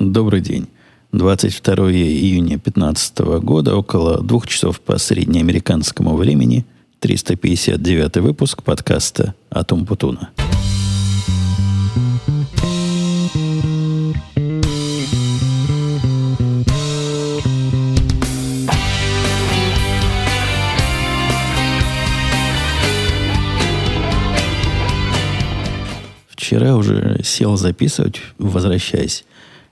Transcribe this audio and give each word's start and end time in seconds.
Добрый 0.00 0.40
день. 0.40 0.68
22 1.10 1.90
июня 1.90 2.50
2015 2.50 3.18
года, 3.42 3.74
около 3.74 4.22
двух 4.22 4.46
часов 4.46 4.80
по 4.80 4.96
среднеамериканскому 4.96 6.14
времени, 6.14 6.64
359 7.00 8.18
выпуск 8.18 8.62
подкаста 8.62 9.34
«Атум 9.50 9.86
Путуна». 9.86 10.30
Вчера 26.28 26.76
уже 26.76 27.20
сел 27.24 27.56
записывать, 27.56 28.20
возвращаясь 28.38 29.24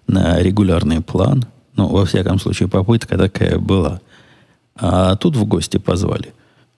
на 0.07 0.41
регулярный 0.41 1.01
план. 1.01 1.47
Ну, 1.75 1.89
во 1.89 2.05
всяком 2.07 2.39
случае, 2.39 2.69
попытка 2.69 3.19
такая 3.19 3.59
была. 3.59 4.01
А 4.77 5.17
тут 5.17 5.37
в 5.37 5.45
гости 5.45 5.79
позвали. 5.79 6.33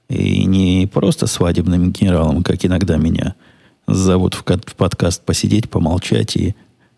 И 0.08 0.44
не 0.44 0.86
просто 0.86 1.26
свадебным 1.26 1.92
генералом, 1.92 2.42
как 2.42 2.64
иногда 2.64 2.96
меня 2.96 3.34
зовут 3.86 4.34
в, 4.34 4.42
в 4.42 4.74
подкаст 4.74 5.22
посидеть, 5.22 5.68
помолчать 5.68 6.36
и, 6.36 6.54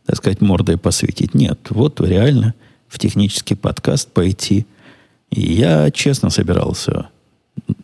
так 0.06 0.16
сказать, 0.16 0.40
мордой 0.40 0.78
посветить. 0.78 1.34
Нет, 1.34 1.58
вот 1.70 2.00
реально 2.00 2.54
в 2.88 2.98
технический 2.98 3.54
подкаст 3.54 4.10
пойти. 4.12 4.66
И 5.30 5.40
я 5.40 5.90
честно 5.90 6.30
собирался 6.30 7.08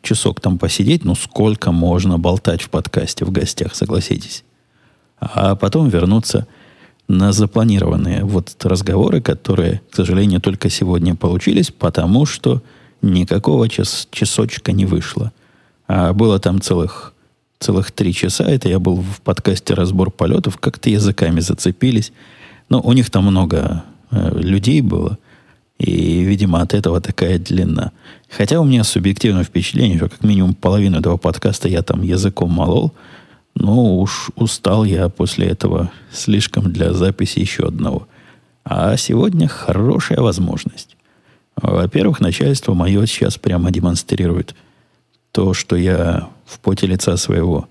часок 0.03 0.41
там 0.41 0.59
посидеть, 0.59 1.05
ну 1.05 1.15
сколько 1.15 1.73
можно 1.73 2.19
болтать 2.19 2.63
в 2.63 2.71
подкасте 2.71 3.25
в 3.25 3.31
гостях, 3.31 3.75
согласитесь. 3.75 4.45
А 5.19 5.55
потом 5.55 5.89
вернуться 5.89 6.47
на 7.09 7.33
запланированные 7.33 8.25
вот 8.25 8.57
разговоры, 8.65 9.21
которые, 9.21 9.81
к 9.91 9.97
сожалению, 9.97 10.41
только 10.41 10.71
сегодня 10.71 11.15
получились, 11.15 11.71
потому 11.71 12.27
что 12.27 12.63
никакого 13.03 13.69
час, 13.69 14.09
часочка 14.11 14.73
не 14.73 14.87
вышло. 14.87 15.33
А 15.87 16.13
было 16.13 16.41
там 16.41 16.61
целых, 16.61 17.15
целых 17.61 17.93
три 17.93 18.13
часа. 18.13 18.45
Это 18.45 18.69
я 18.69 18.81
был 18.81 18.97
в 18.97 19.21
подкасте 19.21 19.75
«Разбор 19.75 20.11
полетов». 20.11 20.59
Как-то 20.59 20.91
языками 20.91 21.41
зацепились. 21.41 22.13
Но 22.69 22.81
у 22.81 22.93
них 22.93 23.11
там 23.11 23.25
много 23.25 23.85
э, 24.11 24.41
людей 24.41 24.81
было. 24.81 25.19
И, 25.79 26.23
видимо, 26.23 26.63
от 26.63 26.75
этого 26.75 27.01
такая 27.01 27.39
длина. 27.39 27.93
Хотя 28.29 28.61
у 28.61 28.65
меня 28.65 28.83
субъективное 28.83 29.45
впечатление, 29.45 29.99
что 29.99 30.09
как 30.09 30.25
минимум 30.25 30.55
половину 30.55 30.99
этого 30.99 31.19
подкаста 31.19 31.69
я 31.69 31.83
там 31.83 32.03
языком 32.03 32.51
молол– 32.51 32.93
ну, 33.59 34.01
уж 34.01 34.31
устал 34.37 34.85
я 34.85 35.09
после 35.09 35.47
этого 35.47 35.91
слишком 36.13 36.71
для 36.71 36.93
записи 36.93 37.39
еще 37.39 37.67
одного. 37.67 38.07
А 38.65 38.97
сегодня 38.99 39.49
хорошая 39.49 40.21
возможность. 40.21 40.97
Во-первых, 41.57 42.21
начальство 42.21 42.75
мое 42.75 43.07
сейчас 43.07 43.39
прямо 43.39 43.71
демонстрирует 43.71 44.55
то, 45.33 45.55
что 45.55 45.75
я 45.75 46.29
в 46.45 46.61
поте 46.61 46.87
лица 46.87 47.17
своего 47.17 47.67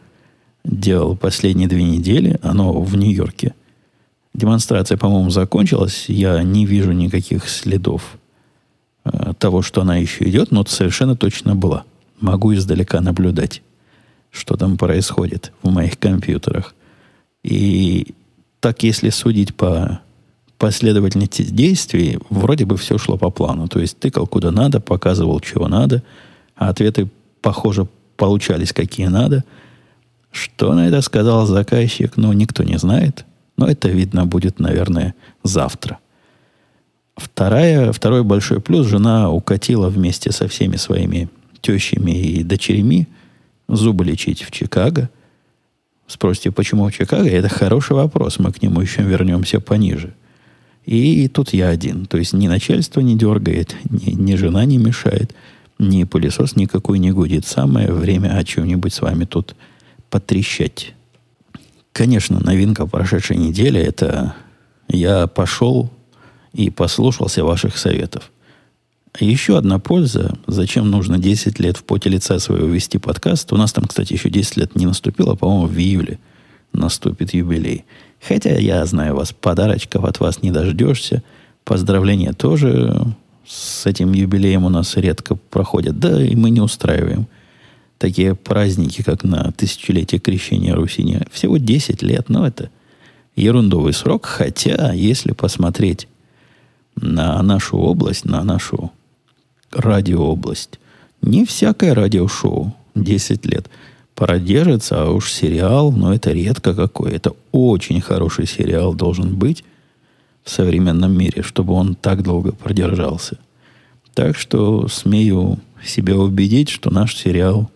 делал 0.64 1.16
последние 1.16 1.68
две 1.68 1.84
недели. 1.84 2.40
Оно 2.42 2.82
в 2.82 2.98
Нью-Йорке. 2.98 3.54
Демонстрация, 4.34 4.98
по-моему, 4.98 5.30
закончилась. 5.30 6.06
Я 6.08 6.42
не 6.42 6.66
вижу 6.66 6.94
никаких 6.94 7.48
следов 7.48 8.18
э, 9.04 9.34
того, 9.38 9.62
что 9.62 9.82
она 9.82 9.98
еще 9.98 10.28
идет, 10.28 10.52
но 10.52 10.66
совершенно 10.66 11.16
точно 11.16 11.56
была. 11.56 11.84
Могу 12.20 12.56
издалека 12.56 13.02
наблюдать 13.02 13.62
что 14.36 14.58
там 14.58 14.78
происходит 14.78 15.54
в 15.64 15.72
моих 15.72 15.98
компьютерах. 15.98 16.76
И 17.44 18.14
так, 18.60 18.84
если 18.84 19.10
судить 19.10 19.56
по 19.56 20.02
последовательности 20.58 21.44
действий, 21.44 22.20
вроде 22.30 22.66
бы 22.66 22.78
все 22.78 22.98
шло 22.98 23.18
по 23.18 23.30
плану. 23.30 23.68
То 23.68 23.80
есть 23.80 23.98
тыкал 23.98 24.28
куда 24.28 24.52
надо, 24.52 24.80
показывал, 24.80 25.40
чего 25.40 25.68
надо, 25.68 26.04
а 26.56 26.70
ответы, 26.70 27.10
похоже, 27.42 27.88
получались 28.18 28.74
какие 28.74 29.08
надо. 29.08 29.44
Что 30.32 30.74
на 30.74 30.88
это 30.88 31.02
сказал 31.02 31.46
заказчик, 31.46 32.18
ну, 32.18 32.34
никто 32.34 32.64
не 32.64 32.78
знает. 32.78 33.26
Но 33.58 33.68
это 33.68 33.88
видно 33.88 34.26
будет, 34.26 34.60
наверное, 34.60 35.16
завтра. 35.44 36.00
Вторая, 37.16 37.94
второй 37.94 38.24
большой 38.24 38.60
плюс. 38.60 38.88
Жена 38.88 39.32
укатила 39.32 39.88
вместе 39.88 40.34
со 40.34 40.50
всеми 40.50 40.76
своими 40.76 41.30
тещами 41.62 42.12
и 42.12 42.44
дочерями– 42.44 43.08
зубы 43.68 44.06
лечить 44.06 44.44
в 44.44 44.52
Чикаго. 44.52 45.10
Спросите, 46.08 46.52
почему 46.52 46.88
в 46.88 46.92
Чикаго? 46.92 47.28
Это 47.28 47.50
хороший 47.50 47.96
вопрос. 47.96 48.40
Мы 48.40 48.52
к 48.52 48.62
нему 48.62 48.82
еще 48.82 49.02
вернемся 49.02 49.60
пониже. 49.60 50.14
И 50.86 51.28
тут 51.28 51.54
я 51.54 51.70
один. 51.70 52.06
То 52.06 52.18
есть 52.18 52.34
ни 52.34 52.48
начальство 52.48 53.00
не 53.02 53.18
дергает, 53.18 53.76
ни, 53.90 54.12
ни 54.12 54.36
жена 54.36 54.66
не 54.66 54.78
мешает, 54.78 55.34
ни 55.80 56.04
пылесос 56.04 56.56
никакой 56.56 57.00
не 57.00 57.12
гудит. 57.12 57.46
Самое 57.46 57.92
время 57.92 58.38
о 58.38 58.44
чем-нибудь 58.44 58.94
с 58.94 59.02
вами 59.02 59.26
тут 59.26 59.56
потрещать. 60.10 60.94
Конечно, 61.92 62.40
новинка 62.40 62.86
прошедшей 62.86 63.38
недели– 63.38 63.80
это 63.82 64.36
я 64.88 65.28
пошел 65.28 65.90
и 66.54 66.70
послушался 66.70 67.44
ваших 67.44 67.78
советов. 67.78 68.32
Еще 69.20 69.58
одна 69.58 69.80
польза, 69.80 70.38
зачем 70.46 70.92
нужно 70.92 71.18
10 71.18 71.60
лет 71.60 71.78
в 71.78 71.84
поте 71.84 72.10
лица 72.10 72.38
своего 72.40 72.68
вести 72.68 72.98
подкаст. 72.98 73.52
У 73.54 73.58
нас 73.58 73.72
там, 73.72 73.86
кстати, 73.86 74.12
еще 74.12 74.30
10 74.30 74.58
лет 74.58 74.76
не 74.76 74.86
наступило, 74.86 75.36
по-моему, 75.36 75.68
в 75.68 75.78
июле 75.78 76.20
наступит 76.74 77.34
юбилей. 77.34 77.86
Хотя 78.22 78.58
я 78.58 78.86
знаю 78.86 79.16
вас, 79.16 79.32
подарочков 79.32 80.04
от 80.04 80.20
вас 80.20 80.42
не 80.42 80.52
дождешься. 80.52 81.24
Поздравления 81.64 82.34
тоже 82.34 83.06
с 83.48 83.86
этим 83.86 84.12
юбилеем 84.12 84.66
у 84.66 84.70
нас 84.70 84.98
редко 84.98 85.36
проходят. 85.36 85.98
Да, 85.98 86.22
и 86.22 86.36
мы 86.36 86.50
не 86.50 86.60
устраиваем 86.60 87.28
такие 87.98 88.36
праздники, 88.36 89.02
как 89.02 89.24
на 89.24 89.54
тысячелетие 89.54 90.20
крещения 90.20 90.76
Руси. 90.76 91.20
Всего 91.32 91.58
10 91.58 92.02
лет, 92.04 92.28
но 92.28 92.46
это 92.46 92.70
ерундовый 93.38 93.94
срок. 93.94 94.26
Хотя, 94.26 94.92
если 94.92 95.32
посмотреть 95.32 96.10
на 96.96 97.42
нашу 97.44 97.78
область, 97.78 98.26
на 98.26 98.44
нашу 98.44 98.92
радиообласть. 99.76 100.80
Не 101.22 101.46
всякое 101.46 101.94
радиошоу 101.94 102.74
10 102.96 103.46
лет 103.46 103.70
продержится, 104.16 105.04
а 105.04 105.10
уж 105.12 105.32
сериал, 105.32 105.92
но 105.92 106.14
это 106.14 106.32
редко 106.32 106.74
какой. 106.74 107.12
Это 107.12 107.34
очень 107.52 108.02
хороший 108.02 108.48
сериал 108.48 108.94
должен 108.94 109.36
быть 109.36 109.64
в 110.44 110.50
современном 110.50 111.18
мире, 111.18 111.42
чтобы 111.44 111.74
он 111.74 111.96
так 111.96 112.24
долго 112.24 112.54
продержался. 112.54 113.38
Так 114.14 114.38
что 114.38 114.88
смею 114.88 115.60
себя 115.84 116.16
убедить, 116.16 116.70
что 116.70 116.90
наш 116.90 117.16
сериал 117.16 117.70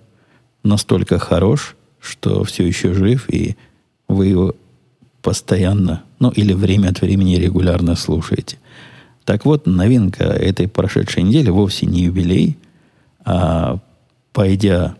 настолько 0.63 1.19
хорош, 1.19 1.75
что 1.99 2.43
все 2.45 2.65
еще 2.65 2.93
жив, 2.93 3.29
и 3.29 3.57
вы 4.07 4.27
его 4.27 4.55
постоянно, 5.21 6.03
ну 6.19 6.29
или 6.29 6.53
время 6.53 6.89
от 6.89 7.01
времени 7.01 7.35
регулярно 7.35 7.95
слушаете– 7.95 8.57
так 9.29 9.45
вот, 9.45 9.67
новинка 9.67 10.23
этой 10.23 10.67
прошедшей 10.67 11.21
недели 11.21 11.51
вовсе 11.51 11.85
не 11.85 12.01
юбилей, 12.05 12.57
а 13.23 13.77
пойдя, 14.33 14.95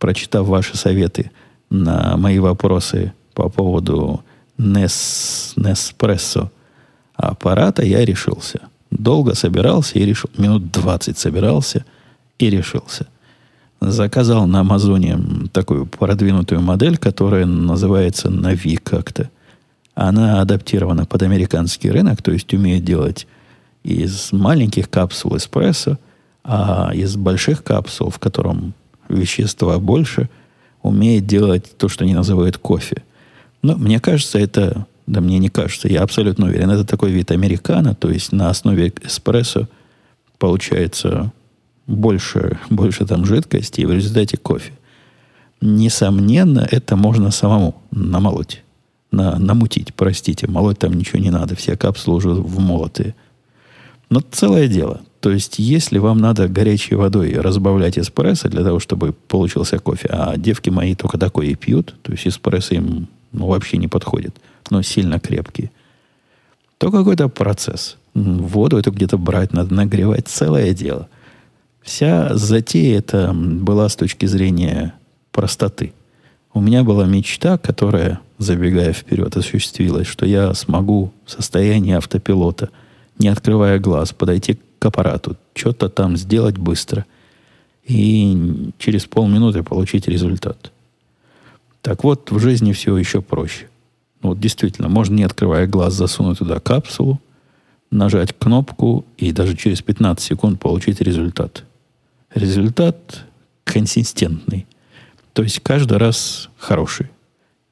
прочитав 0.00 0.48
ваши 0.48 0.76
советы 0.76 1.30
на 1.70 2.16
мои 2.16 2.40
вопросы 2.40 3.12
по 3.32 3.48
поводу 3.48 4.24
Ness, 4.58 5.54
Nespresso 5.54 6.48
аппарата, 7.14 7.84
я 7.84 8.04
решился. 8.04 8.62
Долго 8.90 9.36
собирался 9.36 10.00
и 10.00 10.04
решил. 10.04 10.30
Минут 10.36 10.72
20 10.72 11.16
собирался 11.16 11.84
и 12.40 12.50
решился. 12.50 13.06
Заказал 13.80 14.48
на 14.48 14.62
Амазоне 14.62 15.16
такую 15.52 15.86
продвинутую 15.86 16.60
модель, 16.60 16.98
которая 16.98 17.46
называется 17.46 18.30
Нави 18.30 18.78
как-то. 18.78 19.30
Она 19.94 20.40
адаптирована 20.40 21.06
под 21.06 21.22
американский 21.22 21.88
рынок, 21.88 22.20
то 22.20 22.32
есть 22.32 22.52
умеет 22.52 22.84
делать 22.84 23.28
из 23.84 24.32
маленьких 24.32 24.90
капсул 24.90 25.36
эспрессо, 25.36 25.98
а 26.42 26.90
из 26.92 27.16
больших 27.16 27.62
капсул, 27.62 28.10
в 28.10 28.18
котором 28.18 28.74
вещества 29.08 29.78
больше, 29.78 30.28
умеет 30.82 31.26
делать 31.26 31.76
то, 31.76 31.88
что 31.88 32.04
они 32.04 32.14
называют 32.14 32.58
кофе. 32.58 33.02
Но 33.62 33.76
мне 33.76 34.00
кажется, 34.00 34.38
это, 34.38 34.86
да 35.06 35.20
мне 35.20 35.38
не 35.38 35.50
кажется, 35.50 35.88
я 35.88 36.02
абсолютно 36.02 36.46
уверен, 36.46 36.70
это 36.70 36.84
такой 36.84 37.12
вид 37.12 37.30
американо, 37.30 37.94
то 37.94 38.10
есть 38.10 38.32
на 38.32 38.50
основе 38.50 38.92
эспрессо 39.02 39.68
получается 40.38 41.32
больше, 41.86 42.58
больше 42.70 43.06
там 43.06 43.24
жидкости, 43.24 43.82
и 43.82 43.86
в 43.86 43.92
результате 43.92 44.36
кофе. 44.36 44.72
Несомненно, 45.60 46.66
это 46.70 46.96
можно 46.96 47.30
самому 47.30 47.76
намолоть. 47.90 48.62
На, 49.10 49.38
намутить, 49.38 49.94
простите. 49.94 50.46
Молоть 50.48 50.78
там 50.78 50.92
ничего 50.92 51.20
не 51.20 51.30
надо. 51.30 51.54
Все 51.54 51.76
капсулы 51.76 52.16
уже 52.16 52.30
вмолотые. 52.30 53.14
Но 54.14 54.20
целое 54.20 54.68
дело. 54.68 55.00
То 55.18 55.32
есть, 55.32 55.58
если 55.58 55.98
вам 55.98 56.18
надо 56.18 56.46
горячей 56.46 56.94
водой 56.94 57.32
разбавлять 57.32 57.98
эспрессо 57.98 58.48
для 58.48 58.62
того, 58.62 58.78
чтобы 58.78 59.12
получился 59.12 59.80
кофе, 59.80 60.08
а 60.08 60.36
девки 60.36 60.70
мои 60.70 60.94
только 60.94 61.18
такое 61.18 61.48
и 61.48 61.56
пьют, 61.56 61.96
то 62.02 62.12
есть 62.12 62.24
эспрессо 62.28 62.76
им 62.76 63.08
ну, 63.32 63.48
вообще 63.48 63.76
не 63.76 63.88
подходит, 63.88 64.36
но 64.70 64.82
сильно 64.82 65.18
крепкие, 65.18 65.72
то 66.78 66.92
какой-то 66.92 67.28
процесс. 67.28 67.96
Воду 68.14 68.78
это 68.78 68.92
где-то 68.92 69.18
брать, 69.18 69.52
надо 69.52 69.74
нагревать, 69.74 70.28
целое 70.28 70.72
дело. 70.72 71.08
Вся 71.82 72.36
затея 72.36 73.00
это 73.00 73.32
была 73.34 73.88
с 73.88 73.96
точки 73.96 74.26
зрения 74.26 74.94
простоты. 75.32 75.92
У 76.52 76.60
меня 76.60 76.84
была 76.84 77.04
мечта, 77.04 77.58
которая, 77.58 78.20
забегая 78.38 78.92
вперед, 78.92 79.36
осуществилась, 79.36 80.06
что 80.06 80.24
я 80.24 80.54
смогу 80.54 81.12
в 81.26 81.32
состоянии 81.32 81.94
автопилота, 81.94 82.70
не 83.18 83.28
открывая 83.28 83.78
глаз, 83.78 84.12
подойти 84.12 84.58
к 84.78 84.86
аппарату, 84.86 85.36
что-то 85.54 85.88
там 85.88 86.16
сделать 86.16 86.58
быстро 86.58 87.06
и 87.84 88.72
через 88.78 89.06
полминуты 89.06 89.62
получить 89.62 90.08
результат. 90.08 90.72
Так 91.82 92.02
вот, 92.02 92.30
в 92.30 92.38
жизни 92.38 92.72
все 92.72 92.96
еще 92.96 93.20
проще. 93.20 93.68
Ну, 94.22 94.30
вот 94.30 94.40
действительно, 94.40 94.88
можно, 94.88 95.14
не 95.14 95.22
открывая 95.22 95.66
глаз, 95.66 95.92
засунуть 95.92 96.38
туда 96.38 96.58
капсулу, 96.58 97.20
нажать 97.90 98.34
кнопку 98.36 99.04
и 99.18 99.32
даже 99.32 99.56
через 99.56 99.82
15 99.82 100.24
секунд 100.24 100.60
получить 100.60 101.00
результат. 101.00 101.64
Результат 102.34 103.24
консистентный. 103.64 104.66
То 105.34 105.42
есть 105.42 105.60
каждый 105.60 105.98
раз 105.98 106.48
хороший. 106.56 107.10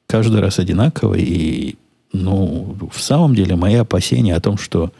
Каждый 0.05 0.41
раз 0.41 0.59
одинаковый. 0.59 1.23
И, 1.23 1.75
ну, 2.11 2.77
в 2.91 3.01
самом 3.01 3.33
деле, 3.33 3.55
мои 3.55 3.75
опасения 3.75 4.35
о 4.35 4.41
том, 4.41 4.57
что 4.57 4.91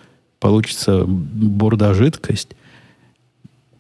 получится 0.44 1.06
бурда-жидкость, 1.08 2.50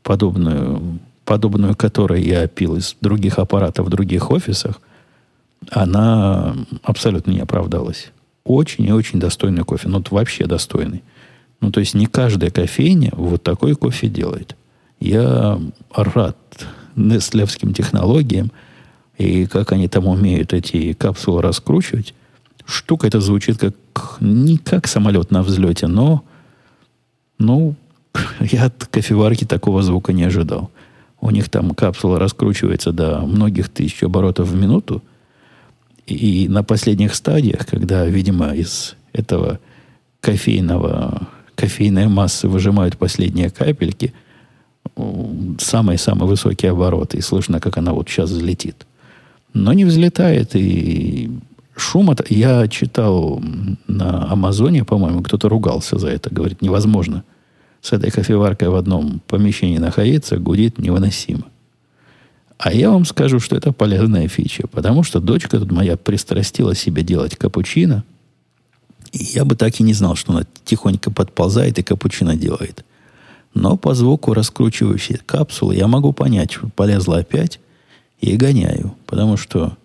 подобную, 0.01 0.99
подобную 1.25 1.75
которой 1.75 2.23
я 2.23 2.47
пил 2.47 2.77
из 2.77 2.95
других 3.01 3.37
аппаратов 3.37 3.87
в 3.87 3.89
других 3.89 4.31
офисах, 4.31 4.79
она 5.69 6.55
абсолютно 6.81 7.31
не 7.31 7.41
оправдалась. 7.41 8.13
Очень 8.45 8.85
и 8.85 8.93
очень 8.93 9.19
достойный 9.19 9.65
кофе. 9.65 9.89
Ну, 9.89 10.01
вообще 10.09 10.45
достойный. 10.45 11.03
Ну, 11.59 11.69
то 11.69 11.81
есть 11.81 11.95
не 11.95 12.05
каждая 12.05 12.49
кофейня 12.49 13.11
вот 13.11 13.43
такой 13.43 13.75
кофе 13.75 14.07
делает. 14.07 14.55
Я 15.01 15.59
рад 15.93 16.37
нестлевским 16.95 17.73
технологиям 17.73 18.53
и 19.17 19.47
как 19.47 19.73
они 19.73 19.89
там 19.89 20.07
умеют 20.07 20.53
эти 20.53 20.93
капсулы 20.93 21.41
раскручивать. 21.41 22.13
Штука 22.63 23.07
это 23.07 23.19
звучит 23.19 23.59
как 23.59 24.15
не 24.21 24.57
как 24.57 24.87
самолет 24.87 25.29
на 25.29 25.43
взлете, 25.43 25.87
но 25.87 26.23
ну, 27.43 27.75
я 28.39 28.65
от 28.65 28.85
кофеварки 28.85 29.45
такого 29.45 29.83
звука 29.83 30.13
не 30.13 30.23
ожидал. 30.23 30.71
У 31.19 31.29
них 31.29 31.49
там 31.49 31.71
капсула 31.71 32.19
раскручивается 32.19 32.91
до 32.91 33.19
многих 33.21 33.69
тысяч 33.69 34.03
оборотов 34.03 34.49
в 34.49 34.55
минуту. 34.55 35.01
И 36.05 36.47
на 36.49 36.63
последних 36.63 37.15
стадиях, 37.15 37.65
когда, 37.65 38.05
видимо, 38.05 38.53
из 38.53 38.95
этого 39.13 39.59
кофейного, 40.19 41.27
кофейной 41.55 42.07
массы 42.07 42.49
выжимают 42.49 42.97
последние 42.97 43.49
капельки, 43.49 44.13
самые-самые 45.59 46.27
высокие 46.27 46.71
обороты, 46.71 47.17
и 47.17 47.21
слышно, 47.21 47.61
как 47.61 47.77
она 47.77 47.93
вот 47.93 48.09
сейчас 48.09 48.29
взлетит. 48.29 48.85
Но 49.53 49.71
не 49.71 49.85
взлетает, 49.85 50.55
и 50.55 51.31
шум 51.75 52.09
от... 52.09 52.29
Я 52.29 52.67
читал 52.67 53.41
на 53.87 54.29
Амазоне, 54.29 54.83
по-моему, 54.83 55.21
кто-то 55.23 55.47
ругался 55.47 55.97
за 55.97 56.09
это. 56.09 56.29
Говорит, 56.33 56.61
невозможно 56.61 57.23
с 57.83 57.91
этой 57.91 58.09
кофеваркой 58.11 58.69
в 58.69 58.75
одном 58.75 59.21
помещении 59.27 59.77
находиться, 59.77 60.37
гудит 60.37 60.79
невыносимо. 60.79 61.43
А 62.57 62.73
я 62.73 62.89
вам 62.89 63.03
скажу, 63.03 63.41
что 63.41 63.57
это 63.57 63.73
полезная 63.73 64.29
фича, 64.29 64.67
потому 64.67 65.03
что 65.03 65.19
дочка 65.19 65.59
тут 65.59 65.69
моя 65.69 65.97
пристрастила 65.97 66.75
себе 66.75 67.03
делать 67.03 67.35
капучино, 67.35 68.05
и 69.11 69.21
я 69.21 69.43
бы 69.43 69.55
так 69.55 69.81
и 69.81 69.83
не 69.83 69.93
знал, 69.93 70.15
что 70.15 70.31
она 70.31 70.43
тихонько 70.63 71.11
подползает 71.11 71.77
и 71.77 71.83
капучино 71.83 72.37
делает. 72.37 72.85
Но 73.53 73.75
по 73.75 73.93
звуку 73.93 74.33
раскручивающей 74.33 75.17
капсулы 75.17 75.75
я 75.75 75.87
могу 75.87 76.13
понять, 76.13 76.53
что 76.53 76.69
полезла 76.69 77.17
опять, 77.17 77.59
и 78.21 78.37
гоняю, 78.37 78.95
потому 79.07 79.35
что 79.35 79.75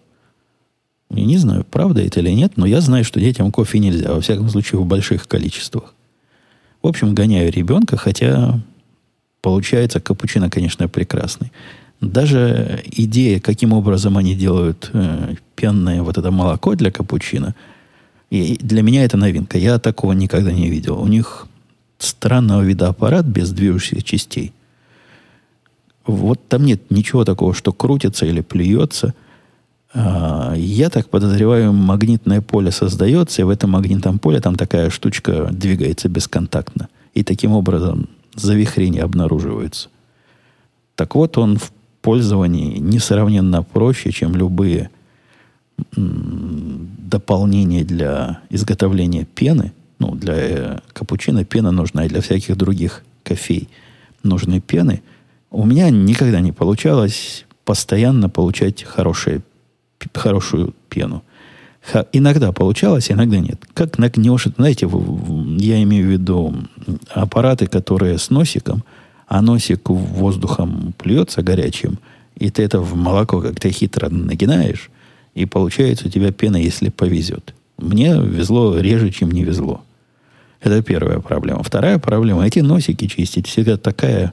я 1.11 1.25
не 1.25 1.37
знаю, 1.37 1.67
правда 1.69 2.01
это 2.01 2.21
или 2.21 2.31
нет, 2.31 2.53
но 2.55 2.65
я 2.65 2.81
знаю, 2.81 3.05
что 3.05 3.19
детям 3.19 3.51
кофе 3.51 3.81
нельзя, 3.81 4.13
во 4.13 4.21
всяком 4.21 4.49
случае 4.49 4.81
в 4.81 4.87
больших 4.87 5.27
количествах. 5.27 5.95
В 6.89 6.91
общем, 6.91 7.15
гоняю 7.15 7.53
ребенка, 7.53 7.99
хотя 7.99 8.59
получается 9.43 10.01
капучино, 10.01 10.49
конечно, 10.49 10.89
прекрасный. 10.89 11.53
Даже 12.01 12.83
идея, 12.87 13.41
каким 13.41 13.75
образом 13.75 14.17
они 14.17 14.35
делают 14.35 14.89
э, 14.95 15.35
пенное 15.55 16.03
вот 16.03 16.17
это 16.17 16.31
молоко 16.31 16.75
для 16.77 16.91
капучино, 16.91 17.55
и 18.31 18.57
для 18.63 18.81
меня 18.81 19.05
это 19.05 19.19
новинка. 19.19 19.59
Я 19.59 19.79
такого 19.79 20.13
никогда 20.15 20.51
не 20.51 20.71
видел. 20.71 20.99
У 20.99 21.07
них 21.09 21.47
странного 21.99 22.63
вида 22.63 22.89
аппарат 22.89 23.27
без 23.27 23.51
движущих 23.51 24.03
частей. 24.03 24.55
Вот 26.07 26.41
там 26.49 26.65
нет 26.65 26.91
ничего 26.91 27.27
такого, 27.27 27.53
что 27.53 27.75
крутится 27.75 28.25
или 28.25 28.41
плюется– 28.41 29.13
я 29.95 30.91
так 30.91 31.09
подозреваю, 31.09 31.73
магнитное 31.73 32.41
поле 32.41 32.71
создается, 32.71 33.43
и 33.43 33.45
в 33.45 33.49
этом 33.49 33.71
магнитном 33.71 34.19
поле 34.19 34.41
там 34.41 34.57
такая 34.57 34.91
штучка 34.91 35.49
двигается 35.51 36.09
бесконтактно. 36.09 36.89
И 37.15 37.25
таким 37.25 37.53
образом 37.53 38.09
завихрения 38.35 39.03
обнаруживаются. 39.03 39.89
Так 40.95 41.15
вот, 41.15 41.39
он 41.39 41.59
в 41.59 41.73
пользовании 42.03 42.79
несравненно 42.79 43.63
проще, 43.63 44.13
чем 44.13 44.35
любые 44.35 44.91
дополнения 45.97 47.85
для 47.85 48.41
изготовления 48.51 49.25
пены. 49.25 49.73
Ну, 49.99 50.15
для 50.15 50.35
э, 50.35 50.79
капучино 50.93 51.45
пена 51.45 51.73
нужна, 51.73 52.05
и 52.05 52.09
для 52.09 52.21
всяких 52.21 52.57
других 52.57 53.05
кофей 53.25 53.69
нужны 54.23 54.61
пены. 54.61 55.03
У 55.51 55.65
меня 55.65 55.91
никогда 55.91 56.41
не 56.41 56.53
получалось 56.53 57.47
постоянно 57.65 58.29
получать 58.29 58.85
хорошие 58.85 59.41
хорошую 60.15 60.75
пену. 60.89 61.23
Иногда 62.13 62.53
получалось, 62.53 63.11
иногда 63.11 63.39
нет. 63.39 63.61
Как 63.73 63.99
нагнешь, 63.99 64.49
знаете, 64.57 64.89
я 65.59 65.83
имею 65.83 66.07
в 66.07 66.11
виду 66.11 66.55
аппараты, 67.11 67.67
которые 67.67 68.19
с 68.19 68.31
носиком, 68.31 68.85
а 69.27 69.41
носик 69.43 69.89
воздухом 69.89 70.95
плюется 70.99 71.43
горячим, 71.43 71.99
и 72.37 72.51
ты 72.51 72.63
это 72.63 72.81
в 72.81 72.95
молоко 72.95 73.41
как-то 73.41 73.71
хитро 73.71 74.09
нагинаешь, 74.11 74.91
и 75.35 75.47
получается 75.47 76.07
у 76.07 76.11
тебя 76.11 76.33
пена, 76.33 76.57
если 76.57 76.91
повезет. 76.91 77.55
Мне 77.79 78.19
везло 78.21 78.79
реже, 78.79 79.11
чем 79.11 79.31
не 79.31 79.45
везло. 79.45 79.83
Это 80.61 80.83
первая 80.83 81.21
проблема. 81.21 81.63
Вторая 81.63 81.99
проблема, 81.99 82.47
эти 82.47 82.59
носики 82.59 83.07
чистить 83.07 83.47
всегда 83.47 83.77
такая, 83.77 84.33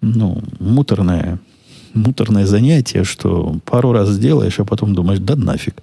ну, 0.00 0.42
муторная 0.58 1.38
муторное 1.94 2.46
занятие, 2.46 3.04
что 3.04 3.56
пару 3.64 3.92
раз 3.92 4.08
сделаешь, 4.08 4.58
а 4.60 4.64
потом 4.64 4.94
думаешь, 4.94 5.20
да 5.20 5.36
нафиг. 5.36 5.82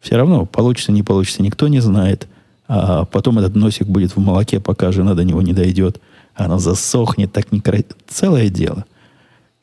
Все 0.00 0.16
равно 0.16 0.46
получится, 0.46 0.92
не 0.92 1.02
получится, 1.02 1.42
никто 1.42 1.68
не 1.68 1.80
знает. 1.80 2.28
А 2.66 3.04
потом 3.04 3.38
этот 3.38 3.54
носик 3.54 3.86
будет 3.86 4.16
в 4.16 4.20
молоке, 4.20 4.60
пока 4.60 4.92
жена 4.92 5.14
до 5.14 5.24
него 5.24 5.42
не 5.42 5.52
дойдет. 5.52 6.00
Оно 6.34 6.58
засохнет, 6.58 7.32
так 7.32 7.52
не 7.52 7.60
кра... 7.60 7.78
Целое 8.06 8.48
дело. 8.48 8.84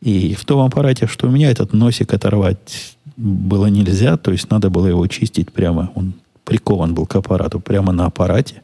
И 0.02 0.34
в 0.34 0.46
том 0.46 0.66
аппарате, 0.66 1.08
что 1.08 1.28
у 1.28 1.32
меня 1.32 1.52
этот 1.52 1.74
носик 1.74 2.14
оторвать 2.14 2.98
было 3.18 3.68
нельзя, 3.68 4.18
то 4.18 4.32
есть 4.32 4.50
надо 4.50 4.70
было 4.70 4.88
его 4.88 5.06
чистить 5.08 5.52
прямо, 5.52 5.92
он 5.94 6.14
прикован 6.44 6.96
был 6.96 7.06
к 7.06 7.16
аппарату, 7.16 7.60
прямо 7.60 7.92
на 7.92 8.06
аппарате, 8.06 8.64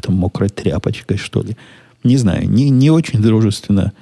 там 0.00 0.16
мокрой 0.16 0.48
тряпочкой, 0.48 1.18
что 1.18 1.42
ли. 1.42 1.56
Не 2.02 2.16
знаю, 2.16 2.50
не, 2.50 2.70
не 2.70 2.90
очень 2.90 3.22
дружественно 3.22 3.92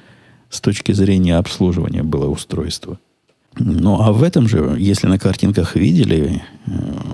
с 0.51 0.61
точки 0.61 0.93
зрения 0.93 1.37
обслуживания 1.37 2.03
было 2.03 2.29
устройство. 2.29 2.99
Ну, 3.59 4.01
а 4.01 4.13
в 4.13 4.23
этом 4.23 4.49
же, 4.49 4.77
если 4.79 5.07
на 5.07 5.19
картинках 5.19 5.77
видели, 5.77 6.43
э, 6.67 6.71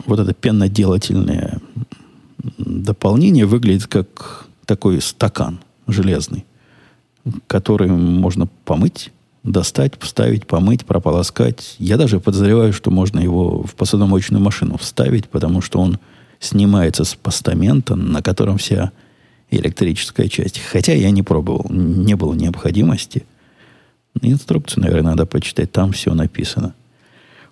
вот 0.07 0.19
это 0.19 0.35
пеноделательное 0.35 1.61
дополнение 2.59 3.47
выглядит 3.47 3.87
как 3.87 4.47
такой 4.65 5.01
стакан 5.01 5.61
железный, 5.87 6.45
который 7.47 7.89
можно 7.89 8.49
помыть, 8.65 9.13
достать, 9.43 9.95
вставить, 10.01 10.47
помыть, 10.47 10.85
прополоскать. 10.85 11.77
Я 11.79 11.97
даже 11.97 12.21
подозреваю, 12.21 12.73
что 12.73 12.91
можно 12.91 13.21
его 13.21 13.63
в 13.63 13.75
посудомоечную 13.75 14.43
машину 14.43 14.77
вставить, 14.77 15.29
потому 15.29 15.63
что 15.63 15.81
он 15.81 15.99
снимается 16.41 17.05
с 17.05 17.15
постамента, 17.15 17.95
на 17.95 18.23
котором 18.23 18.59
вся 18.59 18.93
электрическая 19.51 20.29
часть. 20.29 20.61
Хотя 20.61 20.93
я 20.93 21.11
не 21.11 21.23
пробовал, 21.23 21.67
не 21.71 22.17
было 22.17 22.35
необходимости. 22.35 23.25
Инструкцию, 24.21 24.85
наверное, 24.85 25.11
надо 25.11 25.27
почитать, 25.27 25.73
там 25.73 25.93
все 25.93 26.15
написано. 26.15 26.75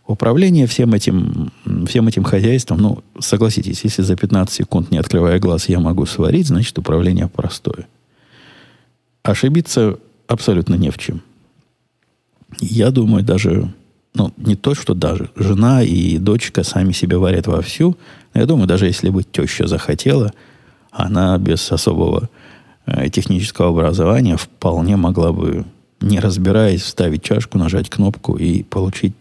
Управление 0.07 0.67
всем 0.67 0.93
этим, 0.93 1.51
всем 1.87 2.09
этим 2.09 2.25
хозяйством, 2.25 2.79
ну, 2.79 3.05
согласитесь, 3.19 3.85
если 3.85 4.03
за 4.03 4.17
15 4.17 4.55
секунд, 4.55 4.91
не 4.91 4.99
открывая 4.99 5.39
глаз, 5.39 5.69
я 5.69 5.81
могу 5.81 6.05
сварить, 6.05 6.49
значит, 6.49 6.79
управление 6.79 7.29
простое. 7.29 7.87
Ошибиться 9.23 9.99
абсолютно 10.27 10.75
не 10.75 10.91
в 10.91 10.99
чем. 10.99 11.23
Я 12.61 12.91
думаю, 12.91 13.25
даже, 13.25 13.73
ну, 14.15 14.33
не 14.37 14.57
то, 14.57 14.75
что 14.75 14.95
даже, 14.95 15.31
жена 15.37 15.83
и 15.83 16.19
дочка 16.19 16.65
сами 16.65 16.93
себя 16.93 17.19
варят 17.19 17.47
вовсю. 17.47 17.97
Я 18.35 18.45
думаю, 18.45 18.67
даже 18.67 18.87
если 18.87 19.09
бы 19.09 19.23
теща 19.23 19.67
захотела– 19.67 20.33
она 20.95 21.37
без 21.39 21.71
особого 21.73 22.31
э, 22.87 23.11
технического 23.11 23.71
образования 23.71 24.37
вполне 24.37 24.97
могла 24.97 25.33
бы, 25.33 25.65
не 26.01 26.21
разбираясь, 26.21 26.83
вставить 26.83 27.23
чашку, 27.23 27.59
нажать 27.59 27.91
кнопку 27.91 28.37
и 28.37 28.63
получить 28.63 29.15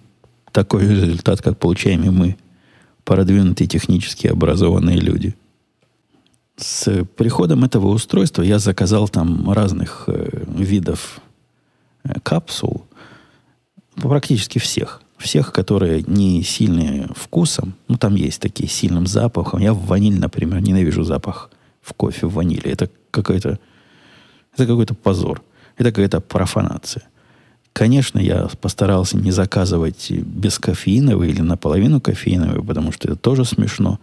такой 0.51 0.87
результат, 0.87 1.41
как 1.41 1.57
получаем 1.57 2.03
и 2.03 2.09
мы, 2.09 2.37
продвинутые 3.03 3.67
технически 3.67 4.27
образованные 4.27 4.97
люди. 4.97 5.35
С 6.57 7.03
приходом 7.17 7.63
этого 7.63 7.87
устройства 7.87 8.43
я 8.43 8.59
заказал 8.59 9.09
там 9.09 9.51
разных 9.51 10.03
э, 10.05 10.43
видов 10.55 11.21
э, 12.03 12.19
капсул, 12.21 12.85
практически 13.95 14.59
всех. 14.59 15.01
Всех, 15.17 15.53
которые 15.53 16.03
не 16.05 16.43
сильные 16.43 17.07
вкусом, 17.15 17.73
ну 17.87 17.97
там 17.97 18.13
есть 18.13 18.41
такие 18.41 18.69
сильным 18.69 19.07
запахом. 19.07 19.59
Я 19.59 19.73
в 19.73 19.85
ваниль, 19.85 20.19
например, 20.19 20.59
ненавижу 20.59 21.03
запах 21.03 21.49
в 21.83 21.93
кофе 21.93 22.25
в 22.25 22.33
ваниле. 22.33 22.71
Это 22.71 22.89
какой-то 23.11 23.59
это 24.53 24.67
какой-то 24.67 24.93
позор. 24.93 25.41
Это 25.77 25.91
какая-то 25.91 26.21
профанация. 26.21 27.03
Конечно, 27.73 28.19
я 28.19 28.47
постарался 28.61 29.17
не 29.17 29.31
заказывать 29.31 30.11
без 30.11 30.59
кофеиновый 30.59 31.29
или 31.29 31.41
наполовину 31.41 31.99
кофеиновый, 31.99 32.63
потому 32.63 32.91
что 32.91 33.07
это 33.07 33.17
тоже 33.17 33.45
смешно. 33.45 33.99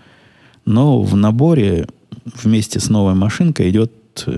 Но 0.65 1.01
в 1.03 1.15
наборе 1.15 1.87
вместе 2.25 2.81
с 2.81 2.89
новой 2.91 3.15
машинкой 3.15 3.71
идет 3.71 3.93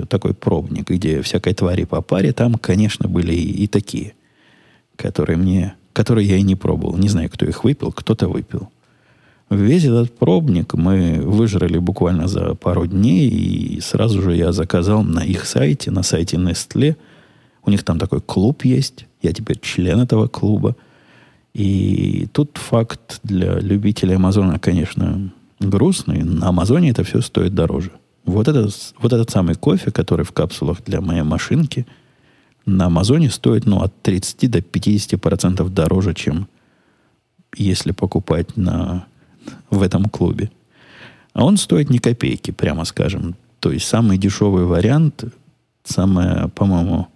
такой 0.09 0.35
пробник, 0.35 0.91
где 0.91 1.23
всякой 1.23 1.55
твари 1.55 1.85
по 1.85 2.03
паре. 2.03 2.33
Там, 2.33 2.55
конечно, 2.55 3.09
были 3.09 3.33
и, 3.33 3.65
и 3.65 3.67
такие, 3.67 4.13
которые 4.97 5.39
мне, 5.39 5.75
которые 5.95 6.29
я 6.29 6.37
и 6.37 6.43
не 6.43 6.55
пробовал. 6.55 6.99
Не 6.99 7.09
знаю, 7.09 7.31
кто 7.31 7.47
их 7.47 7.65
выпил, 7.65 7.91
кто-то 7.91 8.29
выпил. 8.29 8.69
Весь 9.53 9.85
этот 9.85 10.17
пробник 10.17 10.73
мы 10.73 11.21
выжрали 11.21 11.77
буквально 11.77 12.27
за 12.27 12.55
пару 12.55 12.87
дней, 12.87 13.29
и 13.29 13.81
сразу 13.83 14.23
же 14.23 14.35
я 14.35 14.51
заказал 14.53 15.03
на 15.03 15.21
их 15.21 15.45
сайте, 15.45 15.91
на 15.91 16.03
сайте 16.03 16.39
Nestle. 16.39 16.97
У 17.63 17.71
них 17.71 17.85
там 17.85 17.99
такой 17.99 18.23
клуб 18.23 18.65
есть, 18.65 19.07
я 19.21 19.33
теперь 19.35 19.61
член 19.61 20.01
этого 20.01 20.27
клуба. 20.27 20.75
И 21.53 22.29
тут 22.33 22.57
факт 22.57 23.21
для 23.25 23.59
любителей 23.61 24.17
Амазона, 24.17 24.59
конечно, 24.59 25.31
грустный. 25.61 26.23
На 26.23 26.49
Амазоне 26.49 26.91
это 26.91 27.05
все 27.05 27.21
стоит 27.21 27.55
дороже. 27.55 27.91
Вот 28.25 28.49
этот, 28.49 28.75
вот 29.01 29.13
этот 29.13 29.29
самый 29.29 29.55
кофе, 29.55 29.91
который 29.91 30.25
в 30.25 30.33
капсулах 30.33 30.83
для 30.83 31.03
моей 31.03 31.23
машинки, 31.23 31.87
на 32.65 32.87
Амазоне 32.87 33.29
стоит 33.29 33.67
ну, 33.67 33.83
от 33.83 33.93
30 34.01 34.51
до 34.51 34.61
50% 34.61 35.69
дороже, 35.69 36.15
чем 36.15 36.49
если 37.55 37.93
покупать 37.93 38.57
на, 38.57 39.05
в 39.71 39.83
этом 39.83 40.07
клубе. 40.07 40.51
А 41.33 41.45
он 41.45 41.57
стоит 41.57 41.91
ни 41.91 41.99
копейки, 41.99 42.51
прямо 42.51 42.85
скажем. 42.85 43.37
То 43.61 43.73
есть 43.73 43.87
самый 43.87 44.19
дешевый 44.19 44.65
вариант, 44.65 45.25
самая, 45.85 46.49
по-моему, 46.49 47.09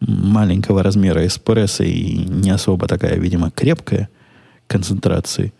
маленького 0.00 0.82
размера 0.82 1.26
эспрессо 1.26 1.84
и 1.84 2.24
не 2.26 2.50
особо 2.50 2.86
такая, 2.86 3.16
видимо, 3.16 3.50
крепкая 3.50 4.08
концентрации, 4.66 5.52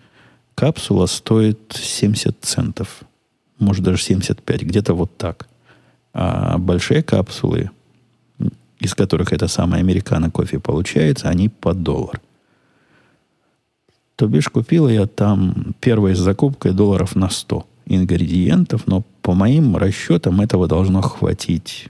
капсула 0.55 1.07
стоит 1.07 1.59
70 1.75 2.37
центов. 2.41 3.03
Может, 3.59 3.85
даже 3.85 4.03
75, 4.03 4.63
где-то 4.63 4.95
вот 4.95 5.17
так. 5.17 5.49
А 6.13 6.59
большие 6.59 7.03
капсулы, 7.03 7.71
из 8.79 8.95
которых 8.95 9.33
это 9.33 9.49
самое 9.49 9.81
американо 9.81 10.31
кофе 10.31 10.59
получается, 10.59 11.29
они 11.29 11.49
по 11.49 11.75
доллар. 11.75 12.21
То 14.17 14.27
бишь, 14.27 14.49
купила 14.49 14.89
я 14.89 15.07
там 15.07 15.75
первой 15.81 16.15
закупкой 16.15 16.73
долларов 16.73 17.17
на 17.17 17.29
100 17.31 17.67
ингредиентов, 17.87 18.87
но 18.87 19.05
по 19.23 19.35
моим 19.35 19.77
расчетам 19.77 20.41
этого 20.41 20.69
должно 20.69 21.03
хватить, 21.03 21.89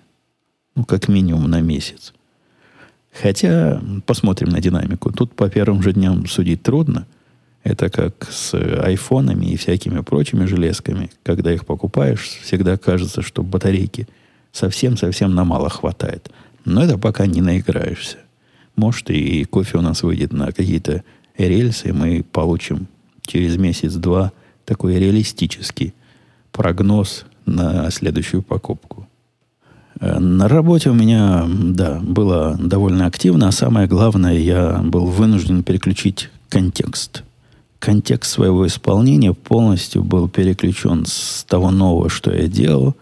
ну, 0.74 0.84
как 0.84 1.08
минимум 1.08 1.50
на 1.50 1.60
месяц. 1.60 2.14
Хотя, 3.12 3.80
посмотрим 4.06 4.48
на 4.48 4.60
динамику. 4.60 5.12
Тут 5.12 5.34
по 5.34 5.48
первым 5.48 5.82
же 5.82 5.92
дням 5.92 6.26
судить 6.26 6.62
трудно. 6.62 7.06
Это 7.62 7.88
как 7.88 8.28
с 8.30 8.54
айфонами 8.54 9.46
и 9.46 9.56
всякими 9.56 10.00
прочими 10.00 10.46
железками. 10.46 11.10
Когда 11.22 11.52
их 11.52 11.64
покупаешь, 11.64 12.20
всегда 12.42 12.76
кажется, 12.76 13.22
что 13.22 13.42
батарейки 13.42 14.08
совсем-совсем 14.52 15.34
на 15.34 15.44
мало 15.44 15.70
хватает. 15.70 16.30
Но 16.64 16.82
это 16.82 16.98
пока 16.98 17.26
не 17.26 17.40
наиграешься. 17.40 18.18
Может, 18.76 19.10
и 19.10 19.44
кофе 19.44 19.78
у 19.78 19.80
нас 19.80 20.02
выйдет 20.02 20.32
на 20.32 20.46
какие-то 20.52 21.04
рельсы, 21.36 21.92
мы 21.92 22.24
получим 22.30 22.86
через 23.22 23.56
месяц-два 23.56 24.32
такой 24.64 24.98
реалистический 24.98 25.94
прогноз 26.52 27.24
на 27.46 27.90
следующую 27.90 28.42
покупку. 28.42 29.06
Э, 30.00 30.18
на 30.18 30.48
работе 30.48 30.90
у 30.90 30.94
меня, 30.94 31.46
да, 31.48 32.00
было 32.00 32.56
довольно 32.58 33.06
активно, 33.06 33.48
а 33.48 33.52
самое 33.52 33.86
главное, 33.86 34.38
я 34.38 34.80
был 34.82 35.06
вынужден 35.06 35.62
переключить 35.62 36.30
контекст. 36.48 37.22
Контекст 37.78 38.32
своего 38.32 38.66
исполнения 38.66 39.34
полностью 39.34 40.02
был 40.02 40.28
переключен 40.28 41.04
с 41.06 41.44
того 41.44 41.70
нового, 41.70 42.08
что 42.08 42.32
я 42.32 42.48
делал, 42.48 42.94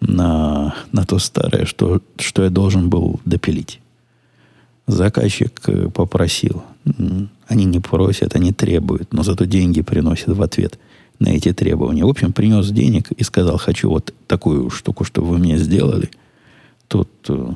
на, 0.00 0.76
на 0.92 1.04
то 1.04 1.18
старое, 1.18 1.64
что, 1.64 2.00
что 2.18 2.44
я 2.44 2.50
должен 2.50 2.88
был 2.88 3.20
допилить. 3.24 3.80
Заказчик 4.86 5.60
э, 5.66 5.88
попросил. 5.88 6.62
Они 7.48 7.64
не 7.64 7.80
просят, 7.80 8.36
они 8.36 8.52
требуют, 8.52 9.12
но 9.12 9.24
зато 9.24 9.44
деньги 9.44 9.82
приносят 9.82 10.28
в 10.28 10.42
ответ 10.42 10.78
на 11.18 11.30
эти 11.30 11.52
требования. 11.52 12.04
В 12.04 12.08
общем, 12.08 12.32
принес 12.32 12.70
денег 12.70 13.10
и 13.10 13.24
сказал, 13.24 13.58
хочу 13.58 13.90
вот 13.90 14.14
такую 14.28 14.70
штуку, 14.70 15.02
чтобы 15.04 15.28
вы 15.28 15.38
мне 15.38 15.58
сделали– 15.58 16.10
тут 16.88 17.08
э, 17.28 17.52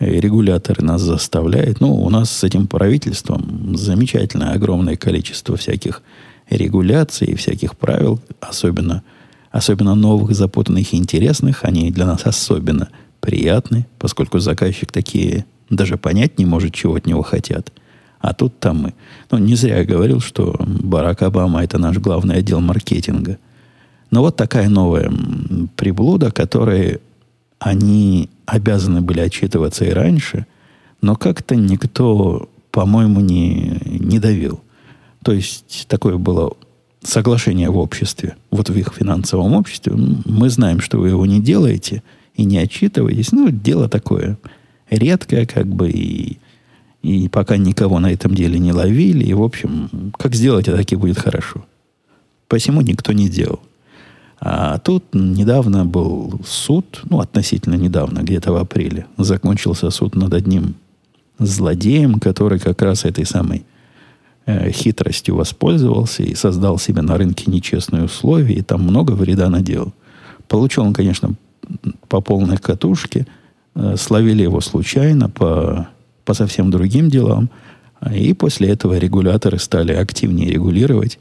регуляторы 0.00 0.82
нас 0.82 1.02
заставляют. 1.02 1.80
Ну, 1.80 1.94
у 1.94 2.10
нас 2.10 2.30
с 2.30 2.42
этим 2.42 2.66
правительством 2.66 3.76
замечательное 3.76 4.52
огромное 4.52 4.96
количество 4.96 5.56
всяких 5.56 6.02
регуляций, 6.48 7.36
всяких 7.36 7.76
правил, 7.76 8.20
особенно, 8.40 9.04
особенно 9.52 9.94
новых, 9.94 10.34
запутанных 10.34 10.92
и 10.92 10.96
интересных. 10.96 11.64
Они 11.64 11.90
для 11.90 12.06
нас 12.06 12.22
особенно 12.24 12.88
приятны, 13.20 13.86
поскольку 13.98 14.38
заказчик 14.40 14.90
такие 14.90 15.44
даже 15.68 15.96
понять 15.96 16.38
не 16.38 16.46
может, 16.46 16.74
чего 16.74 16.96
от 16.96 17.06
него 17.06 17.22
хотят. 17.22 17.72
А 18.20 18.34
тут 18.34 18.58
там 18.58 18.82
мы. 18.82 18.94
Ну, 19.30 19.38
не 19.38 19.54
зря 19.54 19.78
я 19.78 19.84
говорил, 19.84 20.20
что 20.20 20.54
Барак 20.60 21.22
Обама 21.22 21.64
это 21.64 21.78
наш 21.78 21.98
главный 21.98 22.36
отдел 22.36 22.60
маркетинга. 22.60 23.38
Но 24.10 24.20
вот 24.20 24.36
такая 24.36 24.68
новая 24.68 25.10
приблуда, 25.76 26.30
которая 26.30 26.98
они 27.58 28.28
обязаны 28.46 29.00
были 29.00 29.20
отчитываться 29.20 29.84
и 29.84 29.90
раньше, 29.90 30.46
но 31.00 31.16
как-то 31.16 31.54
никто, 31.54 32.48
по-моему, 32.70 33.20
не, 33.20 33.80
не 33.84 34.18
давил. 34.18 34.60
То 35.22 35.32
есть 35.32 35.86
такое 35.88 36.16
было 36.16 36.52
соглашение 37.02 37.70
в 37.70 37.78
обществе, 37.78 38.36
вот 38.50 38.68
в 38.68 38.76
их 38.76 38.92
финансовом 38.94 39.54
обществе. 39.54 39.94
Мы 39.94 40.50
знаем, 40.50 40.80
что 40.80 40.98
вы 40.98 41.08
его 41.08 41.24
не 41.24 41.40
делаете 41.40 42.02
и 42.34 42.44
не 42.44 42.58
отчитываетесь. 42.58 43.32
Ну, 43.32 43.50
дело 43.50 43.88
такое 43.88 44.38
редкое, 44.90 45.46
как 45.46 45.66
бы, 45.66 45.90
и, 45.90 46.38
и 47.02 47.28
пока 47.28 47.56
никого 47.56 47.98
на 47.98 48.12
этом 48.12 48.34
деле 48.34 48.58
не 48.58 48.72
ловили. 48.72 49.24
И, 49.24 49.34
в 49.34 49.42
общем, 49.42 50.12
как 50.18 50.34
сделать, 50.34 50.68
это 50.68 50.76
таки 50.76 50.96
будет 50.96 51.18
хорошо. 51.18 51.64
Посему 52.48 52.80
никто 52.82 53.12
не 53.12 53.28
делал. 53.28 53.60
А 54.40 54.78
тут 54.78 55.04
недавно 55.12 55.84
был 55.84 56.40
суд, 56.46 57.02
ну, 57.04 57.20
относительно 57.20 57.74
недавно, 57.74 58.20
где-то 58.20 58.52
в 58.52 58.56
апреле, 58.56 59.06
закончился 59.18 59.90
суд 59.90 60.14
над 60.14 60.32
одним 60.32 60.74
злодеем, 61.38 62.18
который 62.18 62.58
как 62.58 62.80
раз 62.80 63.04
этой 63.04 63.26
самой 63.26 63.64
э, 64.46 64.70
хитростью 64.70 65.36
воспользовался 65.36 66.22
и 66.22 66.34
создал 66.34 66.78
себе 66.78 67.02
на 67.02 67.18
рынке 67.18 67.50
нечестные 67.50 68.04
условия, 68.04 68.54
и 68.54 68.62
там 68.62 68.82
много 68.82 69.12
вреда 69.12 69.50
наделал. 69.50 69.92
Получил 70.48 70.84
он, 70.84 70.94
конечно, 70.94 71.34
по 72.08 72.20
полной 72.22 72.56
катушке, 72.56 73.26
э, 73.74 73.96
словили 73.96 74.42
его 74.42 74.60
случайно 74.60 75.28
по, 75.28 75.88
по 76.30 76.34
совсем 76.34 76.70
другим 76.70 77.10
делам, 77.10 77.50
и 78.08 78.34
после 78.34 78.68
этого 78.68 78.96
регуляторы 78.96 79.58
стали 79.58 79.92
активнее 79.92 80.52
регулировать 80.52 81.18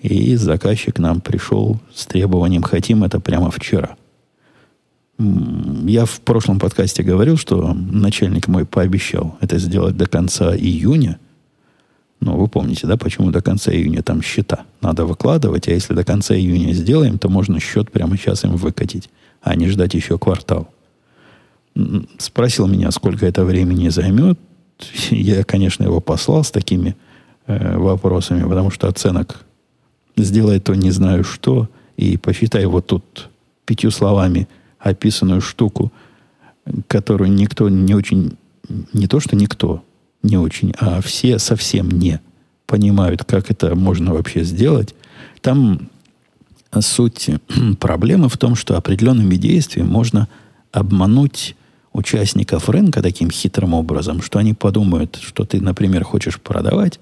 и 0.00 0.36
заказчик 0.36 1.00
нам 1.00 1.20
пришел 1.20 1.80
с 1.92 2.06
требованием 2.06 2.62
«хотим 2.62 3.02
это 3.02 3.18
прямо 3.18 3.50
вчера». 3.50 3.96
Я 5.18 6.04
в 6.04 6.20
прошлом 6.20 6.60
подкасте 6.60 7.02
говорил, 7.02 7.36
что 7.36 7.74
начальник 7.74 8.46
мой 8.46 8.64
пообещал 8.64 9.36
это 9.40 9.58
сделать 9.58 9.96
до 9.96 10.06
конца 10.06 10.56
июня. 10.56 11.18
Ну, 12.20 12.36
вы 12.36 12.46
помните, 12.46 12.86
да, 12.86 12.96
почему 12.96 13.32
до 13.32 13.42
конца 13.42 13.72
июня 13.72 14.04
там 14.04 14.22
счета 14.22 14.60
надо 14.80 15.06
выкладывать, 15.06 15.66
а 15.66 15.72
если 15.72 15.92
до 15.92 16.04
конца 16.04 16.36
июня 16.36 16.72
сделаем, 16.72 17.18
то 17.18 17.28
можно 17.28 17.58
счет 17.58 17.90
прямо 17.90 18.16
сейчас 18.16 18.44
им 18.44 18.54
выкатить, 18.54 19.10
а 19.42 19.56
не 19.56 19.66
ждать 19.66 19.94
еще 19.94 20.18
квартал. 20.18 20.68
Спросил 22.18 22.66
меня, 22.66 22.90
сколько 22.90 23.26
это 23.26 23.44
времени 23.44 23.88
займет. 23.88 24.38
Я, 25.10 25.44
конечно, 25.44 25.84
его 25.84 26.00
послал 26.00 26.44
с 26.44 26.50
такими 26.50 26.96
э, 27.46 27.76
вопросами, 27.76 28.42
потому 28.42 28.70
что 28.70 28.88
оценок 28.88 29.44
сделай 30.16 30.60
то 30.60 30.74
не 30.74 30.90
знаю 30.90 31.24
что, 31.24 31.68
и 31.96 32.16
посчитай 32.16 32.64
вот 32.66 32.86
тут 32.86 33.28
пятью 33.64 33.90
словами 33.90 34.48
описанную 34.78 35.40
штуку, 35.40 35.92
которую 36.86 37.32
никто 37.32 37.68
не 37.68 37.94
очень, 37.94 38.36
не 38.92 39.06
то 39.06 39.20
что 39.20 39.36
никто 39.36 39.82
не 40.22 40.36
очень, 40.36 40.72
а 40.78 41.00
все 41.00 41.38
совсем 41.38 41.90
не 41.90 42.20
понимают, 42.66 43.24
как 43.24 43.50
это 43.50 43.74
можно 43.74 44.14
вообще 44.14 44.42
сделать, 44.44 44.94
там 45.40 45.88
суть 46.80 47.30
проблемы 47.80 48.28
в 48.28 48.38
том, 48.38 48.54
что 48.54 48.76
определенными 48.76 49.36
действиями 49.36 49.88
можно 49.88 50.28
обмануть 50.72 51.55
участников 51.96 52.68
рынка 52.68 53.02
таким 53.02 53.30
хитрым 53.30 53.74
образом, 53.74 54.22
что 54.22 54.38
они 54.38 54.52
подумают, 54.52 55.18
что 55.20 55.44
ты, 55.44 55.60
например, 55.60 56.04
хочешь 56.04 56.40
продавать 56.40 57.00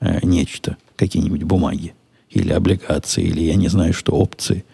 э, 0.00 0.20
нечто, 0.22 0.76
какие-нибудь 0.96 1.42
бумаги, 1.42 1.94
или 2.30 2.50
облигации, 2.52 3.24
или 3.24 3.42
я 3.42 3.56
не 3.56 3.68
знаю 3.68 3.92
что, 3.92 4.12
опции, 4.12 4.64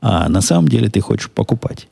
а 0.00 0.28
на 0.28 0.42
самом 0.42 0.68
деле 0.68 0.90
ты 0.90 1.00
хочешь 1.00 1.30
покупать. 1.30 1.88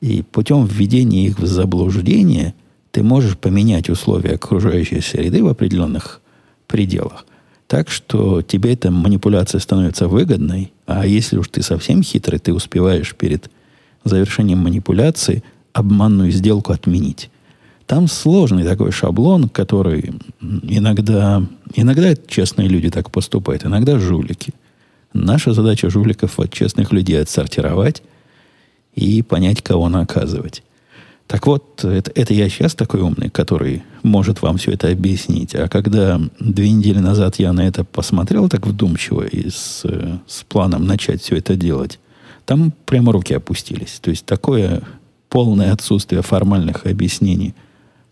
И 0.00 0.22
путем 0.22 0.66
введения 0.66 1.26
их 1.26 1.38
в 1.38 1.46
заблуждение 1.46 2.54
ты 2.90 3.02
можешь 3.02 3.38
поменять 3.38 3.88
условия 3.88 4.34
окружающей 4.34 5.00
среды 5.00 5.42
в 5.42 5.48
определенных 5.48 6.20
пределах. 6.66 7.26
Так 7.68 7.90
что 7.90 8.42
тебе 8.42 8.74
эта 8.74 8.90
манипуляция 8.90 9.60
становится 9.60 10.08
выгодной, 10.08 10.72
а 10.86 11.06
если 11.06 11.36
уж 11.36 11.48
ты 11.48 11.62
совсем 11.62 12.02
хитрый, 12.02 12.38
ты 12.38 12.52
успеваешь 12.52 13.14
перед 13.14 13.50
завершением 14.04 14.58
манипуляции 14.58 15.42
обманную 15.76 16.30
сделку 16.30 16.72
отменить. 16.72 17.30
Там 17.86 18.08
сложный 18.08 18.64
такой 18.64 18.90
шаблон, 18.92 19.48
который 19.48 20.14
иногда, 20.40 21.42
иногда 21.74 22.16
честные 22.16 22.66
люди 22.66 22.90
так 22.90 23.10
поступают, 23.10 23.64
иногда 23.64 23.98
жулики. 23.98 24.54
Наша 25.12 25.52
задача 25.52 25.90
жуликов 25.90 26.40
от 26.40 26.52
честных 26.52 26.92
людей 26.92 27.20
отсортировать 27.20 28.02
и 28.94 29.22
понять, 29.22 29.62
кого 29.62 29.88
наказывать. 29.88 30.62
Так 31.26 31.46
вот, 31.46 31.84
это, 31.84 32.10
это 32.14 32.32
я 32.32 32.48
сейчас 32.48 32.74
такой 32.74 33.00
умный, 33.00 33.28
который 33.28 33.82
может 34.02 34.42
вам 34.42 34.56
все 34.56 34.72
это 34.72 34.90
объяснить. 34.90 35.54
А 35.54 35.68
когда 35.68 36.20
две 36.40 36.70
недели 36.70 36.98
назад 37.00 37.36
я 37.36 37.52
на 37.52 37.66
это 37.66 37.84
посмотрел 37.84 38.48
так 38.48 38.66
вдумчиво 38.66 39.22
и 39.22 39.50
с, 39.50 39.84
с 40.26 40.42
планом 40.48 40.86
начать 40.86 41.20
все 41.20 41.36
это 41.36 41.54
делать, 41.54 41.98
там 42.46 42.72
прямо 42.86 43.12
руки 43.12 43.34
опустились. 43.34 43.98
То 44.00 44.10
есть 44.10 44.24
такое 44.24 44.82
полное 45.36 45.70
отсутствие 45.70 46.22
формальных 46.22 46.86
объяснений, 46.86 47.54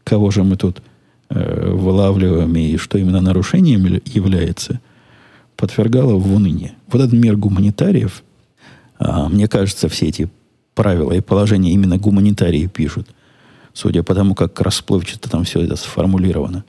кого 0.04 0.30
же 0.30 0.44
мы 0.44 0.56
тут 0.56 0.82
э, 1.30 1.70
вылавливаем 1.70 2.54
и 2.54 2.76
что 2.76 2.98
именно 2.98 3.22
нарушением 3.22 4.02
является, 4.04 4.78
подвергало 5.56 6.16
в 6.16 6.34
уныние. 6.34 6.74
Вот 6.86 7.00
этот 7.00 7.14
мир 7.14 7.38
гуманитариев, 7.38 8.22
а, 8.98 9.30
мне 9.30 9.48
кажется, 9.48 9.88
все 9.88 10.08
эти 10.08 10.28
правила 10.74 11.12
и 11.12 11.22
положения 11.22 11.72
именно 11.72 11.96
гуманитарии 11.96 12.66
пишут, 12.66 13.08
судя 13.72 14.02
по 14.02 14.14
тому, 14.14 14.34
как 14.34 14.60
расплывчато 14.60 15.30
там 15.30 15.44
все 15.44 15.62
это 15.62 15.76
сформулировано. 15.76 16.66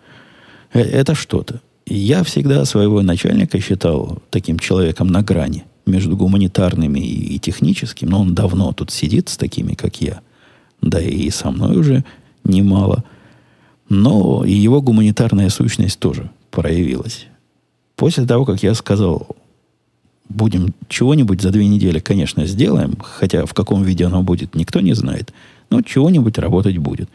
Э, 0.72 0.80
это 0.80 1.16
что-то. 1.16 1.60
Я 1.86 2.24
всегда 2.24 2.64
своего 2.64 3.02
начальника 3.02 3.60
считал 3.60 4.24
таким 4.30 4.60
человеком 4.60 5.10
на 5.10 5.22
грани 5.22 5.66
между 5.86 6.16
гуманитарными 6.16 7.02
и, 7.02 7.36
и 7.36 7.40
техническим, 7.40 8.08
но 8.08 8.22
он 8.22 8.34
давно 8.34 8.72
тут 8.72 8.90
сидит 8.90 9.28
с 9.28 9.36
такими, 9.36 9.74
как 9.74 10.00
я, 10.00 10.22
да 10.86 11.02
и 11.02 11.30
со 11.32 11.52
мной 11.52 11.78
уже 11.78 12.06
немало. 12.44 13.04
Но 13.90 14.44
и 14.46 14.54
его 14.54 14.82
гуманитарная 14.82 15.50
сущность 15.50 16.00
тоже 16.00 16.30
проявилась. 16.52 17.26
После 17.96 18.26
того, 18.26 18.46
как 18.46 18.64
я 18.64 18.74
сказал, 18.76 19.36
будем 20.30 20.74
чего-нибудь 20.88 21.42
за 21.42 21.52
две 21.52 21.68
недели, 21.68 22.00
конечно, 22.00 22.46
сделаем, 22.46 22.96
хотя 23.02 23.46
в 23.46 23.54
каком 23.54 23.84
виде 23.84 24.06
оно 24.06 24.22
будет, 24.22 24.56
никто 24.56 24.80
не 24.80 24.94
знает, 24.94 25.34
но 25.70 25.82
чего-нибудь 25.82 26.38
работать 26.38 26.78
будет. 26.78 27.10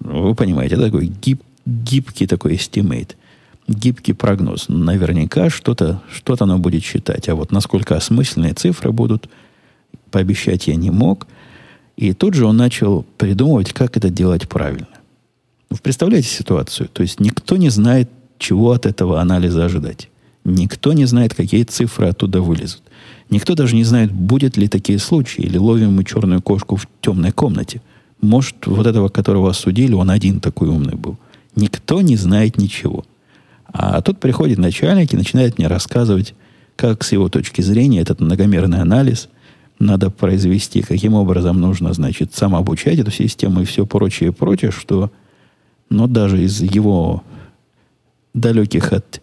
Вы 0.00 0.34
понимаете, 0.34 0.76
такой 0.76 1.06
гиб, 1.06 1.42
гибкий 1.66 2.26
такой 2.26 2.54
estimate, 2.54 3.16
гибкий 3.66 4.12
прогноз. 4.12 4.66
Наверняка 4.68 5.50
что-то 5.50 6.00
что 6.12 6.36
оно 6.38 6.58
будет 6.58 6.84
считать. 6.84 7.28
А 7.28 7.34
вот 7.34 7.50
насколько 7.50 7.96
осмысленные 7.96 8.54
цифры 8.54 8.92
будут, 8.92 9.28
пообещать 10.10 10.68
я 10.68 10.76
не 10.76 10.90
мог. 10.90 11.26
И 11.98 12.12
тут 12.12 12.34
же 12.34 12.46
он 12.46 12.56
начал 12.56 13.04
придумывать, 13.16 13.72
как 13.72 13.96
это 13.96 14.08
делать 14.08 14.48
правильно. 14.48 14.86
Вы 15.68 15.78
представляете 15.82 16.28
ситуацию? 16.28 16.88
То 16.92 17.02
есть 17.02 17.18
никто 17.18 17.56
не 17.56 17.70
знает, 17.70 18.08
чего 18.38 18.70
от 18.70 18.86
этого 18.86 19.20
анализа 19.20 19.64
ожидать. 19.64 20.08
Никто 20.44 20.92
не 20.92 21.06
знает, 21.06 21.34
какие 21.34 21.64
цифры 21.64 22.06
оттуда 22.06 22.40
вылезут. 22.40 22.82
Никто 23.30 23.56
даже 23.56 23.74
не 23.74 23.82
знает, 23.82 24.12
будет 24.12 24.56
ли 24.56 24.68
такие 24.68 25.00
случаи, 25.00 25.42
или 25.42 25.58
ловим 25.58 25.92
мы 25.94 26.04
черную 26.04 26.40
кошку 26.40 26.76
в 26.76 26.86
темной 27.00 27.32
комнате. 27.32 27.82
Может, 28.20 28.66
вот 28.66 28.86
этого, 28.86 29.08
которого 29.08 29.50
осудили, 29.50 29.94
он 29.94 30.08
один 30.08 30.38
такой 30.38 30.68
умный 30.68 30.94
был. 30.94 31.18
Никто 31.56 32.00
не 32.00 32.14
знает 32.14 32.58
ничего. 32.58 33.04
А 33.66 34.00
тут 34.02 34.20
приходит 34.20 34.58
начальник 34.58 35.12
и 35.12 35.16
начинает 35.16 35.58
мне 35.58 35.66
рассказывать, 35.66 36.34
как 36.76 37.02
с 37.02 37.10
его 37.10 37.28
точки 37.28 37.60
зрения 37.60 38.00
этот 38.00 38.20
многомерный 38.20 38.80
анализ 38.80 39.28
надо 39.78 40.10
произвести, 40.10 40.82
каким 40.82 41.14
образом 41.14 41.60
нужно, 41.60 41.92
значит, 41.92 42.34
сам 42.34 42.54
обучать 42.54 42.98
эту 42.98 43.10
систему 43.10 43.62
и 43.62 43.64
все 43.64 43.86
прочее 43.86 44.32
прочее, 44.32 44.70
что, 44.70 45.10
но 45.90 46.06
ну, 46.06 46.12
даже 46.12 46.42
из 46.42 46.60
его 46.60 47.22
далеких 48.34 48.92
от 48.92 49.20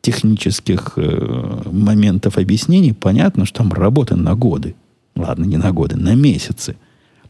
технических 0.00 0.92
э, 0.96 1.62
моментов 1.70 2.38
объяснений 2.38 2.92
понятно, 2.92 3.44
что 3.44 3.58
там 3.58 3.72
работа 3.72 4.16
на 4.16 4.34
годы. 4.34 4.74
Ладно, 5.16 5.44
не 5.44 5.56
на 5.56 5.72
годы, 5.72 5.96
на 5.96 6.14
месяцы. 6.14 6.76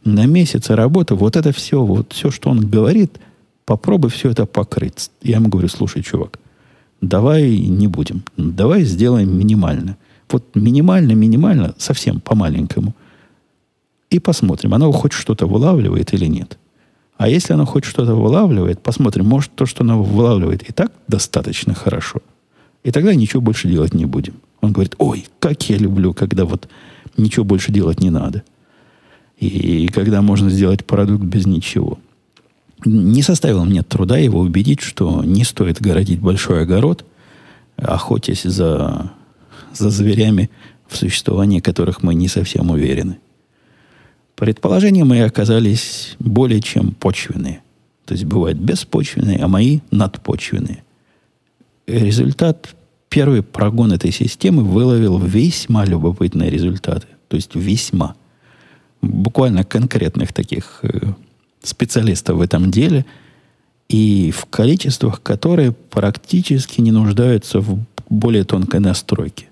На 0.05 0.27
месяцы 0.27 0.77
работы, 0.77 1.15
вот 1.15 1.37
это 1.37 1.53
все, 1.53 1.85
вот 1.85 2.13
все, 2.13 2.31
что 2.31 2.51
он 2.51 2.61
говорит, 2.61 3.19
попробуй 3.65 4.11
все 4.11 4.31
это 4.31 4.47
покрыть. 4.47 5.11
Я 5.23 5.37
ему 5.37 5.49
говорю, 5.49 5.69
слушай, 5.69 6.03
чувак, 6.03 6.39
давай 7.01 7.59
не 7.59 7.87
будем. 7.87 8.23
Давай 8.37 8.85
сделаем 8.85 9.37
минимально. 9.37 9.97
Вот 10.31 10.55
минимально, 10.55 11.13
минимально, 11.13 11.75
совсем 11.79 12.21
по-маленькому. 12.21 12.95
И 14.11 14.19
посмотрим, 14.19 14.75
оно 14.75 14.91
хоть 14.93 15.13
что-то 15.13 15.47
вылавливает 15.47 16.13
или 16.15 16.27
нет. 16.27 16.59
А 17.17 17.29
если 17.29 17.53
оно 17.53 17.67
хоть 17.67 17.85
что-то 17.85 18.15
вылавливает, 18.15 18.81
посмотрим, 18.81 19.27
может, 19.27 19.53
то, 19.55 19.67
что 19.67 19.85
оно 19.85 20.03
вылавливает, 20.03 20.63
и 20.69 20.73
так 20.73 20.93
достаточно 21.07 21.75
хорошо. 21.75 22.21
И 22.83 22.91
тогда 22.91 23.15
ничего 23.15 23.43
больше 23.43 23.69
делать 23.69 23.93
не 23.93 24.07
будем. 24.07 24.35
Он 24.63 24.73
говорит, 24.73 24.95
ой, 24.99 25.27
как 25.39 25.69
я 25.69 25.77
люблю, 25.77 26.15
когда 26.15 26.45
вот 26.45 26.69
ничего 27.17 27.45
больше 27.45 27.73
делать 27.73 28.01
не 28.01 28.11
надо. 28.11 28.43
И, 29.39 29.89
когда 29.89 30.23
можно 30.23 30.51
сделать 30.51 30.85
продукт 30.85 31.25
без 31.25 31.47
ничего. 31.47 31.99
Не 32.85 33.23
составило 33.23 33.65
мне 33.65 33.83
труда 33.83 34.19
его 34.19 34.41
убедить, 34.41 34.81
что 34.81 35.23
не 35.23 35.45
стоит 35.45 35.81
городить 35.81 36.21
большой 36.21 36.63
огород, 36.63 37.05
охотясь 37.77 38.43
за, 38.43 39.13
за 39.75 39.91
зверями, 39.91 40.51
в 40.89 40.97
существовании 40.97 41.61
которых 41.61 42.03
мы 42.03 42.15
не 42.15 42.29
совсем 42.29 42.71
уверены. 42.71 43.19
Предположения 44.37 45.05
мои 45.05 45.21
оказались 45.21 46.17
более 46.19 46.61
чем 46.61 46.93
почвенные. 46.93 47.63
То 48.07 48.15
есть 48.15 48.25
бывают 48.25 48.59
беспочвенные, 48.59 49.39
а 49.39 49.49
мои 49.49 49.81
надпочвенные 49.91 50.83
результат, 51.91 52.75
первый 53.09 53.43
прогон 53.43 53.93
этой 53.93 54.13
системы 54.13 54.63
выловил 54.63 55.19
весьма 55.19 55.85
любопытные 55.85 56.51
результаты. 56.51 57.07
То 57.29 57.37
есть 57.37 57.55
весьма. 57.55 58.15
Буквально 59.03 59.65
конкретных 59.65 60.33
таких 60.33 60.81
э, 60.83 61.13
специалистов 61.63 62.37
в 62.37 62.41
этом 62.41 62.71
деле 62.71 63.07
и 63.89 64.31
в 64.31 64.47
количествах, 64.47 65.23
которые 65.23 65.73
практически 65.73 66.81
не 66.81 66.93
нуждаются 66.93 67.61
в 67.61 67.79
более 68.09 68.45
тонкой 68.45 68.81
настройке. 68.81 69.47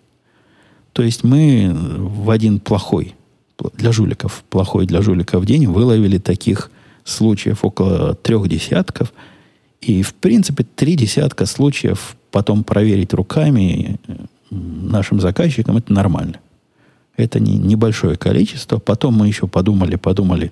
То 0.99 1.05
есть 1.05 1.23
мы 1.23 1.71
в 1.97 2.29
один 2.29 2.59
плохой 2.59 3.15
для 3.75 3.93
жуликов, 3.93 4.43
плохой 4.51 4.85
для 4.85 5.01
жуликов 5.01 5.47
день 5.47 5.69
выловили 5.69 6.19
таких 6.19 6.73
случаев 7.05 7.65
около 7.65 8.17
трех 8.17 8.49
десятков. 8.49 9.13
И, 9.81 10.03
в 10.03 10.13
принципе, 10.15 10.67
три 10.75 10.97
десятка 10.97 11.47
случаев 11.47 12.17
потом 12.33 12.65
проверить 12.65 13.15
руками 13.15 14.01
нашим 14.51 15.21
заказчикам, 15.21 15.77
это 15.77 15.93
нормально. 15.93 16.41
Это 17.17 17.39
не, 17.39 17.59
небольшое 17.59 18.17
количество. 18.17 18.79
Потом 18.79 19.15
мы 19.15 19.29
еще 19.29 19.47
подумали, 19.47 19.95
подумали, 19.95 20.51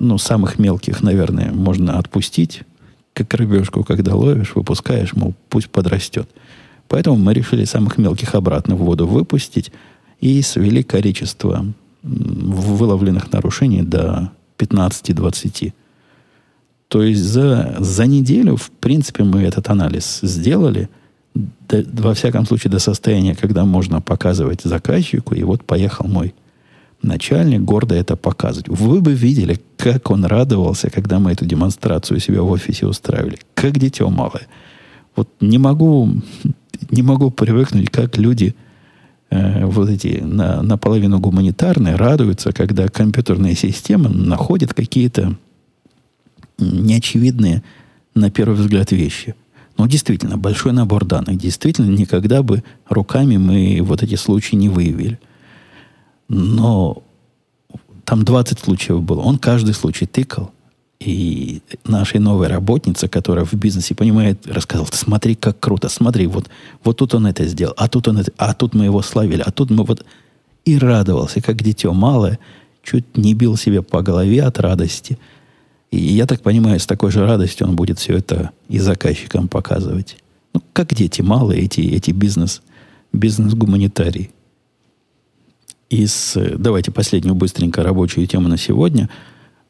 ну, 0.00 0.18
самых 0.18 0.58
мелких, 0.58 1.00
наверное, 1.00 1.52
можно 1.52 2.00
отпустить, 2.00 2.62
как 3.12 3.32
рыбешку, 3.34 3.84
когда 3.84 4.16
ловишь, 4.16 4.56
выпускаешь, 4.56 5.12
мол, 5.12 5.32
пусть 5.48 5.70
подрастет. 5.70 6.28
Поэтому 6.88 7.16
мы 7.16 7.34
решили 7.34 7.64
самых 7.64 7.98
мелких 7.98 8.34
обратно 8.34 8.74
в 8.74 8.78
воду 8.78 9.06
выпустить 9.06 9.72
и 10.20 10.42
свели 10.42 10.82
количество 10.82 11.64
выловленных 12.02 13.30
нарушений 13.32 13.82
до 13.82 14.32
15-20. 14.58 15.72
То 16.88 17.02
есть 17.02 17.20
за, 17.20 17.76
за 17.78 18.06
неделю, 18.06 18.56
в 18.56 18.70
принципе, 18.70 19.22
мы 19.24 19.42
этот 19.42 19.68
анализ 19.68 20.20
сделали, 20.22 20.88
до, 21.34 21.84
во 21.92 22.14
всяком 22.14 22.46
случае, 22.46 22.70
до 22.70 22.78
состояния, 22.78 23.34
когда 23.34 23.64
можно 23.64 24.00
показывать 24.00 24.62
заказчику, 24.62 25.34
и 25.34 25.42
вот 25.42 25.64
поехал 25.64 26.08
мой 26.08 26.34
начальник 27.02 27.60
гордо 27.60 27.94
это 27.94 28.16
показывать. 28.16 28.68
Вы 28.68 29.00
бы 29.00 29.12
видели, 29.12 29.60
как 29.76 30.10
он 30.10 30.24
радовался, 30.24 30.90
когда 30.90 31.18
мы 31.18 31.32
эту 31.32 31.44
демонстрацию 31.44 32.20
себя 32.20 32.42
в 32.42 32.50
офисе 32.50 32.86
устраивали. 32.86 33.38
Как 33.54 33.78
дитё 33.78 34.08
малое. 34.08 34.48
Вот 35.14 35.28
не 35.40 35.58
могу, 35.58 36.10
не 36.90 37.02
могу 37.02 37.30
привыкнуть, 37.30 37.90
как 37.90 38.16
люди 38.16 38.54
э, 39.30 39.64
вот 39.64 39.88
эти 39.88 40.20
на, 40.22 40.62
наполовину 40.62 41.18
гуманитарные 41.18 41.96
радуются, 41.96 42.52
когда 42.52 42.88
компьютерные 42.88 43.54
системы 43.54 44.08
находят 44.08 44.74
какие-то 44.74 45.36
неочевидные 46.58 47.62
на 48.14 48.30
первый 48.30 48.56
взгляд 48.56 48.92
вещи. 48.92 49.34
Но 49.76 49.86
действительно, 49.86 50.36
большой 50.36 50.72
набор 50.72 51.04
данных. 51.04 51.38
Действительно, 51.38 51.90
никогда 51.94 52.42
бы 52.42 52.64
руками 52.88 53.36
мы 53.36 53.78
вот 53.80 54.02
эти 54.02 54.16
случаи 54.16 54.56
не 54.56 54.68
выявили. 54.68 55.20
Но 56.28 57.02
там 58.04 58.24
20 58.24 58.58
случаев 58.58 59.02
было. 59.02 59.20
Он 59.20 59.38
каждый 59.38 59.74
случай 59.74 60.06
тыкал. 60.06 60.50
И 61.00 61.62
нашей 61.84 62.18
новой 62.18 62.48
работнице, 62.48 63.08
которая 63.08 63.44
в 63.44 63.54
бизнесе 63.54 63.94
понимает, 63.94 64.46
рассказал, 64.46 64.86
смотри, 64.90 65.36
как 65.36 65.60
круто, 65.60 65.88
смотри, 65.88 66.26
вот, 66.26 66.48
вот 66.82 66.96
тут 66.96 67.14
он 67.14 67.26
это 67.26 67.44
сделал, 67.44 67.72
а 67.76 67.88
тут 67.88 68.08
он 68.08 68.18
это, 68.18 68.32
а 68.36 68.52
тут 68.52 68.74
мы 68.74 68.86
его 68.86 69.00
славили, 69.02 69.42
а 69.44 69.50
тут 69.50 69.70
мы 69.70 69.84
вот... 69.84 70.04
И 70.64 70.76
радовался, 70.76 71.40
как 71.40 71.62
дитё 71.62 71.94
малое, 71.94 72.38
чуть 72.82 73.16
не 73.16 73.32
бил 73.32 73.56
себе 73.56 73.80
по 73.80 74.02
голове 74.02 74.42
от 74.42 74.58
радости. 74.58 75.18
И 75.90 75.96
я 75.98 76.26
так 76.26 76.42
понимаю, 76.42 76.78
с 76.78 76.86
такой 76.86 77.10
же 77.10 77.24
радостью 77.24 77.66
он 77.68 77.76
будет 77.76 77.98
все 77.98 78.18
это 78.18 78.50
и 78.68 78.78
заказчикам 78.78 79.48
показывать. 79.48 80.18
Ну, 80.52 80.62
как 80.72 80.94
дети 80.94 81.22
малые, 81.22 81.62
эти, 81.62 81.80
эти 81.80 82.10
бизнес, 82.10 82.60
бизнес-гуманитарии 83.12 84.30
из... 85.90 86.36
Давайте 86.58 86.90
последнюю 86.90 87.34
быстренько 87.34 87.82
рабочую 87.82 88.26
тему 88.26 88.48
на 88.48 88.58
сегодня. 88.58 89.08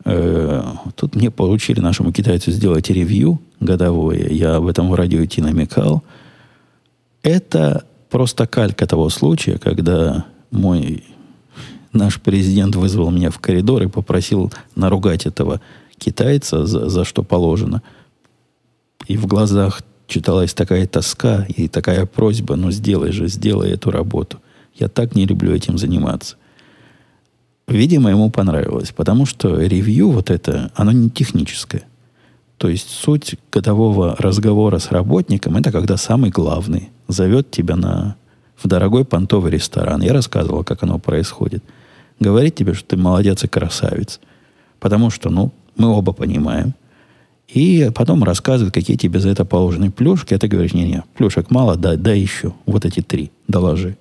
Э, 0.04 0.62
тут 0.94 1.14
мне 1.16 1.30
поручили 1.30 1.80
нашему 1.80 2.12
китайцу 2.12 2.50
сделать 2.50 2.90
ревью 2.90 3.40
годовое. 3.60 4.28
Я 4.28 4.56
об 4.56 4.66
этом 4.66 4.90
в 4.90 4.94
радио 4.94 5.24
идти 5.24 5.42
намекал. 5.42 6.02
Это 7.22 7.84
просто 8.10 8.46
калька 8.46 8.86
того 8.86 9.08
случая, 9.10 9.58
когда 9.58 10.24
мой 10.50 11.04
наш 11.92 12.20
президент 12.20 12.76
вызвал 12.76 13.10
меня 13.10 13.30
в 13.30 13.38
коридор 13.38 13.82
и 13.82 13.88
попросил 13.88 14.52
наругать 14.74 15.26
этого 15.26 15.60
китайца 15.98 16.66
за, 16.66 16.88
за 16.88 17.04
что 17.04 17.22
положено. 17.22 17.82
И 19.06 19.16
в 19.16 19.26
глазах 19.26 19.82
читалась 20.06 20.54
такая 20.54 20.86
тоска 20.86 21.46
и 21.48 21.68
такая 21.68 22.06
просьба, 22.06 22.56
ну 22.56 22.70
сделай 22.70 23.12
же, 23.12 23.28
сделай 23.28 23.72
эту 23.72 23.90
работу. 23.90 24.38
Я 24.74 24.88
так 24.88 25.14
не 25.14 25.26
люблю 25.26 25.52
этим 25.52 25.76
заниматься. 25.76 26.36
Видимо, 27.68 28.08
ему 28.08 28.30
понравилось, 28.30 28.92
потому 28.96 29.26
что 29.26 29.60
ревью 29.60 30.10
вот 30.10 30.30
это, 30.30 30.72
оно 30.74 30.90
не 30.90 31.10
техническое. 31.10 31.82
То 32.56 32.68
есть 32.68 32.88
суть 32.88 33.36
годового 33.52 34.16
разговора 34.18 34.78
с 34.78 34.90
работником 34.90 35.56
это 35.56 35.70
когда 35.70 35.98
самый 35.98 36.30
главный 36.30 36.88
зовет 37.08 37.50
тебя 37.50 37.76
на, 37.76 38.16
в 38.56 38.66
дорогой 38.66 39.04
понтовый 39.04 39.52
ресторан. 39.52 40.00
Я 40.00 40.14
рассказывал, 40.14 40.64
как 40.64 40.82
оно 40.82 40.98
происходит. 40.98 41.62
Говорит 42.18 42.54
тебе, 42.54 42.72
что 42.72 42.88
ты 42.88 42.96
молодец 42.96 43.44
и 43.44 43.48
красавец. 43.48 44.18
Потому 44.80 45.10
что, 45.10 45.28
ну, 45.28 45.52
мы 45.76 45.88
оба 45.88 46.12
понимаем. 46.12 46.74
И 47.48 47.90
потом 47.94 48.24
рассказывает, 48.24 48.74
какие 48.74 48.96
тебе 48.96 49.20
за 49.20 49.28
это 49.28 49.44
положены 49.44 49.90
плюшки. 49.90 50.32
А 50.32 50.38
ты 50.38 50.48
говоришь, 50.48 50.72
не-не, 50.72 51.04
плюшек 51.16 51.50
мало, 51.50 51.76
да, 51.76 51.96
да 51.96 52.12
еще. 52.12 52.54
Вот 52.64 52.86
эти 52.86 53.00
три 53.00 53.30
доложи. 53.46 53.98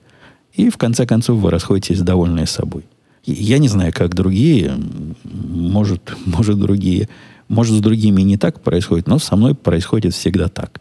И 0.54 0.70
в 0.70 0.78
конце 0.78 1.06
концов 1.06 1.40
вы 1.40 1.52
расходитесь 1.52 2.00
довольные 2.00 2.48
собой. 2.48 2.86
Я 3.30 3.58
не 3.58 3.68
знаю, 3.68 3.92
как 3.94 4.16
другие, 4.16 4.80
может, 5.26 6.16
может 6.26 6.58
другие, 6.58 7.10
может 7.50 7.76
с 7.76 7.82
другими 7.82 8.22
не 8.22 8.38
так 8.38 8.62
происходит, 8.62 9.08
но 9.08 9.20
со 9.20 9.36
мной 9.36 9.54
происходит 9.54 10.14
всегда 10.14 10.48
так. 10.48 10.80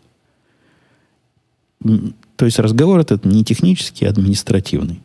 То 2.37 2.44
есть 2.44 2.61
разговор 2.61 3.00
этот 3.00 3.24
не 3.24 3.44
технический, 3.44 4.06
а 4.06 4.11
административный. 4.11 5.00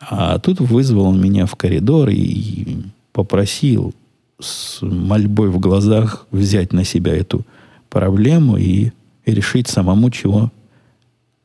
А 0.00 0.38
тут 0.38 0.60
вызвал 0.60 1.06
он 1.06 1.20
меня 1.20 1.44
в 1.44 1.54
коридор 1.54 2.08
и 2.08 2.78
попросил 3.12 3.94
с 4.40 4.80
мольбой 4.80 5.50
в 5.50 5.58
глазах 5.58 6.26
взять 6.30 6.72
на 6.72 6.84
себя 6.84 7.14
эту 7.14 7.44
проблему 7.90 8.56
и 8.56 8.90
решить 9.26 9.68
самому, 9.68 10.10
чего 10.10 10.50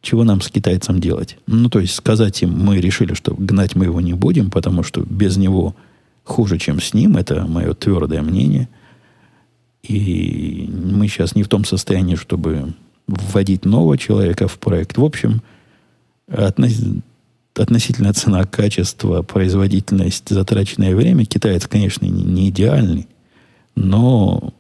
чего 0.01 0.23
нам 0.23 0.41
с 0.41 0.49
китайцем 0.49 0.99
делать? 0.99 1.38
Ну, 1.47 1.69
то 1.69 1.79
есть 1.79 1.93
сказать 1.93 2.41
им, 2.41 2.57
мы 2.57 2.79
решили, 2.79 3.13
что 3.13 3.33
гнать 3.33 3.75
мы 3.75 3.85
его 3.85 3.99
не 4.01 4.13
будем, 4.13 4.49
потому 4.49 4.83
что 4.83 5.01
без 5.01 5.38
него 5.38 5.75
хуже, 6.23 6.57
чем 6.57 6.79
с 6.79 6.93
ним. 6.93 7.17
Это 7.17 7.45
мое 7.47 7.73
твердое 7.73 8.21
мнение. 8.21 8.69
И 9.83 10.69
мы 10.69 11.07
сейчас 11.07 11.35
не 11.35 11.43
в 11.43 11.47
том 11.47 11.65
состоянии, 11.65 12.15
чтобы 12.15 12.73
вводить 13.07 13.65
нового 13.65 13.97
человека 13.97 14.47
в 14.47 14.57
проект. 14.59 14.97
В 14.97 15.03
общем, 15.03 15.41
относ... 16.27 16.79
относительно 17.55 18.13
цена, 18.13 18.45
качество, 18.45 19.21
производительность, 19.21 20.29
затраченное 20.29 20.95
время, 20.95 21.25
китаец, 21.25 21.67
конечно, 21.67 22.05
не 22.05 22.49
идеальный, 22.49 23.07
но 23.75 24.53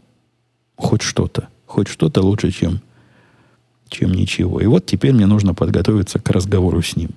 хоть 0.75 1.01
что-то. 1.01 1.47
Хоть 1.65 1.87
что-то 1.87 2.21
лучше, 2.21 2.51
чем 2.51 2.81
чем 3.89 4.13
ничего. 4.13 4.61
И 4.61 4.65
вот 4.65 4.85
теперь 4.85 5.13
мне 5.13 5.25
нужно 5.25 5.53
подготовиться 5.53 6.19
к 6.19 6.29
разговору 6.29 6.81
с 6.81 6.95
ним. 6.95 7.11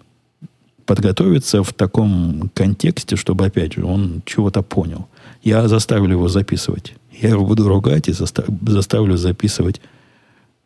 Подготовиться 0.87 1.63
в 1.63 1.73
таком 1.73 2.51
контексте, 2.55 3.17
чтобы, 3.17 3.47
опять 3.47 3.75
же, 3.75 3.85
он 3.85 4.23
чего-то 4.25 4.63
понял. 4.63 5.07
Я 5.43 5.69
заставлю 5.69 6.13
его 6.13 6.29
записывать. 6.29 6.95
Я 7.21 7.31
его 7.31 7.47
буду 7.47 7.69
ругать 7.69 8.09
и 8.09 8.13
застав, 8.13 8.47
заставлю 8.67 9.17
записывать 9.17 9.81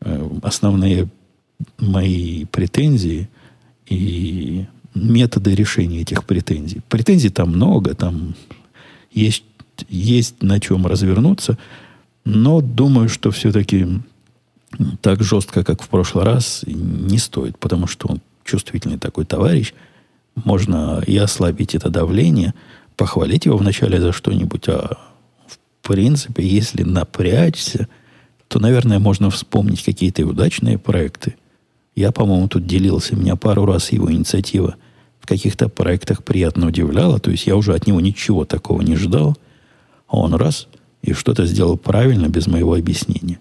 э, 0.00 0.28
основные 0.42 1.08
мои 1.78 2.44
претензии 2.46 3.28
и 3.86 4.66
методы 4.94 5.54
решения 5.54 6.00
этих 6.00 6.24
претензий. 6.24 6.80
Претензий 6.88 7.30
там 7.30 7.50
много, 7.50 7.94
там 7.94 8.34
есть, 9.12 9.44
есть 9.88 10.42
на 10.42 10.60
чем 10.60 10.86
развернуться, 10.86 11.58
но 12.24 12.60
думаю, 12.60 13.08
что 13.08 13.30
все-таки 13.30 13.86
так 15.00 15.22
жестко, 15.22 15.64
как 15.64 15.82
в 15.82 15.88
прошлый 15.88 16.24
раз, 16.24 16.64
не 16.66 17.18
стоит, 17.18 17.58
потому 17.58 17.86
что 17.86 18.08
он 18.08 18.20
чувствительный 18.44 18.98
такой 18.98 19.24
товарищ. 19.24 19.72
Можно 20.34 21.02
и 21.06 21.16
ослабить 21.16 21.74
это 21.74 21.88
давление, 21.88 22.54
похвалить 22.96 23.46
его 23.46 23.56
вначале 23.56 24.00
за 24.00 24.12
что-нибудь, 24.12 24.68
а 24.68 24.98
в 25.46 25.88
принципе, 25.88 26.46
если 26.46 26.82
напрячься, 26.82 27.88
то, 28.48 28.58
наверное, 28.58 28.98
можно 28.98 29.30
вспомнить 29.30 29.82
какие-то 29.82 30.24
удачные 30.26 30.78
проекты. 30.78 31.36
Я, 31.94 32.12
по-моему, 32.12 32.48
тут 32.48 32.66
делился. 32.66 33.16
Меня 33.16 33.36
пару 33.36 33.64
раз 33.64 33.92
его 33.92 34.12
инициатива 34.12 34.76
в 35.20 35.26
каких-то 35.26 35.68
проектах 35.68 36.22
приятно 36.22 36.66
удивляла. 36.66 37.18
То 37.18 37.30
есть 37.30 37.46
я 37.46 37.56
уже 37.56 37.74
от 37.74 37.86
него 37.86 38.00
ничего 38.00 38.44
такого 38.44 38.82
не 38.82 38.96
ждал. 38.96 39.36
А 40.06 40.18
он 40.18 40.34
раз 40.34 40.68
и 41.02 41.12
что-то 41.12 41.46
сделал 41.46 41.76
правильно 41.76 42.28
без 42.28 42.46
моего 42.46 42.74
объяснения. 42.74 43.40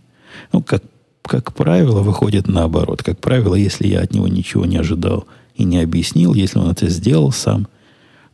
Ну, 0.51 0.61
как 0.61 0.83
как 1.27 1.53
правило, 1.53 2.01
выходит 2.01 2.47
наоборот. 2.47 3.03
Как 3.03 3.19
правило, 3.19 3.55
если 3.55 3.87
я 3.87 4.01
от 4.01 4.13
него 4.13 4.27
ничего 4.27 4.65
не 4.65 4.77
ожидал 4.77 5.25
и 5.55 5.63
не 5.63 5.79
объяснил, 5.79 6.33
если 6.33 6.59
он 6.59 6.69
это 6.69 6.89
сделал 6.89 7.31
сам, 7.31 7.67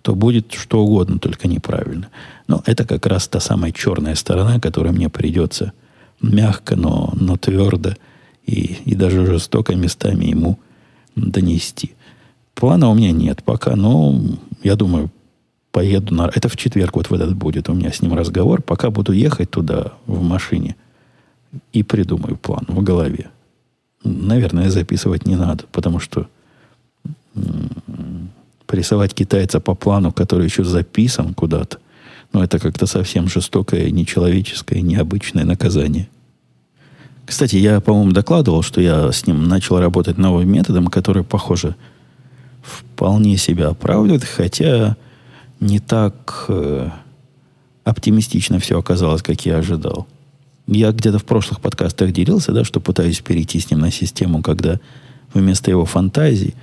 то 0.01 0.15
будет 0.15 0.53
что 0.53 0.83
угодно, 0.83 1.19
только 1.19 1.47
неправильно. 1.47 2.09
Но 2.47 2.63
это 2.65 2.85
как 2.85 3.05
раз 3.05 3.27
та 3.27 3.39
самая 3.39 3.71
черная 3.71 4.15
сторона, 4.15 4.59
которая 4.59 4.93
мне 4.93 5.09
придется 5.09 5.73
мягко, 6.21 6.75
но, 6.75 7.13
но 7.15 7.37
твердо 7.37 7.95
и, 8.45 8.77
и 8.85 8.95
даже 8.95 9.25
жестоко 9.25 9.75
местами 9.75 10.25
ему 10.25 10.59
донести. 11.15 11.93
Плана 12.55 12.89
у 12.89 12.95
меня 12.95 13.11
нет 13.11 13.43
пока, 13.43 13.75
но 13.75 14.19
я 14.63 14.75
думаю, 14.75 15.11
поеду 15.71 16.13
на... 16.15 16.31
Это 16.33 16.49
в 16.49 16.57
четверг 16.57 16.95
вот 16.95 17.09
в 17.09 17.13
этот 17.13 17.35
будет 17.35 17.69
у 17.69 17.73
меня 17.73 17.91
с 17.91 18.01
ним 18.01 18.13
разговор. 18.13 18.61
Пока 18.61 18.89
буду 18.89 19.13
ехать 19.13 19.51
туда 19.51 19.93
в 20.05 20.21
машине– 20.21 20.75
и 21.73 21.83
придумаю 21.83 22.37
план 22.37 22.65
в 22.67 22.81
голове. 22.83 23.29
Наверное, 24.03 24.69
записывать 24.69 25.25
не 25.25 25.35
надо, 25.35 25.65
потому 25.71 25.99
что 25.99 26.27
прессовать 28.65 29.13
китайца 29.13 29.59
по 29.59 29.75
плану, 29.75 30.11
который 30.11 30.45
еще 30.45 30.63
записан 30.63 31.33
куда-то, 31.33 31.79
ну, 32.33 32.41
это 32.41 32.59
как-то 32.59 32.85
совсем 32.85 33.27
жестокое, 33.27 33.91
нечеловеческое, 33.91 34.81
необычное 34.81 35.43
наказание. 35.43 36.07
Кстати, 37.25 37.57
я, 37.57 37.79
по-моему, 37.81 38.11
докладывал, 38.11 38.61
что 38.61 38.81
я 38.81 39.11
с 39.11 39.27
ним 39.27 39.47
начал 39.47 39.79
работать 39.79 40.17
новым 40.17 40.49
методом, 40.49 40.87
который, 40.87 41.23
похоже, 41.23 41.75
вполне 42.61 43.37
себя 43.37 43.69
оправдывает, 43.69 44.23
хотя 44.23 44.95
не 45.59 45.79
так 45.79 46.45
э, 46.47 46.89
оптимистично 47.83 48.59
все 48.59 48.79
оказалось, 48.79 49.21
как 49.21 49.45
я 49.45 49.57
ожидал. 49.57 50.07
Я 50.67 50.91
где-то 50.91 51.19
в 51.19 51.25
прошлых 51.25 51.59
подкастах 51.61 52.11
делился, 52.11 52.51
да, 52.51 52.63
что 52.63 52.79
пытаюсь 52.79 53.19
перейти 53.19 53.59
с 53.59 53.69
ним 53.71 53.79
на 53.79 53.91
систему, 53.91 54.41
когда 54.41 54.79
вместо 55.33 55.71
его 55.71 55.85
фантазий 55.85 56.55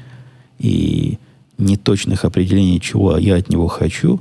и 0.59 1.19
неточных 1.59 2.25
определений, 2.25 2.81
чего 2.81 3.17
я 3.19 3.37
от 3.37 3.49
него 3.49 3.69
хочу, 3.69 4.21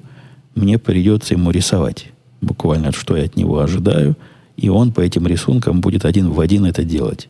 мне 0.55 0.77
придется 0.77 1.35
ему 1.35 1.51
рисовать. 1.51 2.07
Буквально, 2.41 2.91
что 2.91 3.15
я 3.15 3.25
от 3.25 3.35
него 3.35 3.59
ожидаю. 3.59 4.15
И 4.57 4.69
он 4.69 4.91
по 4.91 5.01
этим 5.01 5.27
рисункам 5.27 5.81
будет 5.81 6.03
один 6.03 6.31
в 6.31 6.39
один 6.39 6.65
это 6.65 6.83
делать. 6.83 7.29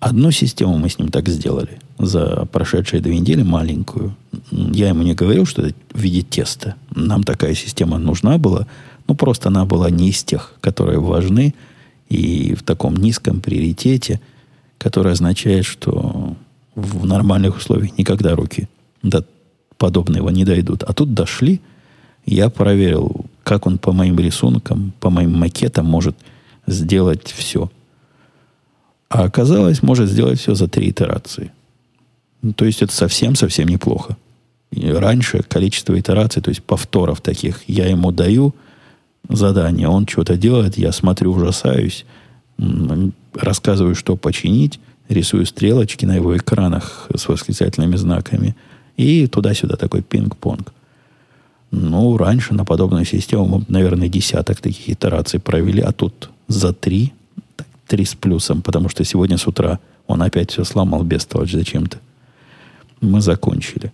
Одну 0.00 0.30
систему 0.30 0.78
мы 0.78 0.88
с 0.88 0.98
ним 0.98 1.08
так 1.08 1.28
сделали 1.28 1.80
за 1.98 2.46
прошедшие 2.52 3.02
две 3.02 3.18
недели, 3.18 3.42
маленькую. 3.42 4.14
Я 4.52 4.88
ему 4.88 5.02
не 5.02 5.14
говорил, 5.14 5.44
что 5.44 5.62
это 5.62 5.74
в 5.92 5.98
виде 5.98 6.22
теста. 6.22 6.76
Нам 6.94 7.24
такая 7.24 7.54
система 7.54 7.98
нужна 7.98 8.38
была. 8.38 8.68
Ну, 9.08 9.14
просто 9.14 9.48
она 9.48 9.64
была 9.64 9.90
не 9.90 10.10
из 10.10 10.22
тех, 10.22 10.54
которые 10.60 11.00
важны 11.00 11.54
и 12.10 12.54
в 12.54 12.62
таком 12.62 12.96
низком 12.96 13.40
приоритете, 13.40 14.20
который 14.76 15.12
означает, 15.12 15.64
что 15.64 16.36
в 16.74 17.06
нормальных 17.06 17.56
условиях 17.56 17.96
никогда 17.98 18.36
руки 18.36 18.68
до 19.02 19.24
подобного 19.78 20.28
не 20.28 20.44
дойдут. 20.44 20.82
А 20.82 20.92
тут 20.92 21.14
дошли, 21.14 21.60
я 22.26 22.50
проверил, 22.50 23.24
как 23.42 23.66
он 23.66 23.78
по 23.78 23.92
моим 23.92 24.18
рисункам, 24.18 24.92
по 25.00 25.08
моим 25.08 25.32
макетам 25.38 25.86
может 25.86 26.16
сделать 26.66 27.32
все. 27.32 27.70
А 29.08 29.24
оказалось, 29.24 29.82
может 29.82 30.10
сделать 30.10 30.38
все 30.38 30.54
за 30.54 30.68
три 30.68 30.90
итерации. 30.90 31.50
Ну, 32.42 32.52
то 32.52 32.66
есть 32.66 32.82
это 32.82 32.92
совсем-совсем 32.92 33.68
неплохо. 33.68 34.18
И 34.70 34.90
раньше 34.90 35.42
количество 35.42 35.98
итераций, 35.98 36.42
то 36.42 36.50
есть 36.50 36.62
повторов 36.62 37.22
таких, 37.22 37.66
я 37.66 37.86
ему 37.86 38.12
даю 38.12 38.54
задание, 39.28 39.88
он 39.88 40.06
что-то 40.06 40.36
делает, 40.36 40.78
я 40.78 40.92
смотрю, 40.92 41.32
ужасаюсь, 41.32 42.04
рассказываю, 43.34 43.94
что 43.94 44.16
починить, 44.16 44.80
рисую 45.08 45.46
стрелочки 45.46 46.04
на 46.04 46.16
его 46.16 46.36
экранах 46.36 47.08
с 47.14 47.28
восклицательными 47.28 47.96
знаками. 47.96 48.56
И 48.96 49.26
туда-сюда 49.26 49.76
такой 49.76 50.02
пинг-понг. 50.02 50.72
Ну, 51.70 52.16
раньше 52.16 52.54
на 52.54 52.64
подобную 52.64 53.04
систему 53.04 53.44
мы, 53.46 53.64
наверное, 53.68 54.08
десяток 54.08 54.60
таких 54.60 54.88
итераций 54.88 55.38
провели, 55.38 55.82
а 55.82 55.92
тут 55.92 56.30
за 56.48 56.72
три, 56.72 57.12
три 57.86 58.04
с 58.04 58.14
плюсом, 58.14 58.62
потому 58.62 58.88
что 58.88 59.04
сегодня 59.04 59.36
с 59.36 59.46
утра 59.46 59.78
он 60.06 60.22
опять 60.22 60.50
все 60.50 60.64
сломал 60.64 61.04
без 61.04 61.26
того 61.26 61.44
зачем-то. 61.44 61.98
Мы 63.00 63.20
закончили. 63.20 63.92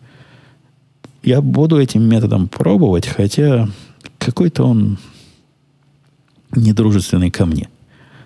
Я 1.22 1.40
буду 1.40 1.80
этим 1.80 2.02
методом 2.02 2.48
пробовать, 2.48 3.06
хотя 3.06 3.68
какой-то 4.18 4.64
он 4.64 4.98
недружественный 6.56 7.30
ко 7.30 7.46
мне. 7.46 7.68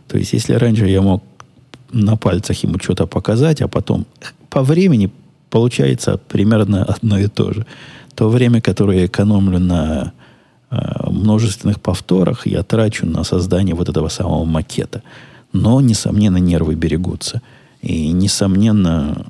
То 0.07 0.19
есть, 0.19 0.33
если 0.33 0.55
раньше 0.55 0.87
я 0.87 1.03
мог 1.03 1.23
на 1.93 2.17
пальцах 2.17 2.63
ему 2.63 2.79
что-то 2.79 3.07
показать, 3.07 3.61
а 3.61 3.69
потом 3.69 4.07
по 4.51 4.63
времени 4.63 5.11
получается 5.51 6.19
примерно 6.29 6.85
одно 6.97 7.19
и 7.19 7.29
то 7.29 7.53
же. 7.53 7.67
То 8.15 8.29
время, 8.29 8.61
которое 8.61 9.01
я 9.01 9.07
экономлю 9.07 9.59
на 9.59 10.13
э, 10.71 10.77
множественных 11.11 11.81
повторах, 11.81 12.47
я 12.47 12.63
трачу 12.63 13.07
на 13.07 13.25
создание 13.25 13.75
вот 13.75 13.89
этого 13.89 14.09
самого 14.09 14.45
макета. 14.45 15.03
Но, 15.53 15.81
несомненно, 15.81 16.39
нервы 16.39 16.75
берегутся. 16.75 17.43
И, 17.81 18.11
несомненно, 18.11 19.27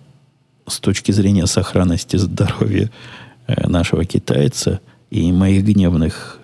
с 0.66 0.80
точки 0.80 1.12
зрения 1.12 1.46
сохранности 1.46 2.16
здоровья 2.16 2.90
э, 3.46 3.68
нашего 3.68 4.04
китайца 4.04 4.80
и 5.11 5.32
моих 5.32 5.64
гневных 5.64 6.40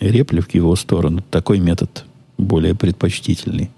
реплик 0.00 0.50
в 0.50 0.54
его 0.54 0.76
сторону, 0.76 1.22
такой 1.30 1.60
метод 1.60 2.04
более 2.36 2.74
предпочтительный. 2.74 3.70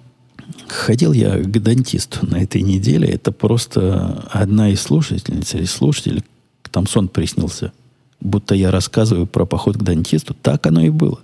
Ходил 0.69 1.13
я 1.13 1.39
к 1.39 1.63
дантисту 1.63 2.27
на 2.27 2.43
этой 2.43 2.63
неделе. 2.63 3.09
Это 3.09 3.33
просто 3.33 4.25
одна 4.31 4.71
из 4.71 4.81
слушательниц 4.81 5.55
или 5.55 5.65
слушателей, 5.65 6.23
там 6.71 6.87
сон 6.87 7.09
приснился. 7.09 7.73
Будто 8.21 8.55
я 8.55 8.71
рассказываю 8.71 9.27
про 9.27 9.47
поход 9.47 9.77
к 9.77 9.83
дантисту. 9.83 10.35
Так 10.35 10.67
оно 10.67 10.83
и 10.83 10.91
было. 10.91 11.21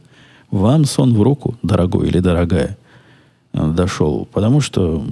Вам 0.50 0.84
сон 0.84 1.14
в 1.14 1.22
руку, 1.22 1.56
дорогой 1.62 2.08
или 2.08 2.20
дорогая, 2.20 2.78
дошел. 3.52 4.26
Потому 4.32 4.60
что 4.60 5.06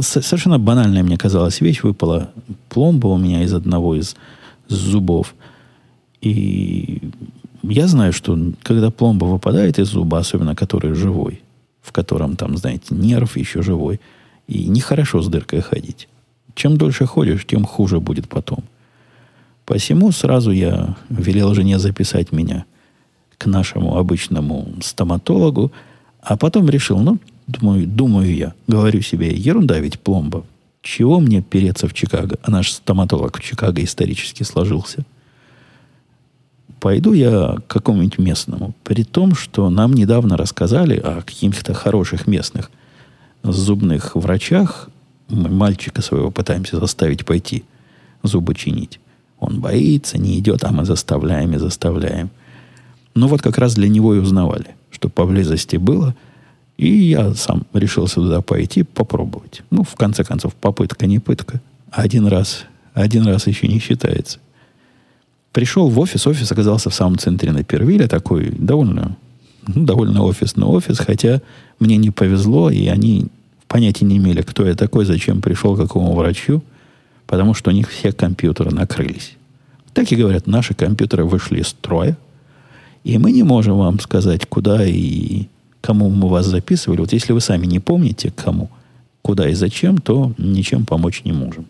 совершенно 0.00 0.58
банальная 0.58 1.02
мне 1.02 1.16
казалась 1.16 1.60
вещь. 1.60 1.82
Выпала 1.82 2.30
пломба 2.68 3.08
у 3.08 3.16
меня 3.16 3.42
из 3.42 3.54
одного 3.54 3.94
из 3.94 4.16
зубов. 4.68 5.34
И 6.20 7.10
я 7.70 7.86
знаю, 7.86 8.12
что 8.12 8.38
когда 8.62 8.90
пломба 8.90 9.24
выпадает 9.24 9.78
из 9.78 9.88
зуба, 9.88 10.18
особенно 10.18 10.54
который 10.54 10.94
живой, 10.94 11.42
в 11.82 11.92
котором 11.92 12.36
там, 12.36 12.56
знаете, 12.56 12.94
нерв 12.94 13.36
еще 13.36 13.62
живой. 13.62 14.00
И 14.46 14.66
нехорошо 14.66 15.22
с 15.22 15.28
дыркой 15.28 15.62
ходить. 15.62 16.08
Чем 16.54 16.76
дольше 16.76 17.06
ходишь, 17.06 17.46
тем 17.46 17.64
хуже 17.64 17.98
будет 17.98 18.28
потом. 18.28 18.58
Посему 19.64 20.12
сразу 20.12 20.50
я 20.50 20.96
велел 21.08 21.54
жене 21.54 21.78
записать 21.78 22.30
меня 22.30 22.66
к 23.38 23.46
нашему 23.46 23.96
обычному 23.96 24.68
стоматологу, 24.82 25.72
а 26.20 26.36
потом 26.36 26.68
решил, 26.68 26.98
ну, 26.98 27.18
думаю, 27.46 27.86
думаю 27.86 28.34
я, 28.34 28.52
говорю 28.66 29.00
себе, 29.00 29.34
ерунда 29.34 29.78
ведь 29.78 29.98
пломба. 29.98 30.44
Чего 30.82 31.20
мне 31.20 31.40
переться 31.40 31.88
в 31.88 31.94
Чикаго? 31.94 32.38
А 32.42 32.50
наш 32.50 32.70
стоматолог 32.70 33.38
в 33.38 33.42
Чикаго 33.42 33.82
исторически 33.82 34.42
сложился– 34.42 35.04
пойду 36.80 37.12
я 37.12 37.56
к 37.56 37.66
какому-нибудь 37.66 38.18
местному. 38.18 38.74
При 38.84 39.04
том, 39.04 39.34
что 39.34 39.70
нам 39.70 39.92
недавно 39.92 40.36
рассказали 40.36 40.96
о 40.96 41.22
каких-то 41.22 41.74
хороших 41.74 42.26
местных 42.26 42.70
зубных 43.42 44.14
врачах. 44.14 44.88
Мы 45.28 45.48
мальчика 45.48 46.02
своего 46.02 46.30
пытаемся 46.30 46.78
заставить 46.78 47.24
пойти 47.24 47.64
зубы 48.22 48.54
чинить. 48.54 49.00
Он 49.38 49.60
боится, 49.60 50.18
не 50.18 50.38
идет, 50.38 50.64
а 50.64 50.72
мы 50.72 50.84
заставляем 50.84 51.52
и 51.52 51.58
заставляем. 51.58 52.30
Ну 53.14 53.28
вот 53.28 53.42
как 53.42 53.58
раз 53.58 53.74
для 53.74 53.88
него 53.88 54.14
и 54.14 54.18
узнавали, 54.18 54.74
что 54.90 55.08
поблизости 55.08 55.76
было. 55.76 56.14
И 56.76 56.88
я 56.88 57.34
сам 57.34 57.64
решился 57.72 58.16
туда 58.16 58.40
пойти, 58.40 58.82
попробовать. 58.82 59.62
Ну, 59.70 59.84
в 59.84 59.94
конце 59.94 60.24
концов, 60.24 60.54
попытка 60.54 61.06
не 61.06 61.20
пытка. 61.20 61.60
Один 61.92 62.26
раз, 62.26 62.64
один 62.94 63.26
раз 63.26 63.46
еще 63.46 63.68
не 63.68 63.78
считается. 63.78 64.40
Пришел 65.54 65.88
в 65.88 66.00
офис, 66.00 66.26
офис 66.26 66.50
оказался 66.50 66.90
в 66.90 66.94
самом 66.94 67.16
центре 67.16 67.52
на 67.52 67.62
Первиле, 67.62 68.08
такой 68.08 68.50
довольно, 68.50 69.16
ну, 69.68 69.84
довольно 69.84 70.24
офисный 70.24 70.66
офис, 70.66 70.98
хотя 70.98 71.42
мне 71.78 71.96
не 71.96 72.10
повезло, 72.10 72.70
и 72.70 72.88
они 72.88 73.28
понятия 73.68 74.04
не 74.04 74.16
имели, 74.16 74.42
кто 74.42 74.66
я 74.66 74.74
такой, 74.74 75.04
зачем 75.04 75.40
пришел, 75.40 75.76
к 75.76 75.78
какому 75.78 76.12
врачу, 76.16 76.60
потому 77.28 77.54
что 77.54 77.70
у 77.70 77.72
них 77.72 77.88
все 77.88 78.10
компьютеры 78.10 78.72
накрылись. 78.72 79.36
Так 79.92 80.10
и 80.10 80.16
говорят, 80.16 80.48
наши 80.48 80.74
компьютеры 80.74 81.24
вышли 81.24 81.60
из 81.60 81.68
строя, 81.68 82.18
и 83.04 83.16
мы 83.18 83.30
не 83.30 83.44
можем 83.44 83.78
вам 83.78 84.00
сказать, 84.00 84.46
куда 84.46 84.84
и 84.84 85.44
кому 85.80 86.10
мы 86.10 86.30
вас 86.30 86.46
записывали. 86.46 86.98
Вот 86.98 87.12
если 87.12 87.32
вы 87.32 87.40
сами 87.40 87.66
не 87.66 87.78
помните, 87.78 88.32
кому, 88.34 88.70
куда 89.22 89.48
и 89.48 89.54
зачем, 89.54 89.98
то 89.98 90.32
ничем 90.36 90.84
помочь 90.84 91.22
не 91.24 91.32
можем. 91.32 91.66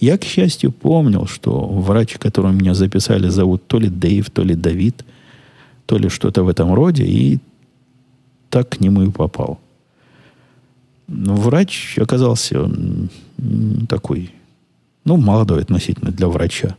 Я, 0.00 0.16
к 0.16 0.24
счастью, 0.24 0.70
помнил, 0.70 1.26
что 1.26 1.66
врач, 1.66 2.18
которого 2.18 2.52
меня 2.52 2.74
записали, 2.74 3.28
зовут 3.28 3.66
то 3.66 3.78
ли 3.78 3.88
Дэйв, 3.88 4.30
то 4.30 4.44
ли 4.44 4.54
Давид, 4.54 5.04
то 5.86 5.98
ли 5.98 6.08
что-то 6.08 6.44
в 6.44 6.48
этом 6.48 6.72
роде, 6.72 7.04
и 7.04 7.38
так 8.48 8.68
к 8.70 8.80
нему 8.80 9.02
и 9.02 9.10
попал. 9.10 9.58
Но 11.08 11.34
врач 11.34 11.98
оказался 11.98 12.70
такой, 13.88 14.30
ну, 15.04 15.16
молодой 15.16 15.62
относительно 15.62 16.12
для 16.12 16.28
врача. 16.28 16.76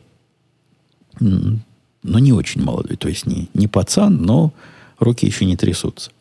Но 1.19 2.19
не 2.19 2.31
очень 2.31 2.63
молодой, 2.63 2.95
то 2.95 3.09
есть 3.09 3.25
не, 3.25 3.49
не 3.53 3.67
пацан, 3.67 4.17
но 4.17 4.53
руки 4.99 5.25
еще 5.25 5.45
не 5.45 5.57
трясутся. 5.57 6.11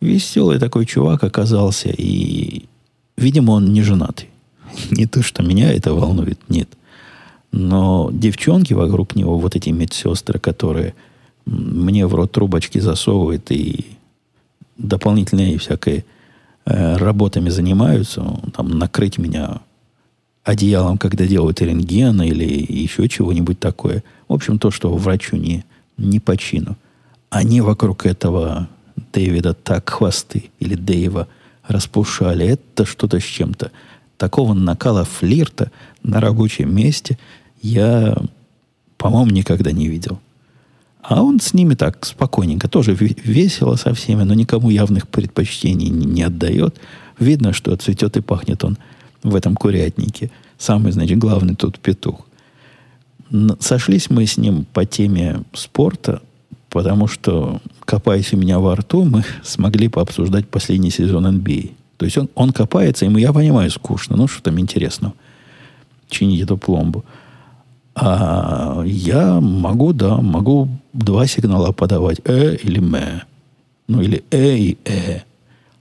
Веселый 0.00 0.58
такой 0.58 0.86
чувак 0.86 1.24
оказался, 1.24 1.90
и, 1.90 2.64
видимо, 3.16 3.52
он 3.52 3.72
не 3.72 3.82
женатый. 3.82 4.28
Не 4.90 5.06
то, 5.06 5.22
что 5.22 5.42
меня 5.42 5.72
это 5.72 5.94
волнует, 5.94 6.38
нет. 6.48 6.68
Но 7.52 8.10
девчонки 8.12 8.74
вокруг 8.74 9.14
него, 9.14 9.38
вот 9.38 9.54
эти 9.54 9.70
медсестры, 9.70 10.38
которые 10.38 10.94
мне 11.46 12.06
в 12.06 12.14
рот 12.14 12.32
трубочки 12.32 12.78
засовывают 12.78 13.50
и 13.50 13.86
дополнительные 14.76 15.58
всякой 15.58 16.04
э, 16.64 16.96
работами 16.96 17.50
занимаются, 17.50 18.24
там 18.54 18.70
накрыть 18.78 19.18
меня 19.18 19.60
одеялом, 20.42 20.98
когда 20.98 21.26
делают 21.26 21.60
рентген 21.60 22.20
или 22.22 22.44
еще 22.44 23.08
чего-нибудь 23.08 23.58
такое. 23.60 24.02
В 24.28 24.32
общем, 24.34 24.58
то, 24.58 24.70
что 24.70 24.94
врачу 24.94 25.36
не, 25.36 25.64
не 25.96 26.20
по 26.20 26.36
чину. 26.36 26.76
Они 27.30 27.60
вокруг 27.60 28.06
этого 28.06 28.68
Дэвида 29.12 29.54
так 29.54 29.88
хвосты 29.88 30.50
или 30.60 30.74
Дэйва 30.74 31.28
распушали. 31.66 32.46
Это 32.46 32.84
что-то 32.84 33.20
с 33.20 33.24
чем-то 33.24 33.70
такого 34.24 34.54
накала 34.54 35.04
флирта 35.04 35.70
на 36.02 36.18
рабочем 36.18 36.74
месте 36.74 37.18
я, 37.60 38.16
по-моему, 38.96 39.32
никогда 39.32 39.70
не 39.70 39.86
видел. 39.86 40.18
А 41.02 41.22
он 41.22 41.40
с 41.40 41.52
ними 41.52 41.74
так 41.74 42.06
спокойненько, 42.06 42.66
тоже 42.66 42.94
весело 42.94 43.76
со 43.76 43.92
всеми, 43.92 44.22
но 44.22 44.32
никому 44.32 44.70
явных 44.70 45.08
предпочтений 45.08 45.90
не, 45.90 46.22
отдает. 46.22 46.80
Видно, 47.18 47.52
что 47.52 47.76
цветет 47.76 48.16
и 48.16 48.22
пахнет 48.22 48.64
он 48.64 48.78
в 49.22 49.34
этом 49.34 49.56
курятнике. 49.56 50.30
Самый, 50.56 50.92
значит, 50.92 51.18
главный 51.18 51.54
тут 51.54 51.78
петух. 51.78 52.26
Сошлись 53.60 54.08
мы 54.08 54.24
с 54.24 54.38
ним 54.38 54.64
по 54.72 54.86
теме 54.86 55.42
спорта, 55.52 56.22
Потому 56.70 57.06
что, 57.06 57.60
копаясь 57.84 58.32
у 58.32 58.36
меня 58.36 58.58
во 58.58 58.74
рту, 58.74 59.04
мы 59.04 59.22
смогли 59.44 59.88
пообсуждать 59.88 60.48
последний 60.48 60.90
сезон 60.90 61.26
NBA. 61.26 61.72
То 61.96 62.04
есть 62.04 62.18
он, 62.18 62.28
он 62.34 62.52
копается, 62.52 63.04
ему, 63.04 63.18
я 63.18 63.32
понимаю, 63.32 63.70
скучно. 63.70 64.16
Ну, 64.16 64.26
что 64.26 64.42
там 64.42 64.58
интересного? 64.58 65.14
Чинить 66.08 66.42
эту 66.42 66.56
пломбу. 66.56 67.04
А 67.94 68.82
я 68.84 69.40
могу, 69.40 69.92
да, 69.92 70.16
могу 70.16 70.68
два 70.92 71.26
сигнала 71.26 71.72
подавать. 71.72 72.20
Э 72.24 72.56
или 72.56 72.80
мэ. 72.80 73.22
Ну, 73.86 74.00
или 74.00 74.24
э 74.30 74.56
и 74.58 74.78
э. 74.84 75.20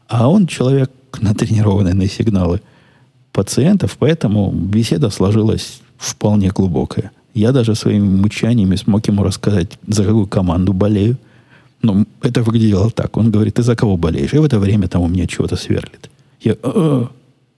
А 0.08 0.30
он 0.30 0.46
человек 0.48 0.92
натренированный 1.22 1.94
на 1.94 2.08
сигналы 2.08 2.62
пациентов, 3.32 3.98
поэтому 3.98 4.52
беседа 4.52 5.10
сложилась 5.10 5.82
вполне 5.98 6.50
глубокая. 6.50 7.12
Я 7.34 7.52
даже 7.52 7.74
своими 7.74 8.08
мучаниями 8.22 8.76
смог 8.76 9.08
ему 9.08 9.24
рассказать, 9.24 9.80
за 9.88 10.04
какую 10.04 10.28
команду 10.28 10.74
болею. 10.74 11.18
Но 11.84 12.06
это 12.22 12.42
выглядело 12.42 12.90
так. 12.90 13.18
Он 13.18 13.30
говорит, 13.30 13.56
ты 13.56 13.62
за 13.64 13.76
кого 13.76 13.98
болеешь? 13.98 14.34
И 14.34 14.38
в 14.38 14.44
это 14.44 14.58
время 14.58 14.88
там 14.88 15.02
у 15.02 15.08
меня 15.08 15.28
чего-то 15.28 15.58
сверлит. 15.58 16.10
Я, 16.40 16.54
«Э-э-э». 16.54 17.08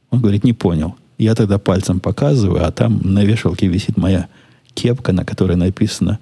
он 0.10 0.20
говорит, 0.20 0.44
не 0.44 0.54
понял. 0.54 0.96
Я 1.20 1.36
тогда 1.36 1.60
пальцем 1.60 2.00
показываю, 2.00 2.66
а 2.66 2.72
там 2.72 3.00
на 3.04 3.24
вешалке 3.24 3.68
висит 3.68 3.98
моя 3.98 4.28
кепка, 4.74 5.14
на 5.14 5.24
которой 5.24 5.56
написано 5.56 6.20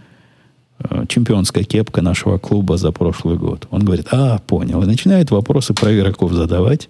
э, 0.80 1.06
чемпионская 1.08 1.64
кепка 1.64 2.02
нашего 2.02 2.38
клуба 2.38 2.78
за 2.78 2.92
прошлый 2.92 3.38
год. 3.38 3.68
Он 3.72 3.84
говорит, 3.86 4.08
а, 4.12 4.40
понял. 4.40 4.84
И 4.84 4.86
начинает 4.86 5.32
вопросы 5.32 5.74
про 5.74 5.98
игроков 5.98 6.34
задавать, 6.34 6.90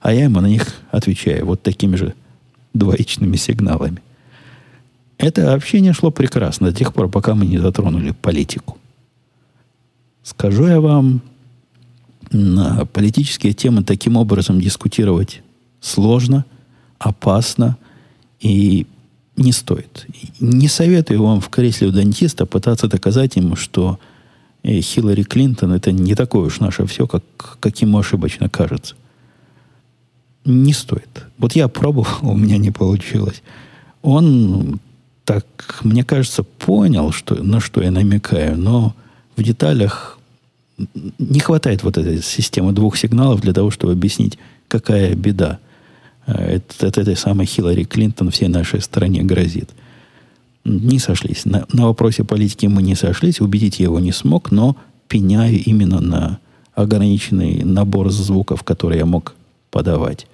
а 0.00 0.14
я 0.14 0.24
ему 0.24 0.40
на 0.40 0.46
них 0.46 0.66
отвечаю 0.92 1.44
вот 1.44 1.62
такими 1.62 1.96
же 1.96 2.14
двоичными 2.72 3.36
сигналами. 3.36 4.00
Это 5.18 5.54
общение 5.54 5.92
шло 5.92 6.12
прекрасно 6.12 6.70
до 6.70 6.76
тех 6.76 6.94
пор, 6.94 7.08
пока 7.08 7.34
мы 7.34 7.46
не 7.46 7.58
затронули 7.58 8.12
политику. 8.12 8.78
Скажу 10.22 10.66
я 10.66 10.80
вам, 10.80 11.20
на 12.30 12.86
политические 12.86 13.52
темы 13.52 13.82
таким 13.82 14.16
образом 14.16 14.60
дискутировать 14.60 15.42
сложно, 15.80 16.44
опасно 16.98 17.76
и 18.40 18.86
не 19.36 19.52
стоит. 19.52 20.06
Не 20.40 20.68
советую 20.68 21.22
вам 21.22 21.40
в 21.40 21.48
кресле 21.48 21.88
у 21.88 21.90
дантиста 21.90 22.46
пытаться 22.46 22.88
доказать 22.88 23.36
ему, 23.36 23.56
что 23.56 23.98
э, 24.62 24.80
Хиллари 24.80 25.22
Клинтон 25.22 25.72
это 25.72 25.90
не 25.92 26.14
такое 26.14 26.46
уж 26.46 26.60
наше 26.60 26.86
все, 26.86 27.06
как, 27.06 27.24
как 27.36 27.80
ему 27.82 27.98
ошибочно 27.98 28.48
кажется. 28.48 28.94
Не 30.44 30.72
стоит. 30.72 31.24
Вот 31.38 31.54
я 31.54 31.68
пробовал, 31.68 32.08
у 32.22 32.36
меня 32.36 32.58
не 32.58 32.70
получилось. 32.70 33.42
Он 34.02 34.80
так, 35.24 35.46
мне 35.82 36.04
кажется, 36.04 36.42
понял, 36.42 37.12
что, 37.12 37.42
на 37.42 37.60
что 37.60 37.82
я 37.82 37.90
намекаю, 37.90 38.58
но 38.58 38.94
в 39.36 39.42
деталях 39.42 40.18
не 41.18 41.40
хватает 41.40 41.82
вот 41.82 41.98
этой 41.98 42.22
системы 42.22 42.72
двух 42.72 42.96
сигналов 42.96 43.40
для 43.40 43.52
того, 43.52 43.70
чтобы 43.70 43.92
объяснить, 43.92 44.38
какая 44.68 45.14
беда 45.14 45.58
от, 46.26 46.82
от 46.82 46.98
этой 46.98 47.16
самой 47.16 47.46
Хиллари 47.46 47.84
Клинтон 47.84 48.30
всей 48.30 48.48
нашей 48.48 48.80
стране 48.80 49.22
грозит. 49.22 49.70
Не 50.64 50.98
сошлись. 50.98 51.44
На, 51.44 51.66
на 51.72 51.86
вопросе 51.86 52.24
политики 52.24 52.66
мы 52.66 52.82
не 52.82 52.94
сошлись, 52.94 53.40
убедить 53.40 53.80
я 53.80 53.84
его 53.84 54.00
не 54.00 54.12
смог, 54.12 54.50
но 54.50 54.76
пеняю 55.08 55.62
именно 55.62 56.00
на 56.00 56.38
ограниченный 56.74 57.64
набор 57.64 58.10
звуков, 58.10 58.62
которые 58.62 59.00
я 59.00 59.06
мог 59.06 59.34
подавать. 59.70 60.26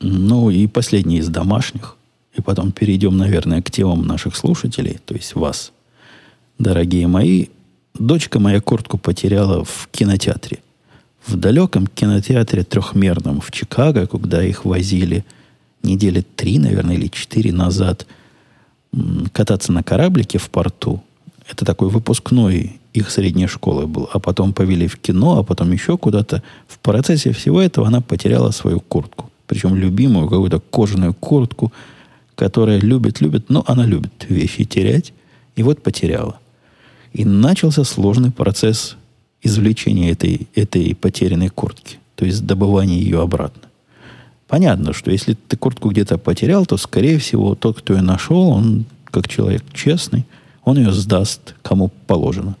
Ну 0.00 0.50
и 0.50 0.66
последний 0.66 1.18
из 1.18 1.28
домашних 1.28 1.96
и 2.34 2.40
потом 2.40 2.72
перейдем, 2.72 3.16
наверное, 3.16 3.60
к 3.60 3.70
темам 3.70 4.06
наших 4.06 4.36
слушателей, 4.36 4.98
то 5.04 5.14
есть 5.14 5.34
вас, 5.34 5.72
дорогие 6.58 7.06
мои. 7.06 7.46
Дочка 8.00 8.40
моя 8.40 8.60
куртку 8.60 8.98
потеряла 8.98 9.64
в 9.64 9.88
кинотеатре. 9.92 10.58
В 11.24 11.36
далеком 11.36 11.86
кинотеатре 11.86 12.64
трехмерном 12.64 13.40
в 13.40 13.52
Чикаго, 13.52 14.06
когда 14.06 14.42
их 14.42 14.64
возили 14.64 15.24
недели 15.82 16.24
три, 16.34 16.58
наверное, 16.58 16.96
или 16.96 17.06
четыре 17.06 17.52
назад 17.52 18.06
кататься 19.32 19.70
на 19.70 19.82
кораблике 19.84 20.38
в 20.38 20.50
порту. 20.50 21.02
Это 21.48 21.64
такой 21.64 21.88
выпускной 21.90 22.80
их 22.92 23.10
средней 23.10 23.46
школы 23.46 23.86
был. 23.86 24.08
А 24.12 24.18
потом 24.18 24.52
повели 24.52 24.88
в 24.88 24.96
кино, 24.96 25.38
а 25.38 25.44
потом 25.44 25.70
еще 25.70 25.96
куда-то. 25.96 26.42
В 26.66 26.80
процессе 26.80 27.32
всего 27.32 27.60
этого 27.60 27.86
она 27.86 28.00
потеряла 28.00 28.50
свою 28.50 28.80
куртку. 28.80 29.30
Причем 29.46 29.76
любимую 29.76 30.28
какую-то 30.28 30.58
кожаную 30.58 31.14
куртку– 31.14 31.72
которая 32.40 32.80
любит, 32.80 33.20
любит, 33.20 33.50
но 33.50 33.62
она 33.66 33.84
любит 33.84 34.24
вещи 34.30 34.64
терять, 34.64 35.12
и 35.56 35.62
вот 35.62 35.82
потеряла. 35.82 36.39
И 37.12 37.24
начался 37.24 37.84
сложный 37.84 38.30
процесс 38.30 38.96
извлечения 39.42 40.12
этой, 40.12 40.48
этой 40.54 40.94
потерянной 40.94 41.48
куртки, 41.48 41.98
то 42.14 42.24
есть 42.24 42.46
добывания 42.46 42.98
ее 42.98 43.20
обратно. 43.20 43.62
Понятно, 44.46 44.92
что 44.92 45.10
если 45.10 45.34
ты 45.34 45.56
куртку 45.56 45.90
где-то 45.90 46.18
потерял, 46.18 46.66
то, 46.66 46.76
скорее 46.76 47.18
всего, 47.18 47.54
тот, 47.54 47.78
кто 47.78 47.94
ее 47.94 48.02
нашел, 48.02 48.48
он, 48.48 48.84
как 49.04 49.28
человек 49.28 49.62
честный, 49.72 50.26
он 50.64 50.78
ее 50.78 50.92
сдаст 50.92 51.54
кому 51.62 51.90
положено. 52.06 52.56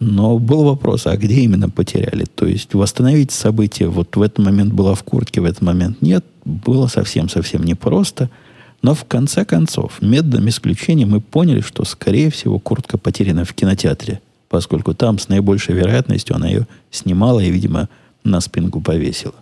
Но 0.00 0.38
был 0.38 0.62
вопрос, 0.62 1.06
а 1.06 1.16
где 1.16 1.40
именно 1.40 1.68
потеряли? 1.68 2.24
То 2.24 2.46
есть 2.46 2.74
восстановить 2.74 3.32
событие, 3.32 3.88
вот 3.88 4.14
в 4.14 4.22
этот 4.22 4.38
момент 4.38 4.72
была 4.72 4.94
в 4.94 5.02
куртке, 5.02 5.40
в 5.40 5.44
этот 5.44 5.60
момент 5.60 6.00
нет, 6.00 6.24
было 6.44 6.86
совсем-совсем 6.86 7.62
непросто– 7.64 8.30
но 8.82 8.94
в 8.94 9.04
конце 9.04 9.44
концов, 9.44 10.00
методом 10.00 10.48
исключения 10.48 11.06
мы 11.06 11.20
поняли, 11.20 11.60
что, 11.60 11.84
скорее 11.84 12.30
всего, 12.30 12.58
куртка 12.58 12.96
потеряна 12.96 13.44
в 13.44 13.52
кинотеатре, 13.52 14.20
поскольку 14.48 14.94
там 14.94 15.18
с 15.18 15.28
наибольшей 15.28 15.74
вероятностью 15.74 16.36
она 16.36 16.48
ее 16.48 16.66
снимала 16.90 17.40
и, 17.40 17.50
видимо, 17.50 17.88
на 18.22 18.40
спинку 18.40 18.80
повесила. 18.80 19.34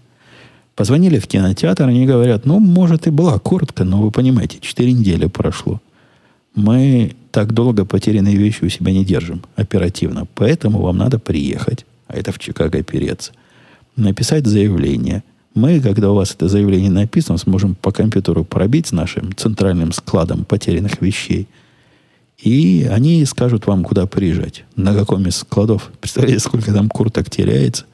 Позвонили 0.75 1.19
в 1.19 1.27
кинотеатр, 1.27 1.85
они 1.85 2.07
говорят, 2.07 2.47
ну, 2.47 2.61
может, 2.61 3.07
и 3.07 3.11
была 3.11 3.39
куртка, 3.39 3.85
но 3.85 4.01
вы 4.01 4.11
понимаете, 4.11 4.59
4 4.61 4.93
недели 4.93 5.27
прошло. 5.27 5.81
Мы 6.55 7.15
так 7.31 7.53
долго 7.53 7.85
потерянные 7.85 8.37
вещи 8.37 8.65
у 8.65 8.69
себя 8.71 8.93
не 8.93 9.05
держим 9.05 9.43
оперативно, 9.57 10.27
поэтому 10.35 10.81
вам 10.81 10.97
надо 10.97 11.19
приехать, 11.19 11.85
а 12.09 12.17
это 12.17 12.33
в 12.33 12.39
Чикаго 12.39 12.83
переться, 12.83 13.33
написать 13.97 14.47
заявление– 14.47 15.23
мы, 15.57 15.81
когда 15.81 16.11
у 16.11 16.15
вас 16.15 16.33
это 16.33 16.49
заявление 16.49 16.91
написано, 16.91 17.39
сможем 17.39 17.75
по 17.75 17.91
компьютеру 17.91 18.45
пробить 18.45 18.89
с 18.89 18.93
нашим 18.93 19.35
центральным 19.35 19.93
складом 19.93 20.45
потерянных 20.45 21.01
вещей. 21.01 21.49
И 22.39 22.87
они 22.91 23.25
скажут 23.25 23.67
вам, 23.67 23.83
куда 23.83 24.07
приезжать, 24.07 24.65
на 24.77 24.95
каком 24.95 25.27
из 25.27 25.37
складов. 25.37 25.91
Представляете, 26.01 26.41
сколько 26.41 26.73
там 26.73 26.89
курток 26.89 27.31
теряется, 27.31 27.87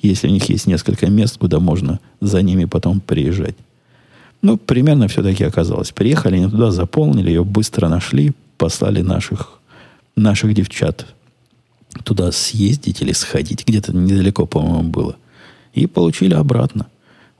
если 0.00 0.28
у 0.28 0.30
них 0.30 0.48
есть 0.48 0.66
несколько 0.66 1.10
мест, 1.10 1.38
куда 1.38 1.58
можно 1.58 1.98
за 2.20 2.40
ними 2.42 2.64
потом 2.64 3.00
приезжать. 3.00 3.56
Ну, 4.42 4.56
примерно 4.56 5.08
все-таки 5.08 5.44
оказалось. 5.44 5.90
Приехали 5.90 6.36
они 6.36 6.48
туда, 6.48 6.70
заполнили 6.70 7.28
ее, 7.28 7.44
быстро 7.44 7.88
нашли, 7.88 8.32
послали 8.56 9.02
наших, 9.02 9.58
наших 10.16 10.54
девчат 10.54 11.06
туда 12.04 12.30
съездить 12.32 13.02
или 13.02 13.12
сходить. 13.12 13.66
Где-то 13.66 13.92
недалеко, 13.92 14.46
по-моему, 14.46 14.88
было. 14.88 15.16
И 15.74 15.86
получили 15.86 16.34
обратно. 16.34 16.86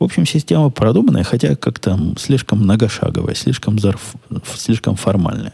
В 0.01 0.05
общем, 0.05 0.25
система 0.25 0.71
продуманная, 0.71 1.25
хотя 1.25 1.55
как-то 1.55 1.99
слишком 2.19 2.61
многошаговая, 2.61 3.35
слишком, 3.35 3.79
зарф, 3.79 4.15
слишком 4.57 4.97
формальная. 4.97 5.53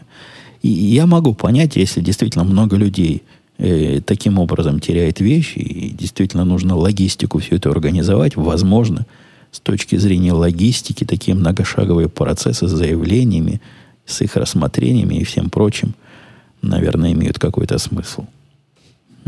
И 0.61 0.69
я 0.69 1.05
могу 1.05 1.33
понять, 1.33 1.75
если 1.75 1.99
действительно 1.99 2.45
много 2.45 2.77
людей 2.77 3.23
э, 3.57 3.99
таким 3.99 4.39
образом 4.39 4.79
теряет 4.79 5.19
вещи, 5.19 5.59
и 5.59 5.89
действительно 5.89 6.45
нужно 6.45 6.77
логистику 6.77 7.39
все 7.39 7.57
это 7.57 7.69
организовать, 7.69 8.37
возможно, 8.37 9.05
с 9.51 9.59
точки 9.59 9.97
зрения 9.97 10.31
логистики, 10.31 11.03
такие 11.03 11.35
многошаговые 11.35 12.07
процессы 12.07 12.69
с 12.69 12.71
заявлениями, 12.71 13.61
с 14.05 14.21
их 14.21 14.37
рассмотрениями 14.37 15.15
и 15.15 15.25
всем 15.25 15.49
прочим, 15.49 15.93
наверное, 16.61 17.11
имеют 17.11 17.37
какой-то 17.37 17.77
смысл. 17.79 18.23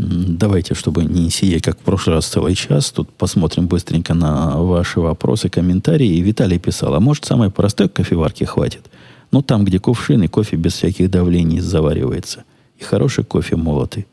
Давайте, 0.02 0.74
чтобы 0.74 1.04
не 1.04 1.28
сидеть, 1.28 1.62
как 1.62 1.78
в 1.78 1.82
прошлый 1.82 2.16
раз, 2.16 2.26
целый 2.26 2.54
час, 2.54 2.90
тут 2.90 3.10
посмотрим 3.10 3.66
быстренько 3.66 4.14
на 4.14 4.56
ваши 4.56 4.98
вопросы, 4.98 5.50
комментарии. 5.50 6.06
И 6.06 6.22
Виталий 6.22 6.58
писал, 6.58 6.94
а 6.94 7.00
может, 7.00 7.26
самой 7.26 7.50
простой 7.50 7.90
кофеварки 7.90 8.44
хватит? 8.44 8.90
Ну, 9.30 9.42
там, 9.42 9.62
где 9.62 9.78
кувшин 9.78 10.22
и 10.22 10.28
кофе 10.28 10.56
без 10.56 10.72
всяких 10.72 11.10
давлений 11.10 11.60
заваривается. 11.60 12.44
И 12.78 12.82
хороший 12.82 13.24
кофе 13.24 13.56
молотый. 13.56 14.06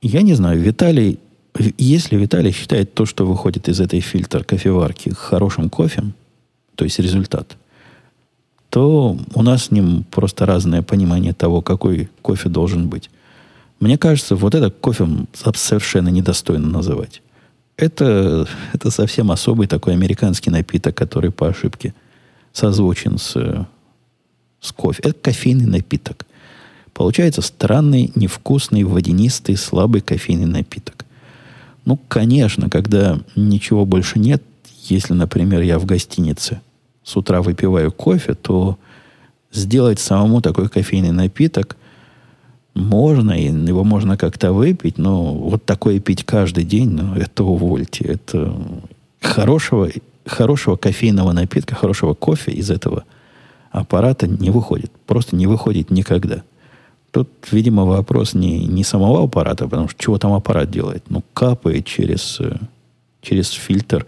Я 0.00 0.22
не 0.22 0.32
знаю, 0.32 0.58
Виталий, 0.58 1.18
если 1.76 2.16
Виталий 2.16 2.52
считает 2.52 2.94
то, 2.94 3.04
что 3.04 3.26
выходит 3.26 3.68
из 3.68 3.78
этой 3.78 4.00
фильтр 4.00 4.44
кофеварки 4.44 5.10
хорошим 5.10 5.68
кофе, 5.68 6.04
то 6.76 6.84
есть 6.84 6.98
результат, 6.98 7.58
то 8.70 9.18
у 9.34 9.42
нас 9.42 9.64
с 9.64 9.70
ним 9.70 10.06
просто 10.10 10.46
разное 10.46 10.80
понимание 10.80 11.34
того, 11.34 11.60
какой 11.60 12.08
кофе 12.22 12.48
должен 12.48 12.88
быть. 12.88 13.10
Мне 13.80 13.96
кажется, 13.96 14.36
вот 14.36 14.54
это 14.54 14.70
кофе 14.70 15.08
совершенно 15.54 16.10
недостойно 16.10 16.68
называть. 16.68 17.22
Это, 17.78 18.46
это 18.74 18.90
совсем 18.90 19.30
особый 19.30 19.66
такой 19.66 19.94
американский 19.94 20.50
напиток, 20.50 20.94
который 20.94 21.30
по 21.30 21.48
ошибке 21.48 21.94
созвучен 22.52 23.16
с, 23.16 23.32
с 24.60 24.72
кофе. 24.72 25.00
Это 25.02 25.14
кофейный 25.14 25.64
напиток. 25.64 26.26
Получается 26.92 27.40
странный, 27.40 28.12
невкусный, 28.14 28.84
водянистый, 28.84 29.56
слабый 29.56 30.02
кофейный 30.02 30.44
напиток. 30.44 31.06
Ну, 31.86 31.98
конечно, 32.08 32.68
когда 32.68 33.18
ничего 33.34 33.86
больше 33.86 34.18
нет, 34.18 34.42
если, 34.84 35.14
например, 35.14 35.62
я 35.62 35.78
в 35.78 35.86
гостинице 35.86 36.60
с 37.02 37.16
утра 37.16 37.40
выпиваю 37.40 37.90
кофе, 37.90 38.34
то 38.34 38.78
сделать 39.50 39.98
самому 39.98 40.42
такой 40.42 40.68
кофейный 40.68 41.12
напиток 41.12 41.76
можно, 42.74 43.32
и 43.32 43.44
его 43.46 43.84
можно 43.84 44.16
как-то 44.16 44.52
выпить, 44.52 44.98
но 44.98 45.34
вот 45.34 45.64
такое 45.64 46.00
пить 46.00 46.24
каждый 46.24 46.64
день, 46.64 46.90
ну, 46.90 47.14
это 47.14 47.44
увольте. 47.44 48.04
Это 48.04 48.54
хорошего, 49.20 49.88
хорошего 50.24 50.76
кофейного 50.76 51.32
напитка, 51.32 51.74
хорошего 51.74 52.14
кофе 52.14 52.52
из 52.52 52.70
этого 52.70 53.04
аппарата 53.70 54.26
не 54.26 54.50
выходит. 54.50 54.90
Просто 55.06 55.36
не 55.36 55.46
выходит 55.46 55.90
никогда. 55.90 56.42
Тут, 57.10 57.28
видимо, 57.50 57.84
вопрос 57.84 58.34
не, 58.34 58.66
не 58.66 58.84
самого 58.84 59.24
аппарата, 59.24 59.64
потому 59.64 59.88
что 59.88 60.00
чего 60.00 60.18
там 60.18 60.32
аппарат 60.32 60.70
делает? 60.70 61.04
Ну, 61.08 61.24
капает 61.34 61.84
через, 61.84 62.38
э, 62.40 62.56
через 63.20 63.50
фильтр, 63.50 64.06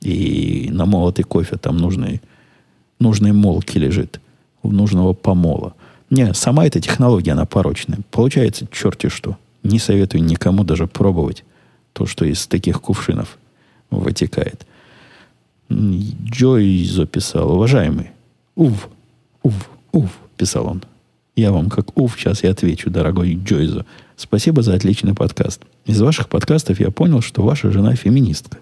и 0.00 0.68
на 0.70 0.86
молотый 0.86 1.24
кофе 1.24 1.56
там 1.56 1.76
нужный, 1.78 2.20
нужной 3.00 3.32
молки 3.32 3.78
лежит, 3.78 4.20
нужного 4.62 5.12
помола. 5.14 5.74
Не, 6.10 6.32
сама 6.34 6.66
эта 6.66 6.80
технология, 6.80 7.32
она 7.32 7.44
порочная. 7.44 7.98
Получается 8.10 8.66
черти 8.72 9.08
что. 9.08 9.36
Не 9.62 9.78
советую 9.78 10.24
никому 10.24 10.64
даже 10.64 10.86
пробовать 10.86 11.44
то, 11.92 12.06
что 12.06 12.24
из 12.24 12.46
таких 12.46 12.80
кувшинов 12.80 13.38
вытекает. 13.90 14.66
Джой 15.70 16.84
записал, 16.84 17.52
уважаемый, 17.52 18.10
ув, 18.54 18.88
ув, 19.42 19.54
ув, 19.92 20.10
писал 20.36 20.66
он. 20.66 20.82
Я 21.36 21.52
вам 21.52 21.68
как 21.68 21.96
уф 21.98 22.16
сейчас 22.16 22.42
и 22.42 22.46
отвечу, 22.46 22.90
дорогой 22.90 23.34
Джойзо. 23.34 23.84
Спасибо 24.16 24.62
за 24.62 24.74
отличный 24.74 25.14
подкаст. 25.14 25.62
Из 25.84 26.00
ваших 26.00 26.28
подкастов 26.28 26.80
я 26.80 26.90
понял, 26.90 27.20
что 27.20 27.42
ваша 27.42 27.70
жена 27.70 27.94
феминистка. 27.94 28.58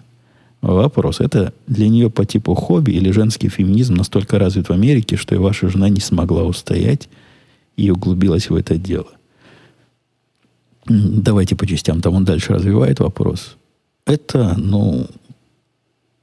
Вопрос. 0.61 1.19
Это 1.19 1.53
для 1.67 1.87
нее 1.87 2.09
по 2.09 2.25
типу 2.25 2.53
хобби 2.55 2.91
или 2.91 3.11
женский 3.11 3.47
феминизм 3.47 3.95
настолько 3.95 4.37
развит 4.37 4.69
в 4.69 4.73
Америке, 4.73 5.15
что 5.15 5.33
и 5.33 5.37
ваша 5.37 5.69
жена 5.69 5.87
не 5.89 6.01
смогла 6.01 6.43
устоять 6.43 7.07
и 7.77 7.89
углубилась 7.89 8.49
в 8.49 8.55
это 8.55 8.77
дело? 8.77 9.07
Давайте 10.85 11.55
по 11.55 11.65
частям. 11.65 12.01
Там 12.01 12.15
он 12.15 12.25
дальше 12.25 12.53
развивает 12.53 12.99
вопрос. 12.99 13.57
Это, 14.05 14.55
ну, 14.57 15.07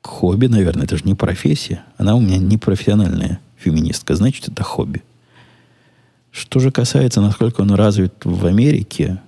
хобби, 0.03 0.47
наверное. 0.47 0.85
Это 0.85 0.97
же 0.97 1.05
не 1.05 1.15
профессия. 1.15 1.85
Она 1.97 2.15
у 2.17 2.21
меня 2.21 2.39
не 2.39 2.59
профессиональная 2.59 3.41
феминистка. 3.57 4.15
Значит, 4.15 4.49
это 4.49 4.63
хобби. 4.63 5.03
Что 6.31 6.61
же 6.61 6.71
касается, 6.71 7.21
насколько 7.21 7.61
он 7.61 7.73
развит 7.73 8.15
в 8.25 8.47
Америке, 8.47 9.21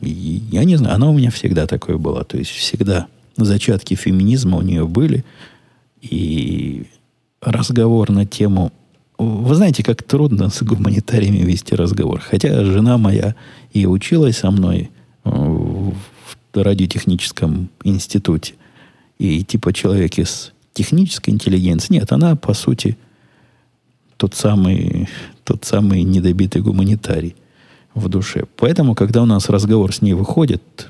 я 0.00 0.64
не 0.64 0.76
знаю, 0.76 0.94
она 0.94 1.08
у 1.08 1.16
меня 1.16 1.30
всегда 1.30 1.66
такое 1.66 1.96
была. 1.96 2.24
То 2.24 2.38
есть 2.38 2.50
всегда 2.50 3.08
зачатки 3.36 3.94
феминизма 3.94 4.58
у 4.58 4.62
нее 4.62 4.86
были. 4.86 5.24
И 6.00 6.86
разговор 7.40 8.10
на 8.10 8.26
тему... 8.26 8.72
Вы 9.22 9.54
знаете, 9.54 9.84
как 9.84 10.02
трудно 10.02 10.50
с 10.50 10.62
гуманитариями 10.62 11.38
вести 11.38 11.74
разговор. 11.74 12.20
Хотя 12.20 12.64
жена 12.64 12.98
моя 12.98 13.34
и 13.72 13.86
училась 13.86 14.38
со 14.38 14.50
мной 14.50 14.90
в 15.24 15.94
радиотехническом 16.54 17.68
институте. 17.84 18.54
И 19.18 19.44
типа 19.44 19.72
человек 19.72 20.18
из 20.18 20.52
технической 20.74 21.32
интеллигенции. 21.32 21.94
Нет, 21.94 22.10
она, 22.10 22.34
по 22.34 22.52
сути, 22.54 22.96
тот 24.16 24.34
самый, 24.34 25.08
тот 25.44 25.64
самый 25.64 26.02
недобитый 26.02 26.60
гуманитарий 26.60 27.36
в 27.94 28.08
душе. 28.08 28.46
Поэтому, 28.56 28.94
когда 28.94 29.22
у 29.22 29.26
нас 29.26 29.48
разговор 29.48 29.94
с 29.94 30.02
ней 30.02 30.14
выходит, 30.14 30.88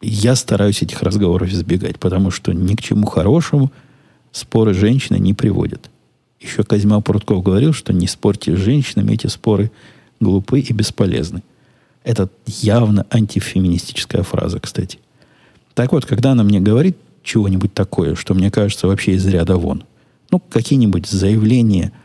я 0.00 0.36
стараюсь 0.36 0.82
этих 0.82 1.02
разговоров 1.02 1.48
избегать, 1.50 1.98
потому 1.98 2.30
что 2.30 2.52
ни 2.52 2.74
к 2.74 2.82
чему 2.82 3.06
хорошему 3.06 3.72
споры 4.30 4.74
женщины 4.74 5.18
не 5.18 5.34
приводят. 5.34 5.90
Еще 6.44 6.62
Козьма 6.62 7.00
Прутков 7.00 7.42
говорил, 7.42 7.72
что 7.72 7.92
не 7.92 8.06
спорьте 8.06 8.54
с 8.54 8.58
женщинами, 8.58 9.12
эти 9.12 9.26
споры 9.26 9.70
глупы 10.20 10.60
и 10.60 10.72
бесполезны. 10.72 11.42
Это 12.04 12.28
явно 12.46 13.06
антифеминистическая 13.10 14.22
фраза, 14.22 14.60
кстати. 14.60 14.98
Так 15.74 15.92
вот, 15.92 16.04
когда 16.06 16.32
она 16.32 16.44
мне 16.44 16.60
говорит 16.60 16.96
чего-нибудь 17.22 17.72
такое, 17.72 18.14
что 18.14 18.34
мне 18.34 18.50
кажется 18.50 18.86
вообще 18.86 19.12
из 19.12 19.26
ряда 19.26 19.56
вон, 19.56 19.84
ну, 20.30 20.38
какие-нибудь 20.38 21.06
заявления– 21.06 21.92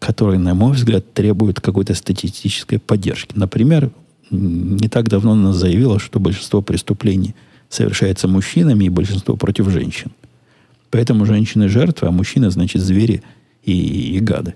которые, 0.00 0.38
на 0.38 0.54
мой 0.54 0.72
взгляд, 0.72 1.12
требуют 1.12 1.60
какой-то 1.60 1.94
статистической 1.94 2.78
поддержки. 2.78 3.34
Например, 3.36 3.90
не 4.30 4.88
так 4.88 5.08
давно 5.08 5.32
она 5.32 5.52
заявила, 5.52 6.00
что 6.00 6.18
большинство 6.18 6.62
преступлений 6.62 7.34
совершается 7.68 8.26
мужчинами 8.26 8.84
и 8.84 8.88
большинство 8.88 9.36
против 9.36 9.68
женщин. 9.68 10.10
Поэтому 10.90 11.26
женщины 11.26 11.68
жертвы, 11.68 12.08
а 12.08 12.10
мужчины, 12.10 12.50
значит, 12.50 12.82
звери 12.82 13.22
и, 13.64 14.16
и 14.16 14.20
гады. 14.20 14.54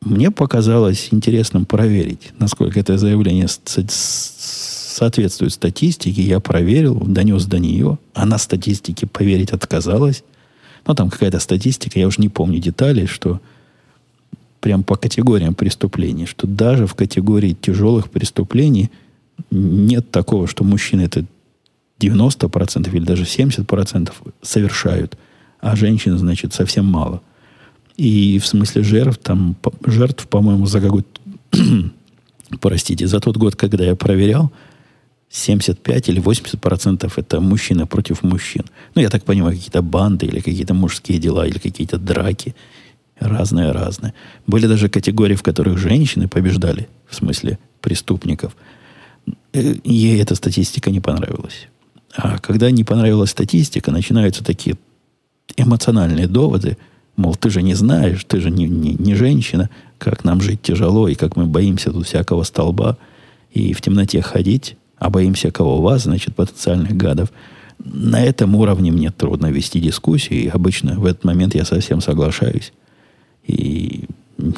Мне 0.00 0.30
показалось 0.30 1.08
интересным 1.10 1.66
проверить, 1.66 2.32
насколько 2.38 2.80
это 2.80 2.96
заявление 2.96 3.48
соответствует 3.48 5.52
статистике. 5.52 6.22
Я 6.22 6.40
проверил, 6.40 6.94
донес 6.94 7.44
до 7.44 7.58
нее. 7.58 7.98
Она 8.14 8.38
статистике 8.38 9.06
поверить 9.06 9.52
отказалась. 9.52 10.24
Ну, 10.86 10.94
там 10.94 11.10
какая-то 11.10 11.38
статистика, 11.38 11.98
я 11.98 12.06
уже 12.06 12.20
не 12.20 12.28
помню 12.28 12.58
деталей, 12.58 13.06
что 13.06 13.40
прям 14.60 14.82
по 14.82 14.96
категориям 14.96 15.54
преступлений, 15.54 16.26
что 16.26 16.46
даже 16.46 16.86
в 16.86 16.94
категории 16.94 17.56
тяжелых 17.60 18.10
преступлений 18.10 18.90
нет 19.50 20.10
такого, 20.10 20.46
что 20.46 20.64
мужчины 20.64 21.02
это 21.02 21.24
90% 21.98 22.94
или 22.94 23.04
даже 23.04 23.24
70% 23.24 24.12
совершают, 24.42 25.18
а 25.60 25.76
женщин, 25.76 26.18
значит, 26.18 26.54
совсем 26.54 26.86
мало. 26.86 27.20
И 28.00 28.38
в 28.38 28.46
смысле 28.46 28.82
жертв, 28.82 29.20
там, 29.22 29.56
жертв, 29.86 30.26
по-моему, 30.26 30.66
за 30.66 30.80
какой-то, 30.80 31.20
простите, 32.60 33.06
за 33.06 33.20
тот 33.20 33.36
год, 33.36 33.56
когда 33.56 33.84
я 33.84 33.94
проверял, 33.94 34.50
75 35.28 36.08
или 36.08 36.22
80% 36.22 37.12
это 37.14 37.40
мужчина 37.40 37.86
против 37.86 38.22
мужчин. 38.22 38.64
Ну, 38.94 39.02
я 39.02 39.10
так 39.10 39.24
понимаю, 39.24 39.54
какие-то 39.54 39.82
банды 39.82 40.26
или 40.26 40.40
какие-то 40.40 40.74
мужские 40.74 41.18
дела, 41.18 41.46
или 41.46 41.58
какие-то 41.58 41.98
драки, 41.98 42.54
Разное-разное. 43.20 44.14
Были 44.46 44.66
даже 44.66 44.88
категории, 44.88 45.34
в 45.34 45.42
которых 45.42 45.76
женщины 45.76 46.26
побеждали, 46.26 46.88
в 47.06 47.14
смысле 47.14 47.58
преступников. 47.82 48.56
Э, 49.52 49.74
ей 49.84 50.22
эта 50.22 50.34
статистика 50.34 50.90
не 50.90 51.00
понравилась. 51.00 51.68
А 52.16 52.38
когда 52.38 52.70
не 52.70 52.82
понравилась 52.82 53.30
статистика, 53.30 53.90
начинаются 53.90 54.42
такие 54.42 54.76
эмоциональные 55.58 56.28
доводы, 56.28 56.78
мол, 57.16 57.34
ты 57.34 57.50
же 57.50 57.62
не 57.62 57.74
знаешь, 57.74 58.24
ты 58.24 58.40
же 58.40 58.50
не, 58.50 58.66
не, 58.66 58.94
не 58.94 59.14
женщина, 59.14 59.70
как 59.98 60.24
нам 60.24 60.40
жить 60.40 60.62
тяжело, 60.62 61.08
и 61.08 61.14
как 61.14 61.36
мы 61.36 61.46
боимся 61.46 61.90
тут 61.90 62.06
всякого 62.06 62.42
столба, 62.44 62.96
и 63.52 63.72
в 63.72 63.80
темноте 63.80 64.22
ходить, 64.22 64.76
а 64.96 65.10
боимся 65.10 65.50
кого 65.50 65.80
вас, 65.80 66.04
значит, 66.04 66.34
потенциальных 66.34 66.96
гадов. 66.96 67.32
На 67.78 68.22
этом 68.22 68.54
уровне 68.54 68.90
мне 68.90 69.10
трудно 69.10 69.50
вести 69.50 69.80
дискуссию, 69.80 70.42
и 70.42 70.48
обычно 70.48 70.98
в 70.98 71.06
этот 71.06 71.24
момент 71.24 71.54
я 71.54 71.64
совсем 71.64 72.00
соглашаюсь 72.00 72.72
и 73.46 74.04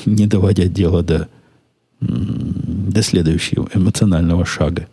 не 0.06 0.26
доводя 0.26 0.66
дело 0.66 1.02
до, 1.02 1.28
до 2.00 3.02
следующего 3.02 3.68
эмоционального 3.74 4.44
шага 4.44 4.88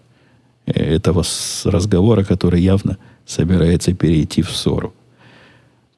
этого 0.66 1.24
разговора, 1.66 2.24
который 2.24 2.62
явно 2.62 2.98
собирается 3.26 3.94
перейти 3.94 4.42
в 4.42 4.52
ссору. 4.52 4.94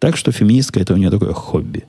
Так 0.02 0.18
что 0.18 0.34
феминистка 0.34 0.82
это 0.82 0.94
у 0.94 0.98
нее 0.98 1.10
такое 1.10 1.32
хобби. 1.32 1.86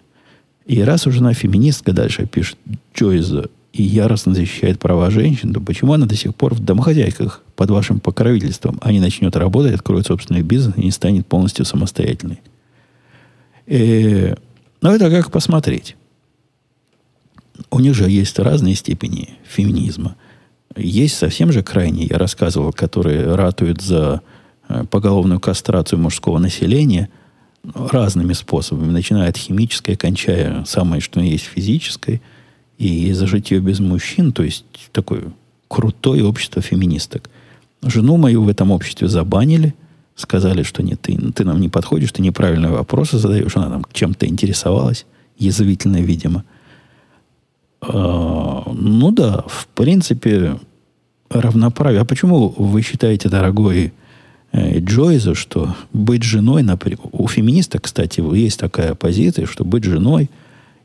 И 0.67 0.81
раз 0.83 1.09
уж 1.09 1.19
она 1.19 1.35
феминистка, 1.35 1.93
дальше 1.93 2.27
пишет 2.27 2.57
Джойза, 2.95 3.49
и 3.73 3.83
яростно 3.83 4.35
защищает 4.35 4.79
права 4.79 5.11
женщин, 5.11 5.53
то 5.53 5.61
почему 5.61 5.95
она 5.95 6.07
до 6.07 6.15
сих 6.15 6.35
пор 6.37 6.55
в 6.55 6.61
домохозяйках 6.61 7.43
под 7.57 7.71
вашим 7.71 8.01
покровительством, 8.01 8.79
а 8.83 8.93
не 8.93 9.01
начнет 9.01 9.35
работать, 9.35 9.75
откроет 9.75 10.07
собственный 10.07 10.43
бизнес 10.43 10.77
и 10.77 10.83
не 10.83 10.91
станет 10.91 11.27
полностью 11.27 11.65
самостоятельной? 11.65 12.41
Э, 13.67 14.37
ну, 14.83 14.91
это 14.91 15.11
как 15.11 15.33
посмотреть 15.33 15.97
у 17.71 17.81
них 17.81 17.95
же 17.95 18.09
есть 18.09 18.39
разные 18.39 18.75
степени 18.75 19.31
феминизма. 19.45 20.17
Есть 20.77 21.17
совсем 21.17 21.53
же 21.53 21.63
крайние, 21.63 22.07
я 22.07 22.19
рассказывал, 22.19 22.73
которые 22.73 23.35
ратуют 23.35 23.83
за 23.83 24.23
э, 24.69 24.85
поголовную 24.91 25.39
кастрацию 25.39 25.99
мужского 25.99 26.39
населения 26.39 27.11
разными 27.65 28.33
способами, 28.33 28.91
начиная 28.91 29.29
от 29.29 29.37
химической, 29.37 29.97
кончая 29.97 30.65
самое, 30.65 31.01
что 31.01 31.21
есть 31.21 31.45
физической, 31.45 32.21
и 32.79 33.13
за 33.13 33.27
житье 33.27 33.61
без 33.61 33.79
мужчин, 33.81 34.33
то 34.33 34.43
есть 34.43 34.65
такое 34.93 35.25
крутое 35.69 36.25
общество 36.25 36.61
феминисток. 36.61 37.31
Жену 37.83 38.17
мою 38.17 38.43
в 38.43 38.49
этом 38.49 38.71
обществе 38.71 39.09
забанили, 39.09 39.75
сказали, 40.17 40.63
что 40.63 40.83
нет, 40.83 41.01
ты, 41.01 41.17
ты 41.33 41.45
нам 41.45 41.61
не 41.61 41.69
подходишь, 41.69 42.13
ты 42.13 42.23
неправильные 42.23 42.73
вопросы 42.73 43.19
задаешь, 43.19 43.57
она 43.57 43.71
там 43.71 43.87
чем-то 43.93 44.27
интересовалась, 44.27 45.07
язвительно, 45.39 45.99
видимо– 45.99 46.45
А, 47.83 48.63
ну 48.73 49.11
да, 49.11 49.45
в 49.47 49.67
принципе, 49.75 50.59
равноправие. 51.29 52.01
А 52.01 52.05
почему 52.05 52.49
вы 52.49 52.83
считаете, 52.83 53.29
дорогой 53.29 53.93
Джойза, 54.55 55.35
что 55.35 55.75
быть 55.93 56.23
женой, 56.23 56.63
например, 56.63 56.99
у 57.13 57.27
феминиста, 57.27 57.79
кстати, 57.79 58.21
есть 58.37 58.59
такая 58.59 58.95
позиция, 58.95 59.47
что 59.47 59.65
быть 59.65 59.85
женой 59.85 60.29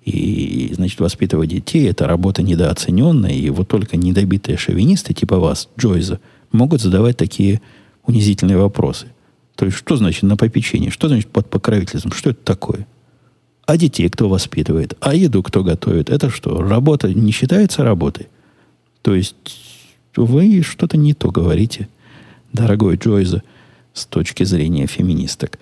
и, 0.05 0.71
значит, 0.73 1.01
воспитывать 1.01 1.49
детей, 1.49 1.89
это 1.89 2.07
работа 2.07 2.43
недооцененная, 2.43 3.33
и 3.33 3.49
вот 3.49 3.67
только 3.67 3.97
недобитые 3.97 4.57
шовинисты, 4.57 5.13
типа 5.13 5.37
вас, 5.37 5.67
Джойза, 5.77 6.21
могут 6.53 6.81
задавать 6.81 7.17
такие 7.17 7.61
унизительные 8.05 8.57
вопросы. 8.57 9.07
То 9.55 9.65
есть, 9.65 9.77
что 9.77 9.97
значит 9.97 10.23
на 10.23 10.37
попечении? 10.37 10.89
Что 10.89 11.09
значит 11.09 11.27
под 11.27 11.49
покровительством? 11.49 12.13
Что 12.13 12.29
это 12.29 12.41
такое? 12.43 12.87
А 13.65 13.75
детей 13.75 14.07
кто 14.07 14.29
воспитывает? 14.29 14.93
А 15.01 15.13
еду 15.13 15.43
кто 15.43 15.61
готовит? 15.61 16.09
Это 16.09 16.29
что, 16.29 16.61
работа 16.61 17.13
не 17.13 17.31
считается 17.33 17.83
работой? 17.83 18.27
То 19.01 19.13
есть, 19.13 19.35
вы 20.15 20.61
что-то 20.61 20.95
не 20.95 21.13
то 21.13 21.31
говорите, 21.31 21.89
дорогой 22.53 22.95
Джойза, 22.95 23.43
с 23.97 24.05
точки 24.05 24.43
зрения 24.43 24.87
феминисток. 24.87 25.59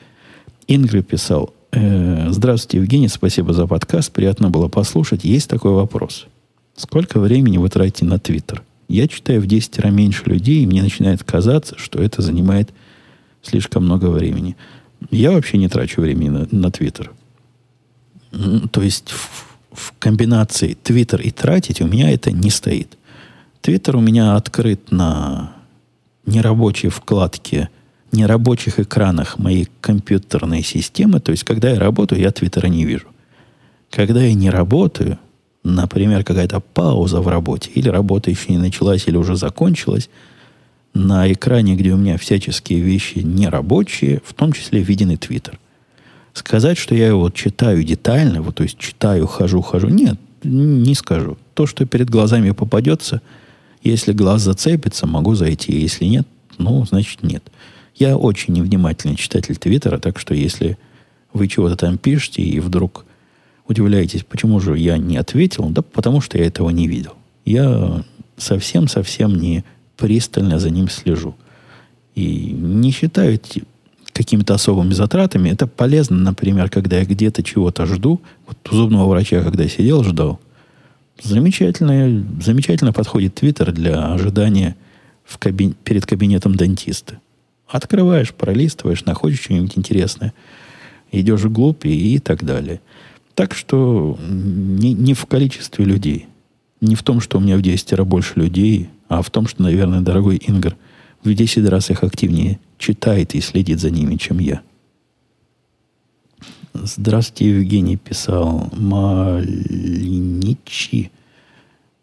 Ингри 0.67 1.01
писал, 1.01 1.53
э, 1.71 2.27
«Здравствуйте, 2.29 2.77
Евгений, 2.77 3.07
спасибо 3.07 3.53
за 3.53 3.67
подкаст, 3.67 4.11
приятно 4.11 4.49
было 4.49 4.67
послушать. 4.67 5.23
Есть 5.23 5.49
такой 5.49 5.71
вопрос. 5.71 6.27
Сколько 6.75 7.19
времени 7.19 7.57
вы 7.57 7.69
тратите 7.69 8.05
на 8.05 8.19
Твиттер? 8.19 8.63
Я 8.88 9.07
читаю 9.07 9.41
в 9.41 9.47
10 9.47 9.79
раз 9.79 9.93
меньше 9.93 10.23
людей, 10.25 10.63
и 10.63 10.67
мне 10.67 10.83
начинает 10.83 11.23
казаться, 11.23 11.75
что 11.77 11.99
это 11.99 12.21
занимает 12.21 12.71
слишком 13.41 13.86
много 13.86 14.07
времени. 14.07 14.55
Я 15.11 15.31
вообще 15.31 15.57
не 15.57 15.69
трачу 15.69 16.01
времени 16.01 16.47
на 16.51 16.71
Твиттер 16.71 17.11
то 18.71 18.81
есть 18.81 19.11
в, 19.11 19.47
в 19.71 19.93
комбинации 19.99 20.77
Twitter 20.83 21.21
и 21.21 21.31
тратить 21.31 21.81
у 21.81 21.88
меня 21.88 22.11
это 22.11 22.31
не 22.31 22.49
стоит. 22.49 22.97
Твиттер 23.61 23.95
у 23.95 24.01
меня 24.01 24.36
открыт 24.36 24.91
на 24.91 25.53
нерабочей 26.25 26.89
вкладке, 26.89 27.69
нерабочих 28.16 28.80
экранах 28.80 29.38
моей 29.38 29.68
компьютерной 29.82 30.63
системы. 30.63 31.20
То 31.20 31.32
есть, 31.32 31.43
когда 31.43 31.70
я 31.70 31.80
работаю, 31.80 32.22
я 32.22 32.32
Твиттера 32.32 32.68
не 32.68 32.86
вижу. 32.86 33.07
Когда 33.91 34.24
я 34.24 34.34
не 34.34 34.49
работаю, 34.49 35.20
например, 35.63 36.24
какая-то 36.24 36.59
пауза 36.59 37.22
в 37.22 37.28
работе, 37.28 37.70
или 37.74 37.89
работа 37.89 38.30
еще 38.30 38.51
не 38.51 38.57
началась, 38.57 39.07
или 39.07 39.18
уже 39.18 39.36
закончилась, 39.36 40.09
на 40.93 41.32
экране, 41.32 41.76
где 41.76 41.91
у 41.91 41.97
меня 41.97 42.18
всяческие 42.18 42.80
вещи 42.80 43.20
нерабочие, 43.20 44.22
в 44.26 44.34
том 44.34 44.53
числе 44.53 44.82
виден 44.82 45.11
и 45.11 45.18
Твиттер. 45.18 45.59
Сказать, 46.34 46.78
что 46.78 46.95
я 46.95 47.07
его 47.07 47.30
читаю 47.30 47.84
детально, 47.84 48.41
вот, 48.41 48.55
то 48.55 48.63
есть 48.63 48.78
читаю, 48.78 49.28
хожу, 49.28 49.61
хожу, 49.61 49.89
нет, 49.89 50.18
не 50.43 50.93
скажу. 50.95 51.38
То, 51.53 51.66
что 51.66 51.86
перед 51.86 52.09
глазами 52.09 52.51
попадется, 52.51 53.22
если 53.84 54.13
глаз 54.13 54.41
зацепится, 54.41 55.05
могу 55.05 55.36
зайти. 55.36 55.80
Если 55.80 56.05
нет, 56.05 56.28
ну, 56.57 56.86
значит, 56.86 57.24
нет. 57.24 57.43
Я 57.96 58.18
очень 58.18 58.54
невнимательный 58.54 59.16
читатель 59.16 59.56
Твиттера, 59.56 59.98
так 59.98 60.20
что 60.20 60.34
если 60.34 60.78
вы 61.34 61.48
чего-то 61.48 61.78
там 61.78 61.98
пишете 61.98 62.41
и 62.41 62.60
вдруг 62.60 63.06
удивляетесь, 63.68 64.24
почему 64.24 64.60
же 64.60 64.78
я 64.78 64.98
не 64.98 65.18
ответил, 65.18 65.70
да 65.70 65.82
потому 65.82 66.22
что 66.22 66.38
я 66.38 66.46
этого 66.46 66.70
не 66.70 66.88
видел. 66.88 67.14
Я 67.46 68.04
совсем-совсем 68.38 69.36
не 69.36 69.64
пристально 69.98 70.60
за 70.60 70.70
ним 70.70 70.89
слежу. 70.89 71.36
И 72.16 72.52
не 72.52 72.91
считаю 72.91 73.39
какими-то 74.12 74.54
особыми 74.54 74.93
затратами. 74.93 75.50
Это 75.50 75.68
полезно, 75.68 76.18
например, 76.18 76.70
когда 76.70 76.98
я 76.98 77.06
где-то 77.06 77.43
чего-то 77.43 77.86
жду. 77.86 78.22
Вот 78.48 78.58
у 78.72 78.76
зубного 78.76 79.10
врача, 79.10 79.41
когда 79.41 79.64
я 79.64 79.70
сидел, 79.70 80.04
ждал. 80.04 80.39
Замечательно, 81.22 82.26
замечательно 82.41 82.93
подходит 82.93 83.36
Твиттер 83.36 83.72
для 83.72 84.14
ожидания 84.14 84.76
в 85.24 85.38
кабин, 85.38 85.76
перед 85.84 86.06
кабинетом 86.06 86.56
дантиста. 86.56 87.20
Открываешь, 87.68 88.34
пролистываешь, 88.34 89.05
находишь 89.05 89.41
что-нибудь 89.41 89.78
интересное. 89.78 90.34
Идешь 91.11 91.41
вглубь 91.41 91.86
и, 91.86 92.16
и 92.16 92.20
так 92.20 92.43
далее. 92.43 92.82
Так 93.34 93.53
что 93.53 94.18
не, 94.28 94.93
не 94.93 95.13
в 95.13 95.26
количестве 95.26 95.86
людей. 95.86 96.28
Не 96.82 96.95
в 96.95 97.03
том, 97.03 97.22
что 97.22 97.38
у 97.38 97.41
меня 97.41 97.57
в 97.57 97.61
10 97.61 97.93
раз 97.93 98.07
больше 98.07 98.34
людей, 98.36 98.89
а 99.07 99.22
в 99.22 99.30
том, 99.30 99.47
что, 99.47 99.63
наверное, 99.63 100.01
дорогой 100.01 100.41
Ингар, 100.45 100.76
в 101.24 101.34
10 101.34 101.68
раз 101.68 101.89
их 101.89 102.03
активнее 102.03 102.59
читает 102.78 103.34
и 103.34 103.41
следит 103.41 103.80
за 103.80 103.89
ними, 103.89 104.16
чем 104.18 104.39
я. 104.39 104.61
Здравствуйте, 106.74 107.49
Евгений 107.51 107.95
писал. 107.97 108.70
Малиничи. 108.74 109.51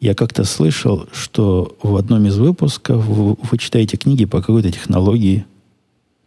Я 0.01 0.15
как-то 0.15 0.45
слышал, 0.45 1.07
что 1.13 1.77
в 1.83 1.95
одном 1.97 2.27
из 2.27 2.37
выпусков 2.37 3.07
вы 3.07 3.59
читаете 3.59 3.97
книги 3.97 4.25
по 4.25 4.41
какой-то 4.41 4.73
технологии 4.73 5.45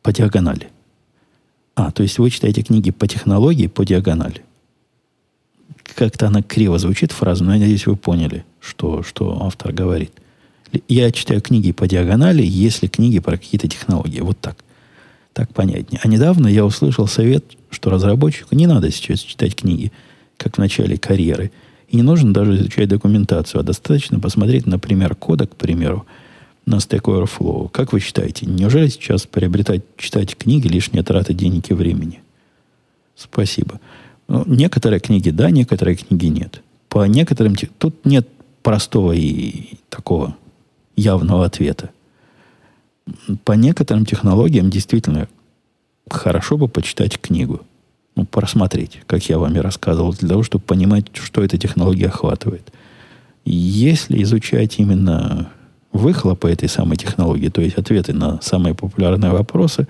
по 0.06 0.14
диагонали. 0.14 0.70
А, 1.76 1.92
то 1.92 2.04
есть 2.04 2.20
вы 2.20 2.30
читаете 2.30 2.62
книги 2.62 2.92
по 2.92 3.08
технологии 3.08 3.68
по 3.68 3.84
диагонали. 3.84 4.44
Как-то 5.96 6.28
она 6.28 6.42
криво 6.42 6.78
звучит 6.78 7.12
фраза, 7.12 7.44
но 7.44 7.54
я 7.54 7.60
надеюсь, 7.60 7.88
вы 7.88 7.96
поняли, 7.96 8.46
что, 8.60 9.04
что 9.04 9.44
автор 9.44 9.74
говорит 9.74 10.12
я 10.88 11.12
читаю 11.12 11.42
книги 11.42 11.72
по 11.72 11.88
диагонали, 11.88 12.44
если 12.46 12.88
книги 12.88 13.20
про 13.20 13.38
какие-то 13.38 13.68
технологии. 13.68 14.20
Вот 14.20 14.40
так. 14.40 14.58
Так 15.34 15.54
понятнее. 15.54 16.00
А 16.04 16.08
недавно 16.08 16.48
я 16.48 16.66
услышал 16.66 17.08
совет, 17.08 17.46
что 17.70 17.90
разработчику 17.90 18.56
не 18.56 18.68
надо 18.68 18.92
сейчас 18.92 19.20
читать 19.20 19.56
книги, 19.56 19.92
как 20.38 20.56
в 20.56 20.60
начале 20.60 20.98
карьеры. 20.98 21.52
И 21.90 21.98
не 21.98 22.04
нужно 22.04 22.34
даже 22.34 22.56
изучать 22.56 22.90
документацию, 22.90 23.60
а 23.60 23.64
достаточно 23.64 24.20
посмотреть, 24.20 24.66
например, 24.66 25.16
кода, 25.16 25.46
к 25.46 25.56
примеру, 25.56 26.06
на 26.66 26.76
Stack 26.76 27.04
Overflow. 27.04 27.70
Как 27.70 27.94
вы 27.94 28.00
считаете, 28.00 28.46
неужели 28.46 28.88
сейчас 28.88 29.26
приобретать, 29.26 29.84
читать 29.98 30.36
книги 30.36 30.68
лишняя 30.68 31.04
трата 31.04 31.34
денег 31.34 31.70
и 31.70 31.74
времени? 31.74 32.22
Спасибо. 33.16 33.80
Ну, 34.28 34.44
некоторые 34.48 35.00
книги 35.00 35.30
да, 35.30 35.52
некоторые 35.52 35.96
книги 35.96 36.28
нет. 36.28 36.62
По 36.90 37.06
некоторым... 37.06 37.56
Тут 37.78 38.06
нет 38.06 38.28
простого 38.64 39.12
и 39.12 39.78
такого 39.90 40.36
явного 40.96 41.46
ответа. 41.46 41.92
По 43.44 43.52
некоторым 43.52 44.06
технологиям 44.06 44.70
действительно 44.70 45.28
хорошо 46.10 46.58
бы 46.58 46.68
почитать 46.68 47.20
книгу. 47.20 47.62
Ну, 48.16 48.26
просмотреть, 48.26 49.02
как 49.08 49.24
я 49.30 49.38
вам 49.38 49.56
и 49.56 49.60
рассказывал, 49.60 50.14
для 50.14 50.30
того, 50.30 50.42
чтобы 50.42 50.64
понимать, 50.64 51.08
что 51.14 51.44
эта 51.44 51.58
технология 51.58 52.08
охватывает. 52.08 52.72
Если 53.44 54.24
изучать 54.24 54.80
именно 54.80 55.52
выхлопы 55.96 56.50
этой 56.50 56.70
самой 56.70 56.98
технологии, 56.98 57.50
то 57.50 57.62
есть 57.62 57.78
ответы 57.78 58.14
на 58.14 58.40
самые 58.42 58.76
популярные 58.76 59.32
вопросы, 59.32 59.88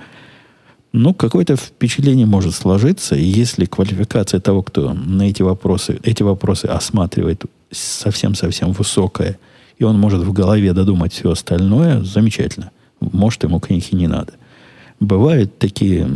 ну, 0.91 1.13
какое-то 1.13 1.57
впечатление 1.57 2.25
может 2.25 2.55
сложиться, 2.55 3.15
и 3.15 3.23
если 3.23 3.65
квалификация 3.65 4.39
того, 4.39 4.63
кто 4.63 4.93
на 4.93 5.23
эти 5.23 5.41
вопросы, 5.41 5.99
эти 6.03 6.23
вопросы 6.23 6.67
осматривает 6.67 7.43
совсем-совсем 7.71 8.71
высокая– 8.71 9.37
и 9.77 9.83
он 9.83 9.99
может 9.99 10.23
в 10.23 10.31
голове 10.31 10.73
додумать 10.73 11.13
все 11.13 11.31
остальное, 11.31 12.01
замечательно. 12.01 12.71
Может, 12.99 13.43
ему 13.43 13.59
книги 13.59 13.93
не 13.93 14.07
надо. 14.07 14.33
Бывают 14.99 15.57
такие 15.59 16.09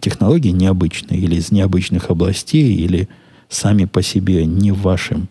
технологии 0.00 0.50
необычные, 0.50 1.20
или 1.20 1.34
из 1.34 1.50
необычных 1.50 2.10
областей, 2.10 2.74
или 2.74 3.08
сами 3.48 3.86
по 3.86 4.02
себе 4.02 4.46
не 4.46 4.70
в 4.70 4.82
вашем 4.82 5.28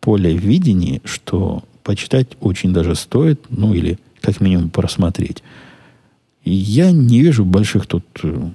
поле 0.00 0.36
видения, 0.36 1.00
что 1.04 1.64
почитать 1.84 2.28
очень 2.40 2.72
даже 2.72 2.96
стоит, 2.96 3.40
ну 3.50 3.74
или 3.74 3.98
как 4.20 4.40
минимум 4.40 4.70
просмотреть. 4.70 5.44
я 6.44 6.90
не 6.90 7.20
вижу 7.20 7.44
больших 7.44 7.86
тут 7.86 8.04
э, 8.22 8.50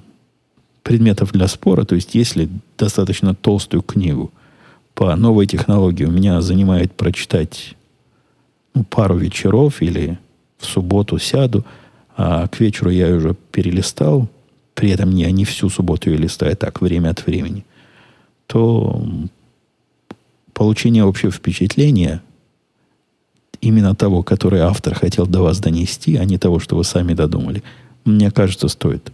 предметов 0.82 1.32
для 1.32 1.46
спора. 1.46 1.84
То 1.84 1.94
есть, 1.94 2.14
если 2.14 2.48
достаточно 2.76 3.34
толстую 3.34 3.82
книгу 3.82 4.32
по 4.94 5.14
новой 5.16 5.46
технологии 5.46 6.04
у 6.04 6.10
меня 6.10 6.40
занимает 6.40 6.92
прочитать 6.92 7.76
ну, 8.74 8.84
пару 8.84 9.16
вечеров 9.16 9.80
или 9.80 10.18
в 10.58 10.66
субботу 10.66 11.18
сяду, 11.18 11.64
а 12.16 12.48
к 12.48 12.60
вечеру 12.60 12.90
я 12.90 13.14
уже 13.14 13.34
перелистал, 13.52 14.28
при 14.74 14.90
этом 14.90 15.14
я 15.14 15.30
не 15.30 15.44
всю 15.44 15.68
субботу 15.68 16.10
ее 16.10 16.16
листаю, 16.16 16.56
так, 16.56 16.80
время 16.80 17.10
от 17.10 17.24
времени, 17.26 17.64
то 18.46 19.06
получение 20.52 21.04
общего 21.04 21.30
впечатления 21.30 22.22
именно 23.60 23.94
того, 23.94 24.22
которое 24.22 24.62
автор 24.62 24.94
хотел 24.94 25.26
до 25.26 25.42
вас 25.42 25.60
донести, 25.60 26.16
а 26.16 26.24
не 26.24 26.38
того, 26.38 26.58
что 26.58 26.76
вы 26.76 26.84
сами 26.84 27.14
додумали, 27.14 27.62
мне 28.04 28.30
кажется, 28.30 28.68
стоит. 28.68 29.12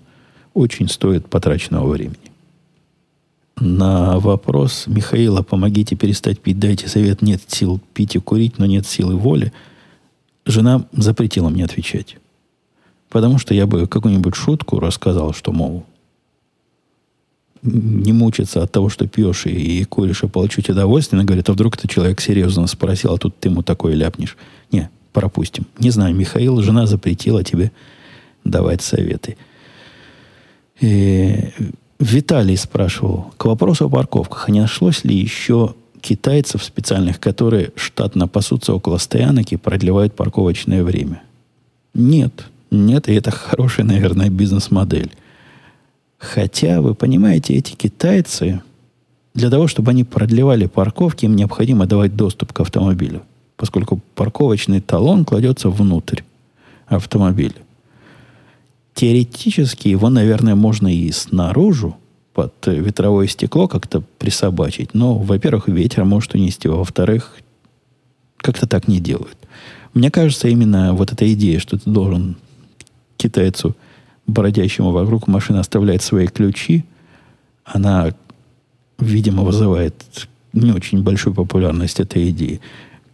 Очень 0.54 0.88
стоит 0.88 1.28
потраченного 1.28 1.88
времени. 1.88 2.16
На 3.58 4.18
вопрос 4.18 4.84
Михаила, 4.86 5.42
помогите 5.42 5.96
перестать 5.96 6.40
пить, 6.40 6.58
дайте 6.58 6.88
совет, 6.88 7.22
нет 7.22 7.40
сил 7.46 7.80
пить 7.94 8.14
и 8.14 8.18
курить, 8.18 8.58
но 8.58 8.66
нет 8.66 8.86
силы 8.86 9.16
воли, 9.16 9.52
жена 10.44 10.84
запретила 10.92 11.48
мне 11.48 11.64
отвечать. 11.64 12.16
Потому 13.08 13.38
что 13.38 13.54
я 13.54 13.66
бы 13.66 13.86
какую-нибудь 13.86 14.34
шутку 14.34 14.78
рассказал, 14.78 15.32
что, 15.32 15.52
мол, 15.52 15.84
не 17.62 18.12
мучиться 18.12 18.62
от 18.62 18.72
того, 18.72 18.88
что 18.88 19.06
пьешь 19.06 19.46
и, 19.46 19.80
и 19.80 19.84
куришь, 19.84 20.22
и 20.22 20.28
получить 20.28 20.68
удовольствие. 20.68 21.18
Она 21.18 21.26
говорит, 21.26 21.48
а 21.48 21.52
вдруг 21.52 21.76
ты 21.76 21.88
человек 21.88 22.20
серьезно 22.20 22.66
спросил, 22.66 23.14
а 23.14 23.18
тут 23.18 23.38
ты 23.38 23.48
ему 23.48 23.62
такое 23.62 23.94
ляпнешь. 23.94 24.36
Не, 24.72 24.90
пропустим. 25.12 25.66
Не 25.78 25.90
знаю, 25.90 26.14
Михаил, 26.14 26.60
жена 26.62 26.86
запретила 26.86 27.42
тебе 27.42 27.72
давать 28.44 28.82
советы. 28.82 29.36
И 30.80 31.50
Виталий 31.98 32.56
спрашивал, 32.56 33.32
к 33.36 33.44
вопросу 33.46 33.86
о 33.86 33.88
парковках, 33.88 34.48
а 34.48 34.50
не 34.52 34.60
нашлось 34.60 35.04
ли 35.04 35.16
еще 35.16 35.74
китайцев 36.00 36.62
специальных, 36.62 37.18
которые 37.18 37.72
штатно 37.74 38.28
пасутся 38.28 38.74
около 38.74 38.98
стоянок 38.98 39.52
и 39.52 39.56
продлевают 39.56 40.14
парковочное 40.14 40.84
время? 40.84 41.22
Нет, 41.94 42.46
нет, 42.70 43.08
и 43.08 43.14
это 43.14 43.30
хорошая, 43.30 43.86
наверное, 43.86 44.28
бизнес-модель. 44.28 45.10
Хотя, 46.34 46.80
вы 46.80 46.94
понимаете, 46.94 47.54
эти 47.54 47.72
китайцы, 47.72 48.60
для 49.34 49.48
того, 49.48 49.68
чтобы 49.68 49.92
они 49.92 50.02
продлевали 50.02 50.66
парковки, 50.66 51.24
им 51.24 51.36
необходимо 51.36 51.86
давать 51.86 52.16
доступ 52.16 52.52
к 52.52 52.60
автомобилю, 52.60 53.22
поскольку 53.56 54.00
парковочный 54.14 54.80
талон 54.80 55.24
кладется 55.24 55.70
внутрь 55.70 56.22
автомобиля. 56.86 57.54
Теоретически 58.94 59.88
его, 59.88 60.08
наверное, 60.08 60.54
можно 60.54 60.92
и 60.92 61.12
снаружи 61.12 61.94
под 62.34 62.54
ветровое 62.66 63.28
стекло 63.28 63.68
как-то 63.68 64.02
присобачить. 64.18 64.94
Но, 64.94 65.18
во-первых, 65.18 65.68
ветер 65.68 66.04
может 66.04 66.34
унести, 66.34 66.66
во-вторых, 66.66 67.36
как-то 68.38 68.66
так 68.66 68.88
не 68.88 69.00
делают. 69.00 69.36
Мне 69.94 70.10
кажется, 70.10 70.48
именно 70.48 70.92
вот 70.92 71.12
эта 71.12 71.32
идея, 71.34 71.60
что 71.60 71.78
ты 71.78 71.88
должен 71.88 72.36
китайцу, 73.16 73.76
бродящему 74.26 74.90
вокруг 74.90 75.28
машины, 75.28 75.58
оставлять 75.58 76.02
свои 76.02 76.26
ключи, 76.26 76.84
она, 77.64 78.12
видимо, 78.98 79.42
вызывает 79.42 79.94
не 80.52 80.72
очень 80.72 81.02
большую 81.02 81.34
популярность 81.34 82.00
этой 82.00 82.30
идеи. 82.30 82.60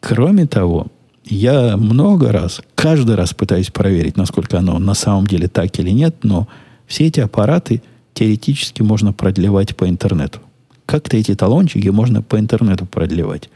Кроме 0.01 0.47
того, 0.47 0.89
я 1.25 1.77
много 1.77 2.33
раз, 2.33 2.63
каждый 2.75 3.15
раз 3.15 3.33
пытаюсь 3.33 3.71
проверить, 3.71 4.17
насколько 4.17 4.59
оно 4.59 4.79
на 4.79 4.95
самом 4.95 5.27
деле 5.27 5.49
так 5.49 5.79
или 5.79 5.91
нет, 5.91 6.17
но 6.23 6.49
все 6.87 7.07
эти 7.07 7.21
аппараты 7.21 7.83
теоретически 8.15 8.83
можно 8.83 9.13
продлевать 9.13 9.77
по 9.77 9.89
интернету. 9.89 10.41
Как-то 10.87 11.17
эти 11.17 11.35
талончики 11.35 11.89
можно 11.89 12.23
по 12.23 12.39
интернету 12.39 12.87
продлевать. 12.87 13.49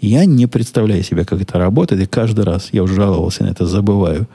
Я 0.00 0.26
не 0.26 0.46
представляю 0.46 1.02
себе, 1.02 1.24
как 1.24 1.40
это 1.40 1.58
работает, 1.58 2.02
и 2.02 2.06
каждый 2.06 2.44
раз, 2.44 2.68
я 2.72 2.82
уже 2.82 2.94
жаловался 2.94 3.44
на 3.44 3.48
это, 3.48 3.66
забываю 3.66 4.28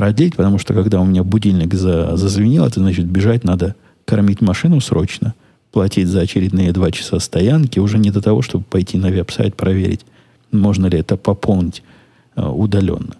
продлить, 0.00 0.36
потому 0.36 0.58
что 0.58 0.74
когда 0.74 1.00
у 1.00 1.04
меня 1.04 1.24
будильник 1.24 1.74
за, 1.74 2.16
зазвенел, 2.16 2.66
это 2.66 2.80
значит 2.80 3.06
бежать 3.06 3.44
надо 3.44 3.74
кормить 4.04 4.40
машину 4.40 4.80
срочно, 4.80 5.34
платить 5.72 6.08
за 6.08 6.20
очередные 6.20 6.72
два 6.72 6.90
часа 6.90 7.18
стоянки, 7.18 7.78
уже 7.78 7.98
не 7.98 8.10
до 8.10 8.20
того, 8.20 8.42
чтобы 8.42 8.64
пойти 8.64 8.98
на 8.98 9.10
веб-сайт 9.10 9.56
проверить, 9.56 10.00
можно 10.50 10.86
ли 10.86 10.98
это 10.98 11.16
пополнить 11.16 11.82
Э, 12.38 12.46
удаленно. 12.46 13.16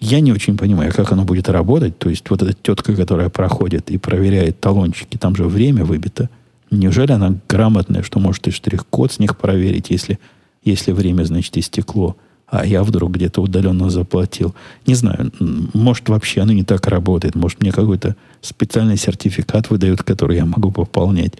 Я 0.00 0.20
не 0.20 0.32
очень 0.32 0.56
понимаю, 0.56 0.92
как 0.92 1.12
оно 1.12 1.24
будет 1.24 1.48
работать. 1.48 1.96
То 1.98 2.10
есть 2.10 2.28
вот 2.30 2.42
эта 2.42 2.52
тетка, 2.52 2.96
которая 2.96 3.28
проходит 3.28 3.90
и 3.90 3.98
проверяет 3.98 4.58
талончики, 4.58 5.16
там 5.16 5.36
же 5.36 5.44
время 5.44 5.84
выбито. 5.84 6.28
Неужели 6.72 7.12
она 7.12 7.36
грамотная, 7.48 8.02
что 8.02 8.18
может 8.18 8.48
и 8.48 8.50
штрих-код 8.50 9.12
с 9.12 9.18
них 9.20 9.36
проверить, 9.36 9.90
если, 9.90 10.18
если 10.64 10.90
время, 10.90 11.24
значит, 11.24 11.56
истекло, 11.58 12.16
а 12.50 12.66
я 12.66 12.82
вдруг 12.82 13.12
где-то 13.12 13.40
удаленно 13.40 13.90
заплатил. 13.90 14.54
Не 14.86 14.94
знаю, 14.94 15.32
может, 15.72 16.08
вообще 16.08 16.42
оно 16.42 16.52
не 16.52 16.64
так 16.64 16.86
работает. 16.86 17.34
Может, 17.34 17.60
мне 17.60 17.72
какой-то 17.72 18.16
специальный 18.40 18.96
сертификат 18.96 19.70
выдают, 19.70 20.02
который 20.02 20.36
я 20.36 20.44
могу 20.44 20.70
пополнять. 20.70 21.34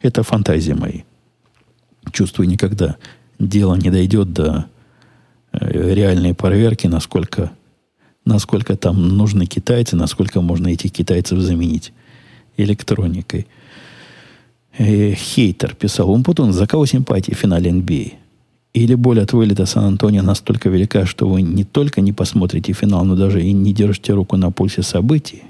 Это 0.00 0.22
фантазии 0.22 0.72
мои. 0.72 1.02
Чувствую, 2.12 2.48
никогда 2.48 2.96
дело 3.38 3.74
не 3.74 3.90
дойдет 3.90 4.32
до 4.32 4.66
Э, 5.52 5.94
реальные 5.94 6.34
проверки, 6.34 6.86
насколько, 6.86 7.52
насколько 8.24 8.76
там 8.76 9.16
нужны 9.16 9.46
китайцы, 9.46 9.96
насколько 9.96 10.40
можно 10.40 10.68
этих 10.68 10.92
китайцев 10.92 11.38
заменить 11.38 11.92
электроникой. 12.56 13.46
Э, 14.78 15.12
хейтер 15.14 15.74
писал, 15.74 16.10
Умпутун, 16.10 16.52
за 16.52 16.66
кого 16.66 16.86
симпатии 16.86 17.34
в 17.34 17.38
финале 17.38 17.70
NBA? 17.70 18.14
Или 18.74 18.94
боль 18.94 19.20
от 19.20 19.32
вылета 19.32 19.66
Сан-Антонио 19.66 20.22
настолько 20.22 20.70
велика, 20.70 21.04
что 21.04 21.28
вы 21.28 21.42
не 21.42 21.64
только 21.64 22.00
не 22.00 22.12
посмотрите 22.12 22.72
финал, 22.72 23.04
но 23.04 23.16
даже 23.16 23.42
и 23.42 23.52
не 23.52 23.74
держите 23.74 24.14
руку 24.14 24.36
на 24.36 24.50
пульсе 24.50 24.82
событий? 24.82 25.42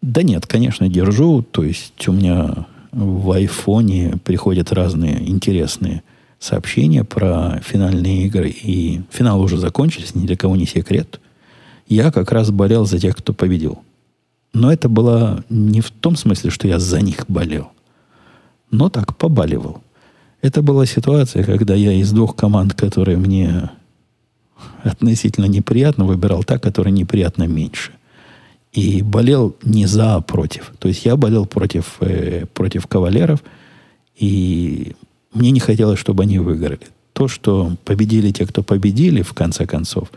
Да 0.00 0.24
нет, 0.24 0.46
конечно, 0.46 0.88
держу. 0.88 1.42
То 1.42 1.62
есть 1.62 2.08
у 2.08 2.12
меня 2.12 2.66
в 2.90 3.30
айфоне 3.30 4.18
приходят 4.24 4.72
разные 4.72 5.28
интересные 5.30 6.02
сообщения 6.40 7.04
про 7.04 7.60
финальные 7.64 8.26
игры, 8.26 8.50
и 8.50 9.02
финал 9.10 9.40
уже 9.40 9.56
закончились, 9.56 10.16
ни 10.16 10.26
для 10.26 10.36
кого 10.36 10.56
не 10.56 10.66
секрет. 10.66 11.20
Я 11.86 12.10
как 12.10 12.32
раз 12.32 12.50
болел 12.50 12.84
за 12.84 12.98
тех, 12.98 13.16
кто 13.16 13.32
победил. 13.32 13.82
Но 14.52 14.72
это 14.72 14.88
было 14.88 15.44
не 15.48 15.80
в 15.80 15.90
том 15.90 16.16
смысле, 16.16 16.50
что 16.50 16.66
я 16.66 16.80
за 16.80 17.00
них 17.00 17.24
болел, 17.28 17.70
но 18.70 18.88
так 18.90 19.16
побаливал. 19.16 19.82
Это 20.42 20.60
была 20.60 20.86
ситуация, 20.86 21.44
когда 21.44 21.74
я 21.74 21.92
из 21.92 22.10
двух 22.10 22.34
команд, 22.34 22.74
которые 22.74 23.16
мне 23.16 23.70
относительно 24.82 25.46
неприятно, 25.46 26.04
выбирал 26.04 26.42
та, 26.42 26.58
которая 26.58 26.92
неприятно 26.92 27.44
меньше. 27.44 27.92
И 28.72 29.02
болел 29.02 29.54
не 29.62 29.86
за, 29.86 30.16
а 30.16 30.20
против. 30.20 30.72
То 30.80 30.88
есть 30.88 31.04
я 31.04 31.16
болел 31.16 31.46
против, 31.46 31.96
э, 32.00 32.46
против 32.52 32.88
кавалеров, 32.88 33.42
и 34.16 34.94
мне 35.32 35.52
не 35.52 35.60
хотелось, 35.60 36.00
чтобы 36.00 36.24
они 36.24 36.40
выиграли. 36.40 36.80
То, 37.12 37.28
что 37.28 37.76
победили 37.84 38.32
те, 38.32 38.44
кто 38.44 38.64
победили, 38.64 39.22
в 39.22 39.34
конце 39.34 39.66
концов, 39.66 40.10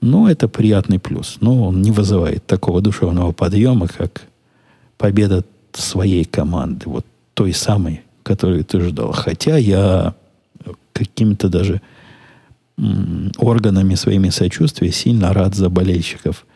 ну, 0.00 0.26
это 0.26 0.48
приятный 0.48 0.98
плюс. 0.98 1.36
Но 1.40 1.66
он 1.68 1.82
не 1.82 1.90
вызывает 1.90 2.46
такого 2.46 2.80
душевного 2.80 3.32
подъема, 3.32 3.88
как 3.88 4.22
победа 4.96 5.44
своей 5.72 6.24
команды, 6.24 6.88
вот 6.88 7.04
той 7.34 7.52
самой, 7.52 8.02
которую 8.34 8.64
ты 8.64 8.80
ждал. 8.80 9.12
Хотя 9.12 9.56
я 9.56 10.14
какими-то 10.92 11.48
даже 11.48 11.80
органами 13.36 13.94
своими 13.94 14.30
сочувствия 14.30 14.92
сильно 14.92 15.32
рад 15.32 15.54
за 15.54 15.68
болельщиков 15.68 16.46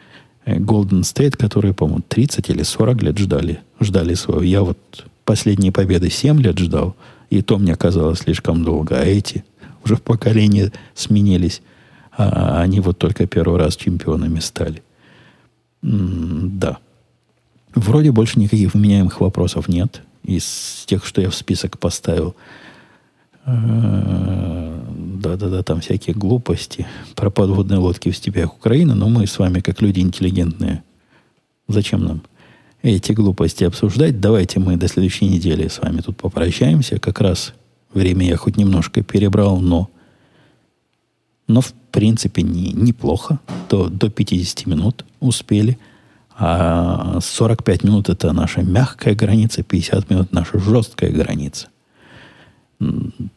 Golden 0.46 1.02
State, 1.02 1.36
которые, 1.36 1.74
по-моему, 1.74 2.02
30 2.08 2.50
или 2.50 2.62
40 2.62 3.02
лет 3.02 3.18
ждали, 3.18 3.58
ждали 3.80 4.14
своего. 4.14 4.42
Я 4.42 4.62
вот 4.62 4.78
последние 5.24 5.72
победы 5.72 6.10
7 6.10 6.40
лет 6.40 6.58
ждал– 6.58 6.96
и 7.34 7.42
то 7.42 7.58
мне 7.58 7.74
казалось 7.74 8.20
слишком 8.20 8.64
долго. 8.64 9.00
А 9.00 9.04
эти 9.04 9.44
уже 9.84 9.96
в 9.96 10.02
поколении 10.02 10.70
сменились. 10.94 11.62
А 12.16 12.60
они 12.60 12.78
вот 12.80 12.98
только 12.98 13.26
первый 13.26 13.58
раз 13.58 13.76
чемпионами 13.76 14.38
стали. 14.38 14.82
М 15.82 16.58
да. 16.58 16.78
Вроде 17.74 18.12
больше 18.12 18.38
никаких 18.38 18.74
вменяемых 18.74 19.20
вопросов 19.20 19.68
нет. 19.68 20.02
Из 20.24 20.84
тех, 20.86 21.04
что 21.04 21.20
я 21.20 21.30
в 21.30 21.34
список 21.34 21.78
поставил. 21.78 22.34
Да-да-да, 23.46 25.62
там 25.62 25.80
всякие 25.80 26.16
глупости 26.16 26.86
про 27.14 27.30
подводные 27.30 27.78
лодки 27.78 28.10
в 28.10 28.16
степях 28.16 28.56
Украины, 28.56 28.94
но 28.94 29.08
мы 29.08 29.26
с 29.26 29.38
вами, 29.38 29.60
как 29.60 29.82
люди 29.82 30.00
интеллигентные, 30.00 30.82
зачем 31.68 32.04
нам 32.04 32.22
эти 32.84 33.12
глупости 33.12 33.64
обсуждать. 33.64 34.20
Давайте 34.20 34.60
мы 34.60 34.76
до 34.76 34.88
следующей 34.88 35.26
недели 35.26 35.68
с 35.68 35.80
вами 35.80 36.02
тут 36.02 36.18
попрощаемся. 36.18 36.98
Как 36.98 37.20
раз 37.20 37.54
время 37.94 38.26
я 38.26 38.36
хоть 38.36 38.58
немножко 38.58 39.02
перебрал, 39.02 39.58
но, 39.58 39.88
но 41.48 41.62
в 41.62 41.72
принципе 41.90 42.42
не, 42.42 42.72
неплохо. 42.72 43.40
До, 43.70 43.88
до 43.88 44.10
50 44.10 44.66
минут 44.66 45.06
успели. 45.20 45.78
А 46.36 47.20
45 47.20 47.84
минут 47.84 48.08
это 48.08 48.32
наша 48.32 48.62
мягкая 48.62 49.14
граница, 49.14 49.62
50 49.62 50.10
минут 50.10 50.32
наша 50.32 50.58
жесткая 50.58 51.10
граница. 51.10 51.68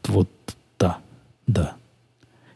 Вот 0.08 0.30
да, 0.80 0.98
да. 1.45 1.76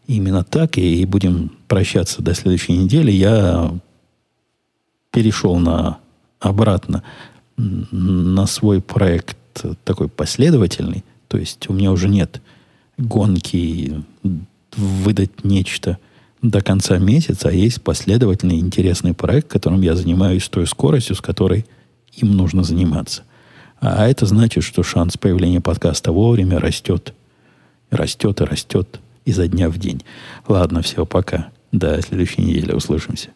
Именно 0.08 0.44
так 0.44 0.78
и 0.78 1.06
будем 1.06 1.52
прощаться 1.68 2.22
до 2.22 2.34
следующей 2.34 2.78
недели. 2.78 3.12
Я 3.12 3.72
перешел 5.12 5.58
на 5.58 6.00
обратно 6.40 7.04
на 7.58 8.48
свой 8.48 8.82
проект 8.82 9.38
такой 9.84 10.10
последовательный, 10.10 11.04
то 11.28 11.38
есть 11.38 11.70
у 11.70 11.74
меня 11.74 11.92
уже 11.92 12.10
нет 12.10 12.42
гонки 12.98 14.04
выдать 14.76 15.44
нечто 15.44 16.00
до 16.42 16.62
конца 16.62 16.98
месяца, 16.98 17.50
а 17.50 17.52
есть 17.52 17.82
последовательный 17.82 18.60
интересный 18.60 19.14
проект, 19.14 19.48
которым 19.48 19.82
я 19.82 19.96
занимаюсь 19.96 20.46
с 20.46 20.50
той 20.50 20.66
скоростью, 20.66 21.16
с 21.16 21.22
которой 21.22 21.66
им 22.14 22.36
нужно 22.36 22.64
заниматься. 22.64 23.24
А 23.80 24.08
это 24.08 24.26
значит, 24.26 24.64
что 24.64 24.84
шанс 24.84 25.18
появления 25.18 25.62
подкаста 25.62 26.12
вовремя 26.12 26.60
растет, 26.60 27.14
растет 27.90 28.42
и 28.42 28.44
растет 28.44 29.00
изо 29.26 29.48
дня 29.48 29.70
в 29.70 29.78
день. 29.78 30.04
Ладно, 30.48 30.82
все, 30.82 31.06
пока. 31.06 31.50
До 31.72 32.02
следующей 32.02 32.42
недели 32.42 32.74
услышимся. 32.74 33.30